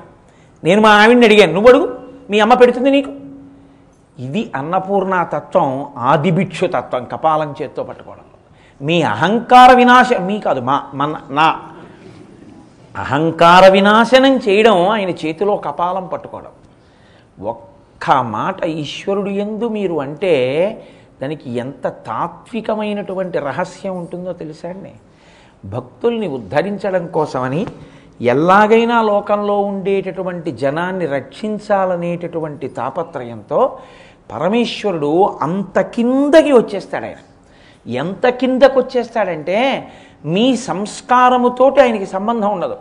నేను 0.63 0.81
మా 0.81 0.89
ఆవిడని 0.89 1.25
అడిగాను 1.25 1.53
నువ్వు 1.53 1.69
అడుగు. 1.69 2.04
మీ 2.29 2.39
అమ్మ 2.39 2.53
పెడుతుంది 2.53 2.91
నీకు? 2.91 3.11
ఇది 4.19 4.51
అన్నపూర్ణ 4.55 5.27
తత్వం 5.33 5.93
ఆదిభిక్షు 5.97 6.65
తత్వం 6.65 7.05
కపాలం 7.05 7.55
చేత్తో 7.61 7.83
పట్టుకోవడం. 7.83 8.21
మీ 8.81 9.01
అహంకార 9.01 9.73
వినాశం 9.73 10.25
మీ 10.25 10.39
కాదు 10.39 10.59
మా 10.59 10.91
మన 10.93 11.21
నా. 11.29 11.61
అహంకార 12.95 13.67
వినాశనం 13.67 14.37
చేయడం 14.37 14.87
ఆయన 14.89 15.09
చేతిలో 15.09 15.55
కపాలం 15.55 16.07
పట్టుకోవడం. 16.07 16.51
ఒక్క 17.45 18.11
మాట 18.11 18.65
ఈశ్వరుడు 18.65 19.29
ఎందు 19.29 19.69
మీరు 19.69 20.01
అంటే 20.01 20.33
దానికి 21.21 21.51
ఎంత 21.51 21.87
తాత్వికమైనటువంటి 21.87 23.39
రహస్యం 23.39 23.97
ఉంటుందో 23.97 24.33
తెలుసా 24.33 24.69
అండి? 24.69 24.93
భక్తుల్ని 25.65 26.27
ఉద్ధరించడం 26.27 27.07
కోసమని 27.07 27.65
ఎలాగైనా 28.21 29.01
లోకంలో 29.01 29.61
ఉండేటటువంటి 29.61 30.51
జనాన్ని 30.51 31.05
రక్షించాలనేటటువంటి 31.05 32.67
తాపత్రయంతో 32.67 33.79
పరమేశ్వరుడు 34.33 35.37
అంత 35.41 35.81
కిందకి 35.81 36.51
వచ్చేస్తాడు 36.51 37.05
ఆయన. 37.05 37.15
ఎంత 37.89 38.29
కిందకు 38.29 38.79
వచ్చేస్తాడంటే 38.79 39.87
మీ 40.25 40.57
సంస్కారముతోటి 40.57 41.81
ఆయనకి 41.81 42.05
సంబంధం 42.05 42.51
ఉండదు. 42.51 42.77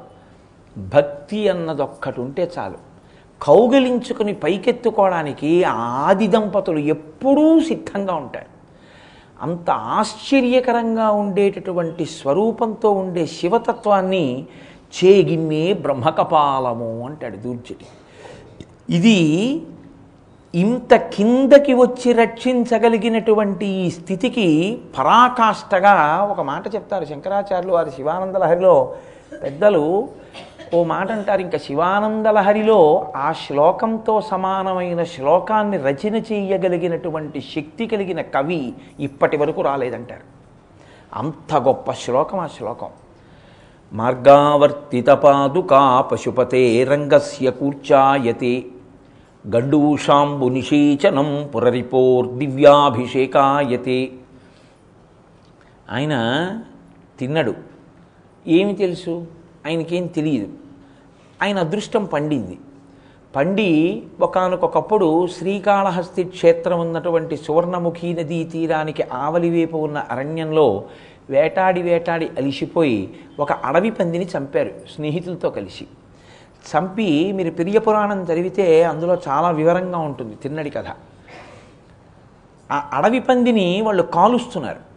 భక్తి 0.78 1.48
అన్నది 1.48 1.82
ఒక్కటి 1.82 2.20
ఉంటే 2.20 2.50
చాలు. 2.58 2.74
కౌగిలించుకుని 3.42 4.32
పైకెత్తుకోవడానికి 4.32 5.64
ఆది 5.64 6.26
దంపతులు 6.26 6.78
ఎప్పుడూ 6.78 7.60
సిద్ధంగా 7.60 8.14
ఉంటారు. 8.14 8.54
అంత 9.42 9.70
ఆశ్చర్యకరంగా 9.70 11.10
ఉండేటటువంటి 11.10 12.04
స్వరూపంతో 12.04 12.90
ఉండే 12.90 13.26
శివతత్వాన్ని 13.26 14.46
చేగిన్నే 14.94 15.72
బ్రహ్మకపాలము 15.72 17.06
అంటాడు 17.06 17.36
దూర్జటి 17.36 17.86
ఇది 18.90 19.18
ఇంత 20.54 20.94
కిందకి 20.96 21.74
వచ్చి 21.74 22.12
రక్షించగలిగినటువంటి 22.12 23.66
ఈ 23.66 23.90
స్థితికి 23.90 24.48
పరాకాష్ఠగా 24.98 25.94
ఒక 26.30 26.40
మాట 26.40 26.74
చెప్తారు 26.74 27.04
శంకరాచార్యులు 27.04 27.72
వారి 27.72 27.90
శివానంద 27.90 28.36
లహరిలో 28.36 28.96
పెద్దలు 29.42 30.08
ఓ 30.74 30.84
మాట 30.84 31.12
అంటారు 31.12 31.40
ఇంకా 31.40 31.58
శివానంద 31.58 32.26
లహరిలో 32.26 32.78
ఆ 33.16 33.32
శ్లోకంతో 33.32 34.20
సమానమైన 34.20 35.04
శ్లోకాన్ని 35.04 35.78
రచన 35.78 36.16
చేయగలిగినటువంటి 36.32 37.40
శక్తి 37.40 37.86
కలిగిన 37.86 38.20
కవి 38.20 38.72
ఇప్పటి 39.00 39.36
వరకు 39.36 39.60
రాలేదంటారు. 39.60 40.26
అంత 41.14 41.56
గొప్ప 41.56 41.92
శ్లోకం 41.92 42.38
ఆ 42.38 42.46
శ్లోకం. 42.46 42.88
మార్గావర్తితపాదుకా 43.94 46.00
పశుపతే 46.00 46.84
రంగస్య 46.84 47.50
కూర్చాయతే. 47.50 48.64
గండూషాంబునిషీచనం 49.56 51.50
పురరిపోర్దివ్యాభిషేకాయతే. 51.54 54.10
ఆయన 55.90 56.14
తిన్నాడు. 57.18 57.54
ఏమి 58.46 58.74
తెలుసు? 58.74 59.26
ఆయనకేం 59.66 60.06
తెలియదు. 60.06 60.48
ఆయన 61.42 61.58
అదృష్టం 61.58 62.04
పండింది. 62.04 62.58
పండి 63.36 64.02
ఒకనకొకప్పుడు 64.20 65.26
శ్రీకాళహస్తి 65.26 66.24
క్షేత్రం 66.24 66.80
ఉన్నటువంటి 66.80 67.36
సువర్ణముఖి 67.36 68.14
నదీ 68.14 68.44
తీరానికి 68.44 69.02
ఆవలివైపు 69.02 69.76
ఉన్న 69.76 69.98
అరణ్యంలో 69.98 70.84
వేటాడి 71.30 71.82
వేటాడి 71.82 72.28
అలిసిపోయి 72.38 73.14
ఒక 73.40 73.52
అడవి 73.52 73.90
పందిని 73.90 74.26
చంపారు 74.36 74.70
స్నేహితులతో 74.94 75.50
కలిసి. 75.50 75.86
చంపి 76.64 77.32
మీరు 77.32 77.50
పెరియ 77.50 77.78
పురాణం 77.78 78.22
చదివితే 78.22 78.82
అందులో 78.82 79.18
చాలా 79.28 79.50
వివరంగా 79.50 79.98
ఉంటుంది 79.98 80.36
తిన్నడి 80.36 80.70
కథ. 80.70 80.84
ఆ 82.72 82.90
అడవి 82.92 83.20
పందిని 83.20 83.82
వాళ్ళు 83.82 84.02
కాలుస్తున్నారు. 84.02 84.94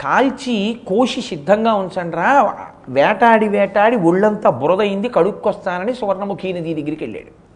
కాల్చి 0.00 0.80
కోసి 0.86 1.20
సిద్ధంగా 1.20 1.74
ఉంచండిరా 1.74 2.56
వేటాడి 2.88 3.48
వేటాడి 3.48 3.96
ఒళ్ళంతా 3.96 4.50
బురదయింది 4.50 5.08
కడుక్కొస్తానని 5.08 5.94
సువర్ణముఖి 5.94 6.52
నది 6.52 6.74
దగ్గరికి 6.74 7.04
వెళ్ళాడు. 7.04 7.48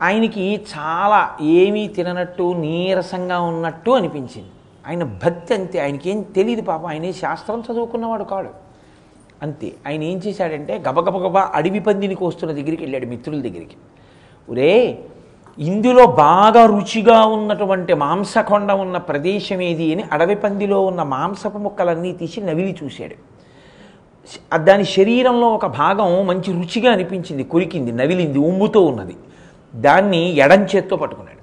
ఆయనకి 0.02 0.60
చాలా 0.72 1.36
ఏమీ 1.42 1.88
తిననట్టు 1.88 2.52
నీరసంగా 2.58 3.40
ఉన్నట్టు 3.40 3.90
అనిపించింది. 3.90 4.50
ఆయన 4.86 5.04
భక్తి 5.04 5.54
అంతే 5.54 5.78
ఆయనకేం 5.78 6.22
తెలియదు 6.22 6.62
పాప 6.62 6.86
ఆయన 6.86 7.10
శాస్త్రం 7.10 7.60
చదువుకున్నవాడు 7.60 8.24
కాడు. 8.24 8.48
అంతే 9.42 9.72
ఆయన 9.86 10.02
ఏం 10.02 10.18
చేశాడంటే 10.26 10.82
గబగబగబా 10.88 11.50
అడవి 11.54 11.80
పందిని 11.80 12.14
కోస్తున్న 12.14 12.54
దగ్గరికి 12.54 12.82
వెళ్ళాడు 12.82 13.06
మిత్రుల 13.06 13.40
దగ్గరికి. 13.40 13.76
ఒరే 14.50 14.98
ఇందులో 15.58 16.06
బాగా 16.06 16.66
రుచిగా 16.66 17.24
ఉన్నటువంటి 17.24 17.94
మాంసకొండ 17.94 18.72
ఉన్న 18.72 18.96
ప్రదేశం 18.96 19.60
ఏది 19.60 19.92
అని 19.94 20.04
అడవి 20.12 20.34
పందిలో 20.34 20.86
ఉన్న 20.86 21.02
మాంసపు 21.02 21.58
ముక్కలన్నీ 21.58 22.12
తీసి 22.12 22.40
నవిలి 22.40 22.76
చూశాడు. 22.84 23.16
దాని 24.56 24.84
శరీరంలో 24.84 25.48
ఒక 25.48 25.66
భాగం 25.66 26.26
మంచి 26.26 26.52
రుచిగా 26.52 26.92
అనిపించింది 26.92 27.44
కొరికింది 27.44 27.92
నవిలింది 27.92 28.38
ఉమ్ముతో 28.38 28.80
ఉన్నది. 28.80 29.16
దాన్ని 29.78 30.32
ఎడం 30.34 30.64
చేత్తో 30.64 30.96
పట్టుకున్నాడు. 30.96 31.38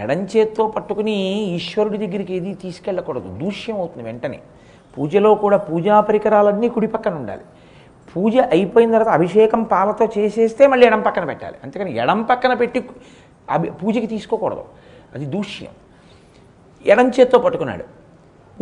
ఎడం 0.00 0.28
చేత్తో 0.36 0.66
పట్టుకుని 0.66 1.16
ఈశ్వరుడి 1.54 2.06
దగ్గరికి 2.06 2.34
ఏది 2.34 2.54
తీసుకెళ్ళకూడదు. 2.54 3.38
దూష్యం 3.38 3.76
అవుతుంది 3.76 4.02
వెంటనే. 4.06 4.40
పూజలో 4.98 5.34
కూడా 5.34 5.56
పూజా 5.56 6.00
పరికరాలన్నీ 6.00 6.68
కుడి 6.68 6.86
పక్కన 6.86 7.14
ఉండాలి. 7.14 7.42
పూజ 8.16 8.36
అయిపోయిన 8.36 8.92
తర్వాత 8.92 9.08
అభిషేకం 9.08 9.62
పాలతో 9.62 10.08
చేసేస్తే 10.18 10.66
మళ్ళీ 10.66 10.86
ఎడం 10.86 11.00
పక్కన 11.00 11.24
పెట్టాలి. 11.24 11.56
అంతేకాని 11.64 11.96
ఎడం 11.96 12.22
పక్కన 12.22 12.54
పెట్టి 12.54 12.88
అభి 13.50 13.70
పూజకి 13.70 14.06
తీసుకోకూడదు. 14.06 14.64
అది 15.14 15.26
దూష్యం. 15.26 15.70
ఎడం 16.86 17.08
చేత్తో 17.08 17.38
పట్టుకున్నాడు. 17.38 17.84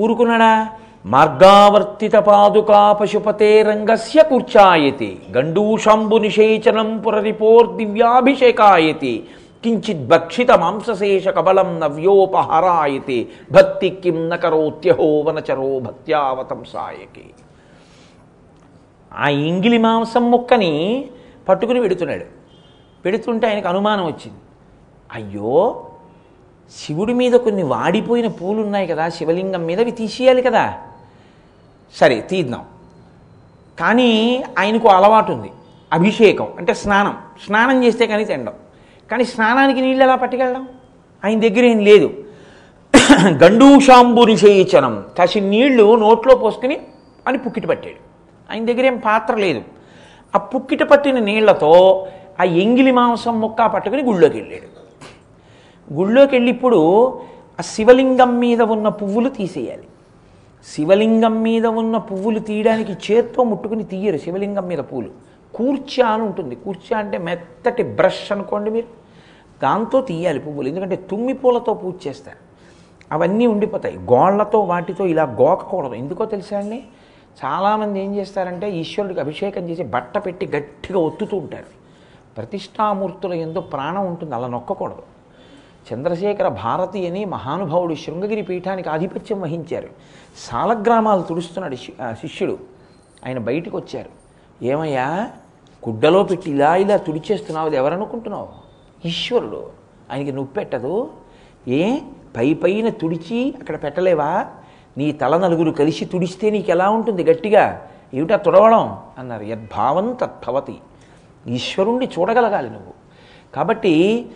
ఊరుకున్నాడా? 0.01 0.71
మార్గావర్తిత 1.07 2.13
పాదుకా 2.13 2.93
పశుపతే 2.93 3.63
రంగస్య 3.63 4.23
కూర్చాయతి. 4.23 5.19
గండూషంబు 5.33 6.17
నిషేచనం 6.17 6.99
పురరిపోర్దివ్యాభిషేకాయతి. 6.99 9.27
కించిత్ 9.65 10.09
భక్షిత 10.09 10.51
మాంసశేష 10.51 11.29
కబలం 11.29 11.81
నవ్యోపహరాయతి. 11.81 13.29
భక్తి 13.53 13.91
కిం 13.91 14.29
న 14.29 14.35
కరోత్యహో 14.35 15.21
వనచరో 15.21 15.79
భక్త్యావతంసాయకి 15.79 17.25
ఆ 19.13 19.29
ఇంగిలి 19.29 19.79
మాంసం 19.79 20.31
ముక్కని 20.31 21.05
పట్టుకుని 21.49 21.81
పెడుతున్నాడు. 21.81 22.25
పెడుతుంటే 23.05 23.47
ఆయనకు 23.47 23.69
అనుమానం 23.69 24.05
వచ్చింది. 24.05 24.39
అయ్యో 25.13 25.85
శివుడి 26.79 27.15
మీద 27.15 27.33
కొన్ని 27.33 27.63
వాడిపోయిన 27.63 28.27
పూలు 28.27 28.61
ఉన్నాయి 28.61 28.87
కదా 28.87 29.09
శివలింగం 29.09 29.67
మీద 29.67 29.81
అవి 29.81 29.91
తీసేయాలి 29.91 30.43
కదా. 30.43 30.79
సరే 31.95 32.21
తీద్దాం. 32.21 32.65
కానీ 33.81 34.45
ఆయనకు 34.59 34.89
అలవాటు 34.89 35.33
ఉంది 35.33 35.51
అభిషేకం 35.93 36.49
అంటే 36.59 36.75
స్నానం. 36.75 37.17
స్నానం 37.47 37.85
చేస్తే 37.85 38.07
కానీ 38.07 38.25
తినడం. 38.25 38.53
కానీ 39.11 39.25
స్నానానికి 39.25 39.81
నీళ్ళు 39.81 40.05
ఎలా 40.05 40.17
పట్టుకెళ్ళడం? 40.17 40.69
ఆయన 41.25 41.41
దగ్గర 41.41 41.65
ఏం 41.65 41.79
లేదు. 41.79 42.25
గండూషాంబురి 43.45 44.33
చేయించనం 44.33 45.05
కాసి 45.19 45.41
నీళ్ళు 45.41 45.97
నోట్లో 45.97 46.37
పోసుకుని 46.37 46.81
అని 47.27 47.39
పుక్కిట 47.39 47.67
పట్టాడు. 47.67 48.09
ఆయన 48.53 48.65
దగ్గర 48.65 48.87
ఏం 48.87 48.99
పాత్ర 48.99 49.35
లేదు. 49.35 49.63
ఆ 50.35 50.39
పుక్కిట 50.39 50.83
పట్టిన 50.83 51.19
నీళ్ళతో 51.19 52.07
ఆ 52.41 52.45
ఎంగిలి 52.45 52.93
మాంసం 52.93 53.41
ముక్క 53.41 53.67
పట్టుకుని 53.67 54.03
గుళ్ళోకి 54.03 54.41
వెళ్ళాడు 54.41 54.79
గుళ్ళోకి 55.93 56.35
వెళ్ళి 56.35 56.51
ఇప్పుడు 56.51 57.09
ఆ 57.59 57.63
శివలింగం 57.63 58.41
మీద 58.41 58.63
ఉన్న 58.63 58.89
పువ్వులు 58.89 59.29
తీసేయాలి. 59.29 59.83
శివలింగం 60.65 61.43
మీద 61.43 61.67
ఉన్న 61.67 61.97
పువ్వులు 61.97 62.39
తీయడానికి 62.39 62.93
చేత్తో 62.93 63.45
ముట్టుకుని 63.45 63.85
తీయరు 63.85 64.19
శివలింగం 64.19 64.67
మీద 64.69 64.79
పూలు. 64.79 65.11
కూర్చా 65.55 66.09
అని 66.09 66.23
ఉంటుంది. 66.23 66.55
కూర్చా 66.55 66.99
అంటే 66.99 67.19
మెత్తటి 67.19 67.83
బ్రష్ 67.83 68.33
అనుకోండి 68.33 68.71
మీరు. 68.71 68.87
దాంతో 69.63 70.01
తీయాలి 70.01 70.41
పువ్వులు. 70.41 70.69
ఎందుకంటే 70.69 70.97
తుమ్మి 70.97 71.33
పూలతో 71.33 71.75
పూజ 71.75 72.07
చేస్తారు. 72.07 72.37
అవన్నీ 73.13 73.47
ఉండిపోతాయి. 73.47 73.97
గోళ్ళతో 73.97 74.61
వాటితో 74.61 75.07
ఇలా 75.07 75.23
గోకకూడదు. 75.23 75.95
ఎందుకో 75.95 76.25
తెలుసా 76.25 76.59
అండి? 76.59 76.83
చాలామంది 77.45 78.01
ఏం 78.01 78.17
చేస్తారంటే 78.17 78.71
ఈశ్వరుడికి 78.71 79.21
అభిషేకం 79.21 79.69
చేసి 79.69 79.83
బట్ట 79.83 80.19
పెట్టి 80.19 80.47
గట్టిగా 80.47 80.99
ఒత్తుతూ 80.99 81.37
ఉంటారు. 81.37 81.65
ప్రతిష్టామూర్తుల 82.37 83.35
ఎందు 83.35 83.61
ప్రాణం 83.61 84.07
ఉంటుంది. 84.07 84.35
అలా 84.35 84.49
నొక్కకూడదు. 84.49 85.18
చంద్రశేఖర 85.93 86.49
భారతి 86.49 87.09
అని 87.09 87.25
మహానుభావుడు 87.25 87.95
శృంగగిరి 87.95 88.43
పీఠానికి 88.43 88.89
ఆధిపత్యం 88.89 89.41
వహించారు. 89.41 89.89
సాలగ్రామాలు 90.37 91.23
తుడుస్తున్నాడు 91.23 91.77
శి- 91.77 92.13
శిష్యుడు. 92.13 92.59
ఆయన 93.27 93.39
బయటికి 93.39 93.77
వచ్చారు 93.77 94.11
ఏమయ్యా? 94.65 95.31
గుడ్డలో 95.89 96.23
పెట్టి 96.23 96.51
ఇలా 96.51 96.77
ఇలా 96.77 96.97
తుడిచేస్తున్నావు 96.97 97.67
అది 97.67 97.77
ఎవరనుకుంటున్నావు? 97.77 98.49
ఈశ్వరుడు. 99.05 99.67
ఆయనకి 100.13 100.33
నువ్వు 100.33 100.53
పెట్టదు 100.53 101.11
ఏ? 101.69 101.99
పై 102.37 102.55
పైన 102.55 102.89
తుడిచి 102.89 103.55
అక్కడ 103.61 103.83
పెట్టలేవా? 103.83 104.47
నీ 104.99 105.13
తల 105.13 105.37
నలుగురు 105.37 105.71
కలిసి 105.71 106.05
తుడిస్తే 106.05 106.51
నీకు 106.51 106.71
ఎలా 106.71 106.91
ఉంటుంది 106.91 107.25
గట్టిగా? 107.25 107.87
ఏమిటా 108.15 108.37
తుడవడం? 108.37 108.99
అన్నారు. 109.19 109.45
యద్భావం 109.45 110.13
తద్భవతి. 110.13 110.77
ఈశ్వరుణ్ణి 111.47 112.09
చూడగలగాలి 112.19 112.71
నువ్వు. 112.71 112.93
కాబట్టి 113.55 114.27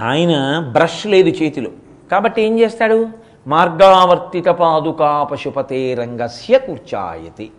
ఆయన 0.00 0.58
బ్రష్ 0.72 1.06
లేదు 1.06 1.28
చేతిలో. 1.28 1.70
కాబట్టి 2.10 2.42
ఏం 2.42 2.58
చేస్తాడు? 2.58 3.08
మార్గావర్తిత 3.46 4.46
పాదుకా 4.46 5.24
పశుపతే 5.24 5.94
రంగస్య 5.94 6.58
కూర్చాయతి. 6.58 7.50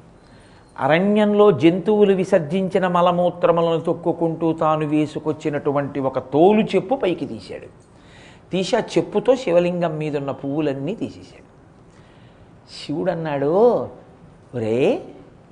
అరణ్యంలో 0.80 1.52
జంతువులు 1.52 2.14
విసర్జించిన 2.14 2.88
మలమూత్రములను 2.88 3.80
తొక్కుకుంటూ 3.80 4.54
తాను 4.54 4.86
వేసుకొచ్చినటువంటి 4.86 6.00
ఒక 6.00 6.20
తోలు 6.20 6.62
చెప్పు 6.62 6.96
పైకి 6.96 7.26
తీశాడు. 7.26 7.86
తీసి 8.52 8.76
ఆ 8.76 8.80
చెప్పుతో 8.80 9.36
శివలింగం 9.36 9.98
మీద 9.98 10.18
ఉన్న 10.18 10.32
పువ్వులన్నీ 10.32 10.96
తీసేశాడు. 10.96 11.46
శివుడు 12.86 13.12
అన్నాడు 13.12 13.46
ఒరే 14.56 15.02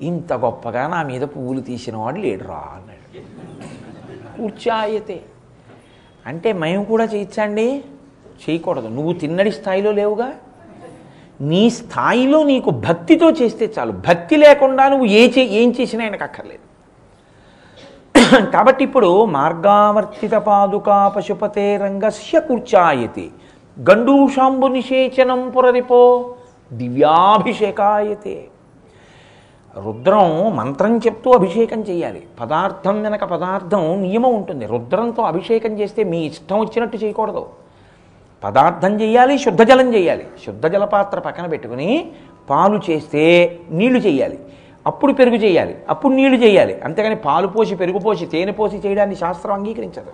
ఇంత 0.02 0.34
గొప్పగా 0.34 0.88
నా 0.88 1.04
మీద 1.04 1.22
పువ్వులు 1.22 1.62
తీసినవాడు 1.62 2.18
లేడురా 2.18 2.56
అన్నాడు. 2.56 3.22
కూర్చాయతే. 4.38 5.22
అంటే 6.28 6.54
మేము 6.54 6.86
కూడా 6.86 7.04
చేయించండి. 7.04 7.84
చేయకూడదు. 8.44 8.88
నువ్వు 8.88 9.14
తిన్నడి 9.14 9.52
స్థాయిలో 9.52 9.92
లేవుగా. 9.92 10.32
నీ 11.42 11.70
స్థాయిలో 11.70 12.44
నీకు 12.44 12.70
భక్తితో 12.70 13.32
చేస్తే 13.32 13.74
చాలు. 13.80 13.92
భక్తి 13.92 14.36
లేకుండా 14.36 14.90
నువ్వు 14.90 15.06
ఏ 15.06 15.30
చే 15.30 15.42
ఏం 15.42 15.76
చేసినా 15.82 16.04
ఆయనకు 16.04 16.24
అక్కర్లేదు. 16.24 16.74
కాబట్టి 18.52 18.84
ఇప్పుడు 18.84 19.26
మార్గావర్తిత 19.26 20.32
పాదుకా 20.32 21.08
పశుపతే 21.08 21.78
రంగస్య 21.78 22.40
కూర్చాయతి. 22.40 23.32
గండూషాంబు 23.90 24.68
నిషేచనం 24.68 25.50
పురరిపో 25.50 26.36
దివ్యాభిషేకాయతే. 26.74 28.48
రుద్రం 29.76 30.56
మంత్రం 30.56 30.98
చెప్తూ 30.98 31.32
అభిషేకం 31.32 31.80
చేయాలి 31.82 32.22
పదార్థం 32.42 33.02
వెనక 33.04 33.24
పదార్థం 33.24 34.02
నియమం 34.02 34.34
ఉంటుంది. 34.36 34.66
రుద్రంతో 34.66 35.24
అభిషేకం 35.24 35.80
చేస్తే 35.80 36.04
మీ 36.04 36.26
ఇష్టం 36.26 36.60
వచ్చినట్టు 36.60 36.98
చేయకూడదు. 36.98 37.44
పదార్థం 38.44 39.02
చేయాలి 39.02 39.38
శుద్ధ 39.38 39.62
జలం 39.62 39.94
చేయాలి 39.94 40.26
శుద్ధ 40.46 40.68
జల 40.68 40.86
పాత్ర 40.86 41.20
పక్కన 41.20 41.46
పెట్టుకుని 41.46 42.12
పాలు 42.50 42.82
చేస్తే 42.90 43.24
నీళ్ళు 43.72 44.00
చేయాలి 44.00 44.40
అప్పుడు 44.88 45.14
పెరుగు 45.14 45.36
చేయాలి 45.36 45.76
అప్పుడు 45.90 46.14
నీళ్ళు 46.14 46.38
చేయాలి 46.38 46.74
అంతేగాని 46.82 47.16
పాలు 47.16 47.48
పోసి 47.48 47.76
పెరుగు 47.76 48.00
పోసి 48.00 48.26
తేనె 48.26 48.52
పోసి 48.52 48.78
చేయడాన్ని 48.78 49.16
శాస్త్రం 49.16 49.54
అంగీకరించదు. 49.54 50.14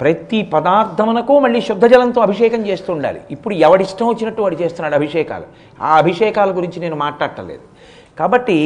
ప్రతి 0.00 0.42
పదార్థమునకు 0.42 1.38
మళ్ళీ 1.38 1.60
శుద్ధ 1.60 1.84
జలంతో 1.84 2.20
అభిషేకం 2.20 2.66
చేస్తూ 2.66 2.92
ఉండాలి. 2.92 3.20
ఇప్పుడు 3.30 3.54
ఎవడిష్టం 3.54 4.08
వచ్చినట్టు 4.08 4.42
వాడు 4.42 4.54
చేస్తున్నాడు 4.54 4.94
అభిషేకాలు. 4.94 5.46
ఆ 5.82 5.96
అభిషేకాల 5.96 6.56
గురించి 6.56 6.80
నేను 6.80 6.96
మాట్లాడటలేదు 6.96 7.64
కాబట్టి 8.18 8.58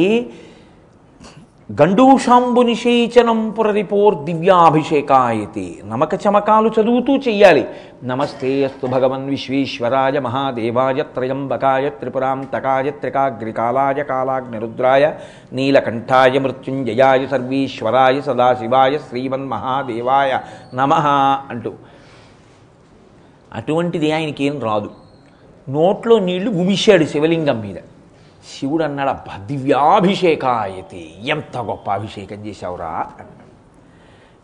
గండూషాంబునిషేచనం 1.81 3.49
పురరిపోర్ 3.49 4.15
దివ్యాభిషేకాయతి. 4.15 5.81
నమక 5.85 6.13
చమకాలు 6.15 6.71
చదువుతూ 6.81 7.17
చెయ్యాలి. 7.17 7.67
నమస్తే 8.03 8.65
అస్తు 8.65 8.87
భగవన్ 8.87 9.29
విశ్వేశ్వరాయ 9.29 10.19
మహాదేవాయ 10.19 11.01
త్రయంబకాయ 11.01 11.89
త్రిపురాంతకాయ 11.89 12.89
త్రికాగ్రికాలాయ 12.89 14.03
కాలాగ్నిరుద్రాయ 14.03 15.13
నీలకంఠాయ 15.53 16.39
మృత్యుంజయాయ 16.39 17.27
సర్వీశ్వరాయ 17.27 18.21
సదాశివాయ 18.21 18.97
శ్రీమన్మహాదేవాయ 18.97 20.39
నమ 20.73 20.93
అంటూ. 21.49 21.73
అటువంటిది 23.53 24.11
ఆయనకి 24.11 24.43
ఏం 24.43 24.61
రాదు. 24.61 24.91
నోట్లో 25.69 26.19
నీళ్ళు 26.19 26.51
గుమిశాడు 26.51 27.03
శివలింగం 27.03 27.61
మీద. 27.61 27.75
శివుడు 28.51 28.83
అన్నాడు 28.83 29.09
అబ్బా 29.09 29.37
దివ్యాభిషేకాయతి 29.37 31.15
ఎంత 31.23 31.57
గొప్ప 31.57 31.91
అభిషేకం 31.91 32.45
చేశావురా 32.45 32.85
అన్నాడు. 32.85 33.43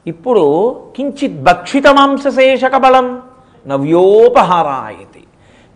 ఇప్పుడు 0.09 0.75
కించిత్ 0.95 1.43
భక్షిత 1.43 1.87
మాంసశేషక 1.87 2.77
బలం 2.77 3.21
నవ్యోపహారాయతి. 3.67 5.23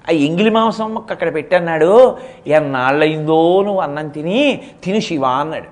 ఆ 0.09 0.11
ఎంగిలి 0.11 0.49
మాంసం 0.49 0.93
మొక్క 0.93 1.11
అక్కడ 1.11 1.33
పెట్టన్నాడు 1.33 2.17
ఎన్నాళ్ళయిందో 2.47 3.63
నువ్వు 3.63 3.81
అన్నం 3.81 4.07
తిని 4.07 4.61
తిను 4.83 4.99
శివ 4.99 5.25
అన్నాడు. 5.25 5.67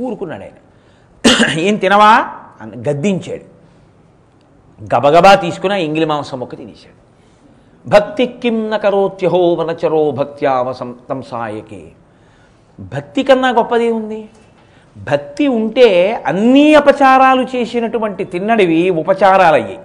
ఊరుకున్నాడు 0.00 0.42
ఆయన. 0.42 1.58
ఏం 1.58 1.76
తినవా? 1.76 2.28
అని 2.60 2.76
గద్దించాడు. 2.76 3.54
గబగబా 4.94 5.34
తీసుకుని 5.34 5.74
ఆ 5.74 5.76
ఎంగిలి 5.76 6.04
మాంసం 6.04 6.40
మొక్క 6.40 6.56
తినేశాడు. 6.56 7.03
భక్తి 7.86 8.26
కిం 8.26 8.70
నకరోత్యహో 8.70 9.54
వనచరో 9.54 10.10
భక్త్యావసం 10.10 10.98
తంసాయకి 11.10 11.92
భక్తి 12.80 13.22
కన్నా 13.22 13.48
గొప్పది 13.48 13.90
ఉంది 13.90 14.28
భక్తి 14.96 15.48
ఉంటే 15.48 16.12
అన్ని 16.26 16.74
అపచారాలు 16.74 17.42
చేసినటువంటి 17.56 18.24
తిన్నడివి 18.24 18.90
ఉపచారాలయ్యాయి 18.90 19.78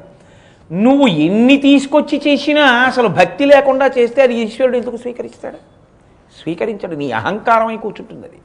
నువ్వు 0.72 1.08
ఎన్ని 1.08 1.58
తీసుకొచ్చి 1.58 2.22
చేసినా 2.28 2.62
అసలు 2.62 3.08
భక్తి 3.08 3.46
లేకుండా 3.46 3.92
చేస్తే 3.98 4.22
అది 4.22 4.34
ఈశ్వరుడు 4.34 4.78
ఎందుకు 4.78 4.98
స్వీకరిస్తాడు? 4.98 5.56
స్వీకరించడు. 6.44 6.96
నీ 6.96 7.12
అహంకారమై 7.12 7.78
కూర్చుంటుంది 7.78 8.28
అది. 8.28 8.38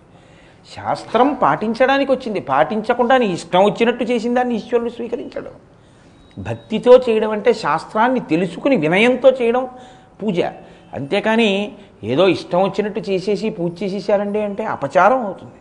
శాస్త్రం 0.76 1.34
పాటించడానికి 1.34 2.12
వచ్చింది. 2.12 2.40
పాటించకుండా 2.40 3.16
నీ 3.16 3.26
ఇష్టం 3.26 3.64
వచ్చినట్టు 3.64 4.04
చేసిందాన్ని 4.04 4.56
ఈశ్వరుడు 4.56 4.90
స్వీకరించడు. 4.90 5.73
భక్తితో 6.36 6.92
చేయడం 7.08 7.30
అంటే 7.30 7.50
శాస్త్రాన్ని 7.52 8.20
తెలుసుకుని 8.20 8.76
వినయంతో 8.76 9.28
చేయడం 9.40 9.64
పూజ. 10.22 10.38
అంతేకాని 10.94 11.50
ఏదో 12.04 12.24
ఇష్టం 12.28 12.60
వచ్చినట్టు 12.62 13.00
చేసేసి 13.10 13.50
పూజ 13.50 13.70
చేసేసారండి 13.82 14.40
అంటే 14.42 14.64
అపచారం 14.76 15.20
అవుతుంది. 15.26 15.58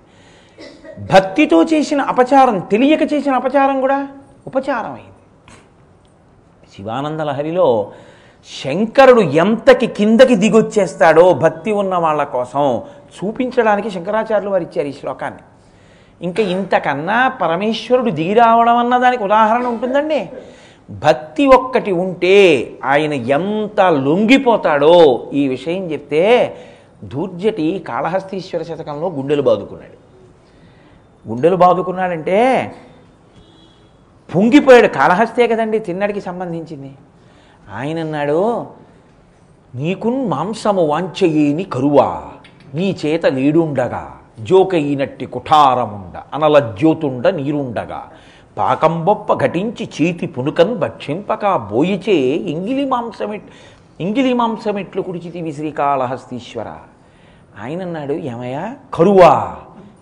భక్తితో 1.14 1.60
చేసిన 1.64 2.02
అపచారం 2.02 2.60
తెలియక 2.72 3.04
చేసిన 3.14 3.34
అపచారం 3.36 3.78
కూడా 3.82 4.00
ఉపచారం 4.48 4.94
అయింది 4.94 5.12
శివానంద 6.74 7.22
లహరిలో 7.22 7.68
శంకరుడు 8.50 9.22
ఎంతకి 9.22 9.88
కిందకి 9.88 10.36
దిగొచ్చేస్తాడో 10.36 11.34
భక్తి 11.34 11.72
ఉన్న 11.72 11.96
వాళ్ళ 11.96 12.24
కోసం 12.24 12.64
చూపించడానికి 13.16 13.90
శంకరాచార్యులు 13.90 14.52
వారు 14.52 14.64
ఇచ్చారు 14.64 14.88
ఈ 14.88 14.92
శ్లోకాన్ని. 14.92 15.44
ఇంకా 16.22 16.44
ఇంతకన్నా 16.44 17.28
పరమేశ్వరుడు 17.42 18.12
దిగి 18.12 18.34
రావడం 18.34 18.78
అన్న 18.78 18.98
దానికి 18.98 19.24
ఉదాహరణ 19.24 19.66
ఉంటుందండి. 19.68 20.22
భక్తి 20.90 21.46
ఒక్కటి 21.46 21.92
ఉంటే 21.92 22.36
ఆయన 22.84 23.14
ఎంత 23.14 23.82
లొంగిపోతాడో 23.82 25.30
ఈ 25.34 25.48
విషయం 25.48 25.92
చెప్తే 25.92 26.58
దూర్జటి 27.04 27.86
కాళహస్తీశ్వర 27.88 28.64
శతకంలో 28.64 29.08
గుండెలు 29.10 29.42
బాదుకున్నాడు. 29.42 29.98
గుండెలు 31.30 31.56
బాదుకున్నాడంటే 31.56 32.72
పొంగిపోయాడు. 34.36 34.88
కాళహస్తే 34.88 35.48
కదండి 35.48 35.80
తిన్నడికి 35.80 36.22
సంబంధించింది. 36.22 36.92
ఆయన 37.74 38.00
అన్నాడు 38.00 38.66
నీకున్ 39.76 40.30
మాంసము 40.30 40.86
వాంచయేని 40.86 41.64
కరువా 41.64 42.24
నీ 42.76 42.98
చేత 43.06 43.26
నీడుండగా 43.26 44.18
జోకయినట్టి 44.40 45.26
కుఠారముండ 45.26 46.24
అనల 46.34 46.60
జ్యోతుండ 46.60 47.28
నీరుండగా 47.28 48.10
పాకంబొప్ప 48.58 49.34
ఘటించి 49.34 49.90
చేతి 50.02 50.28
పునుకన్ 50.28 50.76
భక్షింపక 50.76 51.56
బోయిచే 51.56 52.16
ఇంగిలి 52.54 52.86
మాంసమెట్ 52.86 53.44
ఇంగిలి 54.02 54.34
మాంసమెట్లు 54.34 55.02
కుడిచితివి 55.02 55.54
శ్రీకాళహస్తీశ్వర. 55.54 56.70
ఆయన 57.62 57.82
అన్నాడు 57.82 58.14
ఏమయ్యా 58.14 58.76
కరువా 58.94 59.58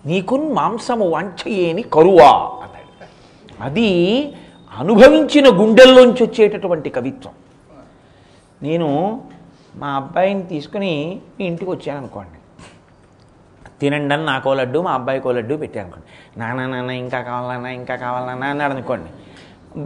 నీకున్ 0.06 0.52
మాంసము 0.52 1.08
వంచయేని 1.08 1.82
కరువా 1.82 2.30
అన్నాడు. 2.62 3.06
అది 3.62 3.90
అనుభవించిన 4.78 5.48
గుండెల్లోంచి 5.60 6.22
వచ్చేటటువంటి 6.22 6.90
కవిత్వం. 6.90 7.32
నేను 8.62 9.20
మా 9.76 9.88
అబ్బాయిని 9.88 10.42
తీసుకుని 10.42 11.20
మీ 11.40 11.46
ఇంటికి 11.46 11.70
వచ్చాను 11.70 11.98
అనుకోండి 11.98 12.38
తినండి 13.82 14.14
అని 14.16 14.24
నాకో 14.32 14.54
లడ్డు 14.60 14.78
మా 14.86 14.92
అబ్బాయికో 14.98 15.32
లడ్డు 15.38 15.54
పెట్టాను 15.62 15.84
అనుకోండి. 15.86 16.08
నాన్న 16.40 16.66
నాన్న 16.72 16.90
ఇంకా 17.04 17.20
కావాలన్నా 17.30 17.70
ఇంకా 17.80 17.94
కావాలన్నా 18.04 18.48
అన్నాడు 18.54 18.74
అనుకోండి. 18.76 19.10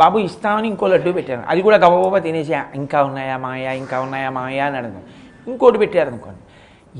బాబు 0.01 0.19
ఇస్తామని 0.29 0.67
ఇంకో 0.73 0.87
లడ్డు 0.95 1.11
పెట్టాను 1.19 1.45
అది 1.53 1.61
కూడా 1.67 1.77
గబగబా 1.85 2.19
తినేసి 2.27 2.55
ఇంకా 2.81 2.99
ఉన్నాయా 3.09 3.37
మాయా 3.45 3.73
ఇంకా 3.83 3.97
ఉన్నాయా 4.07 4.31
మాయా 4.39 4.65
అని 4.69 4.79
అడుగుతాను 4.81 5.07
ఇంకోటి 5.51 5.79
పెట్టారు 5.83 6.09
అనుకోండి. 6.13 6.43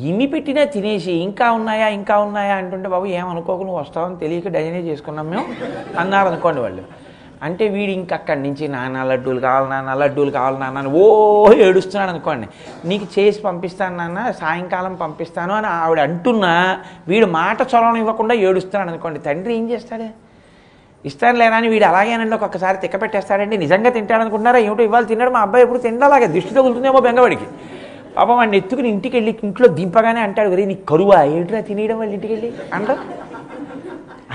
ఇన్ని 0.09 0.27
పెట్టినా 0.33 0.63
తినేసి 0.75 1.13
ఇంకా 1.27 1.47
ఉన్నాయా 1.59 1.87
ఇంకా 1.99 2.15
ఉన్నాయా 2.27 2.55
అంటుంటే 2.63 2.89
బాబు 2.95 3.07
ఏమనుకోకు 3.19 3.63
నువ్వు 3.69 3.81
వస్తావని 3.83 4.17
తెలియక 4.23 4.49
డజనే 4.57 4.81
చేసుకున్నాం 4.89 5.27
మేము 5.33 5.47
అన్నారు 6.03 6.29
అనుకోండి 6.33 6.61
వాళ్ళు. 6.65 6.85
అంటే 7.43 7.69
వీడు 7.69 7.93
ఇంకక్కడి 7.93 8.41
నుంచి 8.43 8.69
నాన్న 8.75 9.03
లడ్డూలు 9.03 9.41
కావాలి 9.41 9.69
నాన్న 9.71 9.95
లడ్డూలు 10.03 10.31
కావాలి 10.31 10.59
నాన్న 10.59 10.79
అని 10.79 10.91
ఓ 11.01 11.03
ఏడుస్తున్నాడు 11.67 12.11
అనుకోండి. 12.11 12.47
నీకు 12.91 13.07
చేసి 13.17 13.41
పంపిస్తాను 13.43 13.97
నాన్న 13.97 14.31
సాయంకాలం 14.41 14.95
పంపిస్తాను 15.03 15.55
అని 15.55 15.67
ఆవిడ 15.67 16.01
అంటున్నా 16.01 16.53
వీడు 17.09 17.27
మాట 17.27 17.59
చొరవడం 17.73 17.99
ఇవ్వకుండా 18.03 18.35
ఏడుస్తున్నాడు 18.35 18.91
అనుకోండి. 18.91 19.21
తండ్రి 19.27 19.55
ఏం 19.59 19.71
చేస్తాడు? 19.71 20.09
ఇస్తాను 21.05 21.39
లేనా 21.39 21.57
అని 21.57 21.69
వీడు 21.73 21.85
అలాగేనండి 21.85 22.35
ఒక్కొక్కసారి 22.39 22.79
తిక్క 22.85 23.03
పెట్టేస్తాడండి. 23.03 23.57
నిజంగా 23.65 23.91
తింటాడనుకుంటున్నారా 23.99 24.59
ఏమిటో 24.67 24.85
ఇవాళ 24.89 25.05
తిన్నాడు. 25.13 25.31
మా 25.37 25.43
అబ్బాయి 25.47 25.65
ఎప్పుడు 25.67 25.83
తిండలాగే 25.87 26.27
దిష్టి 26.37 26.55
తగులుతుందేమో 26.59 27.01
బెంగవాడికి. 27.09 27.49
పాపం 28.17 28.37
వాడిని 28.37 28.57
ఎత్తుకుని 28.57 28.89
ఇంటికి 28.95 29.15
వెళ్ళి 29.19 29.33
ఇంట్లో 29.47 29.69
దింపగానే 29.79 30.21
అంటాడు 30.27 30.51
వరే 30.53 30.65
నీకు 30.73 30.85
కరువా? 30.91 31.19
ఏంట్రా 31.37 31.61
తినేయడం 31.71 31.99
వాళ్ళ 32.01 32.13
ఇంటికి 32.19 32.33
వెళ్ళి 32.35 32.51
అంటారు 32.77 33.03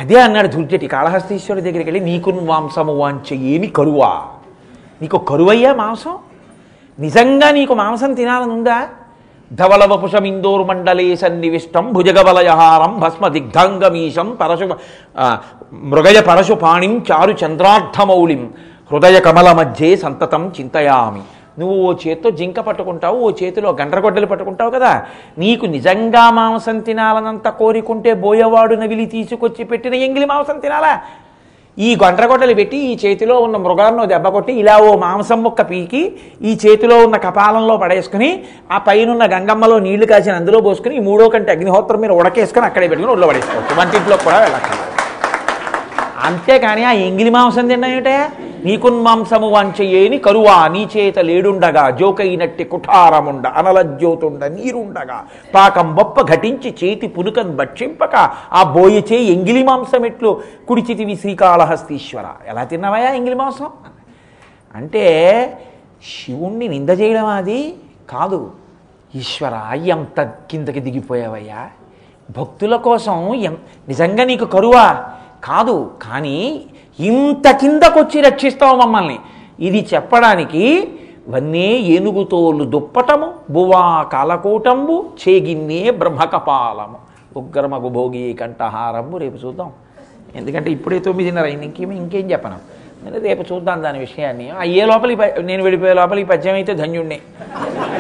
అదే 0.01 0.17
అన్నాడు 0.21 0.49
ధూర్జటి 0.53 0.87
కాళహస్తీశ్వరుడి 0.87 1.63
దగ్గరికి 1.67 1.89
వెళ్ళి 1.89 2.03
నీకు 2.07 2.29
మాంసము 2.49 2.93
వాంచ 2.99 3.27
ఏమి 3.51 3.67
కరువా? 3.77 4.11
నీకు 5.01 5.17
కరువయ్యా 5.29 5.71
మాంసం? 5.73 6.15
నిజంగా 6.99 7.47
నీకు 7.51 7.73
మాంసం 7.73 8.11
తినాలని 8.13 8.51
ఉందా 8.51 8.77
ధవలవపుషమిందోరు 9.51 10.63
మండలే 10.63 11.15
సన్నివిష్టం 11.15 11.85
భుజగవలయహారం 11.93 12.91
భస్మ 12.99 13.23
దిగ్ధాంగమీశం 13.27 14.27
పరశు 14.39 14.65
ఆ, 15.15 15.25
మృగయ 15.91 16.17
పరశుపాణిం 16.21 16.93
చారు 17.09 17.33
చంద్రార్థమౌళిం 17.41 18.43
హృదయ 18.91 19.17
కమల 19.19 19.49
మధ్యే 19.51 19.89
సంతతం 19.97 20.43
చింతయామి. 20.55 21.21
నువ్వు 21.59 21.75
ఓ 21.87 21.93
చేతితో 21.93 22.29
జింక 22.29 22.59
పట్టుకుంటావు 22.59 23.17
ఓ 23.25 23.31
చేతిలో 23.31 23.69
గండ్రగొడ్డలు 23.79 24.25
పట్టుకుంటావు 24.25 24.71
కదా. 24.71 24.91
నీకు 25.37 25.65
నిజంగా 25.65 26.23
మాంసం 26.31 26.79
తినాలనంత 26.79 27.47
కోరికుంటే 27.47 28.13
బోయవాడు 28.13 28.75
నవిలి 28.75 29.05
తీసుకొచ్చి 29.05 29.63
పెట్టిన 29.63 29.93
ఎంగిలి 29.93 30.25
మాంసం 30.25 30.59
తినాలా? 30.59 30.93
ఈ 31.77 31.95
గొండ్రగొడ్డలు 31.95 32.53
పెట్టి 32.53 32.77
ఈ 32.77 32.97
చేతిలో 33.03 33.35
ఉన్న 33.39 33.57
మృగాలను 33.57 34.05
దెబ్బ 34.05 34.27
కొట్టి 34.27 34.53
ఇలా 34.53 34.75
ఓ 34.87 34.89
మాంసం 34.97 35.43
ముక్క 35.43 35.61
పీకి 35.69 36.01
ఈ 36.41 36.53
చేతిలో 36.63 36.95
ఉన్న 37.05 37.17
కపాలంలో 37.17 37.77
పడేసుకుని 37.77 38.29
ఆ 38.71 38.77
పైనున్న 38.87 39.25
గంగమ్మలో 39.25 39.79
నీళ్ళు 39.79 40.05
కాసిన 40.05 40.33
అందులో 40.33 40.61
పోసుకుని 40.61 40.95
ఈ 40.95 40.99
మూడో 40.99 41.29
కంటే 41.29 41.51
అగ్నిహోత్రం 41.51 42.01
మీద 42.01 42.11
ఉడకేసుకుని 42.11 42.65
అక్కడే 42.65 42.87
పెట్టుకుని 42.87 43.13
ఒళ్ళు 43.13 43.27
పడేసుకోవచ్చు. 43.27 43.79
వంటింట్లో 43.81 44.17
కూడా 44.17 44.39
వెళ్ళక్కర్లేదు. 44.39 44.87
అంతేకాని 46.25 46.83
ఆ 46.85 46.91
ఎంగిలి 46.91 47.29
మాంసం 47.29 47.67
తిన్నాయటే 47.67 48.17
నీకున్మాంసము 48.65 49.49
వాంచయేని 49.49 50.17
కరువా 50.17 50.67
నీ 50.67 50.89
చేత 50.97 51.19
లేడుండగా 51.19 51.89
జోకైనట్టి 51.89 52.63
కుఠారముండ 52.63 53.47
అనలజ్యోతుండ 53.47 54.45
నీరుండగా 54.45 55.25
పాకం 55.55 55.95
బొప్ప 55.95 56.21
ఘటించి 56.21 56.75
చేతి 56.83 57.07
పునుకన్ 57.07 57.55
భక్షింపక 57.55 58.15
ఆ 58.51 58.63
బోయచే 58.63 59.17
ఎంగిలి 59.17 59.63
మాంసం 59.63 60.05
ఎట్లు 60.05 60.41
కుడిచితివి 60.67 61.15
శ్రీకాళహస్తీశ్వర. 61.15 62.25
ఎలా 62.47 62.63
తిన్నావయా 62.63 63.09
ఎంగిలి 63.09 63.35
మాంసం? 63.35 63.69
అంటే 64.75 65.03
శివుణ్ణి 66.03 66.67
నింద 66.67 66.89
చేయడం 66.89 67.25
అది 67.25 67.75
కాదు. 68.09 68.51
ఈశ్వర 69.15 69.75
ఎంత 69.75 70.21
కిందకి 70.21 70.79
దిగిపోయావయ్యా. 70.79 71.69
భక్తుల 72.37 72.75
కోసం 72.75 73.35
ఎం 73.35 73.57
నిజంగా 73.87 74.23
నీకు 74.23 74.45
కరువా? 74.45 75.03
కాదు. 75.43 75.91
కానీ 76.01 76.61
ఇంత 77.09 77.51
కిందకొచ్చి 77.51 78.21
రక్షిస్తావు 78.21 78.75
మమ్మల్ని. 78.77 79.17
ఇది 79.59 79.87
చెప్పడానికి 79.93 80.63
వన్నే 81.29 81.69
ఏనుగుతోలు 81.95 82.63
దుప్పటము 82.65 83.27
బువా 83.49 84.03
కాలకూటంబు 84.13 84.95
చేగిన్నే 85.21 85.91
బ్రహ్మకపాలము. 86.01 86.97
ఉగ్రమగు 87.39 87.89
భోగి 87.89 88.33
కంఠహారంబు 88.33 89.17
రేపు 89.17 89.45
చూద్దాం. 89.45 89.69
ఎందుకంటే 90.35 90.69
ఇప్పుడే 90.71 90.99
తొమ్మిదిన్నర 90.99 91.43
అయింది 91.43 91.65
ఇంకేం 91.65 91.91
ఇంకేం 91.91 92.31
చెప్పను. 92.31 92.57
నేను 93.03 93.19
రేపు 93.19 93.53
చూద్దాం 93.53 93.83
దాని 93.83 93.99
విషయాన్ని. 93.99 94.47
అయ్యే 94.59 94.85
లోపలి 94.85 95.17
నేను 95.41 95.63
వెళ్ళిపోయే 95.63 95.93
లోపలి 95.93 96.23
పద్యం 96.23 96.53
అయితే 96.53 96.73
ధన్యుణ్ణే. 96.73 97.19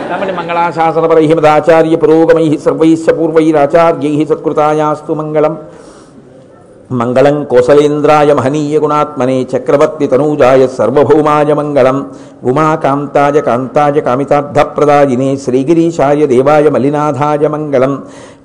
కాబట్టి 0.09 0.33
మంగళాశాసనపరైహిమదాచార్య 0.33 1.95
పురోగమై 1.95 2.57
సర్వైశ్చ 2.65 3.13
పూర్వైరాచార్యై 3.19 4.25
సత్కృతాయాస్తు 4.25 5.13
మంగళం. 5.13 5.57
మంగళం 6.91 7.35
కోసలేంద్రాయ 7.43 8.31
మహనీయ 8.33 8.77
గుణాత్మనే 8.77 9.35
చక్రవర్తి 9.51 10.05
తనూజాయ 10.07 10.63
సర్వభౌమాయ 10.67 11.53
మంగళం 11.53 11.97
ఉమాకాంతాయ 12.43 13.41
కాంతాయ 13.41 14.01
కామితార్థప్రదాయినే 14.01 15.29
శ్రీగిరీశాయ 15.35 16.25
దేవాయ 16.25 16.69
మలినాథాయ 16.69 17.47
మంగళం 17.47 17.93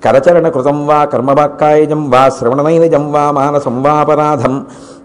కరచరణకృతం 0.04 0.78
వా 0.86 1.00
కర్మవాక్కాయజం 1.04 2.04
వా 2.10 2.22
శ్రవణనైనజం 2.28 3.06
వా 3.12 3.24
మానసం 3.30 3.76
వాపరాధం 3.82 4.54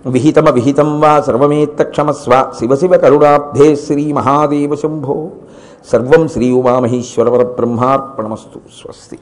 విహితమ 0.07 0.49
విహితం 0.49 0.91
వా 1.01 1.13
సర్వమేత్తక్షమస్వ 1.21 2.31
శివ 2.59 2.75
శివ 2.75 2.97
కరుణాబ్ధే 2.97 3.69
శ్రీ 3.85 4.05
మహాదేవ 4.13 4.75
శంభో 4.75 5.17
సర్వం 5.91 6.23
శ్రీ 6.27 6.49
ఉమామహేశ్వరవర 6.51 7.43
బ్రహ్మార్పణమస్తు 7.57 8.59
స్వస్తి 8.79 9.17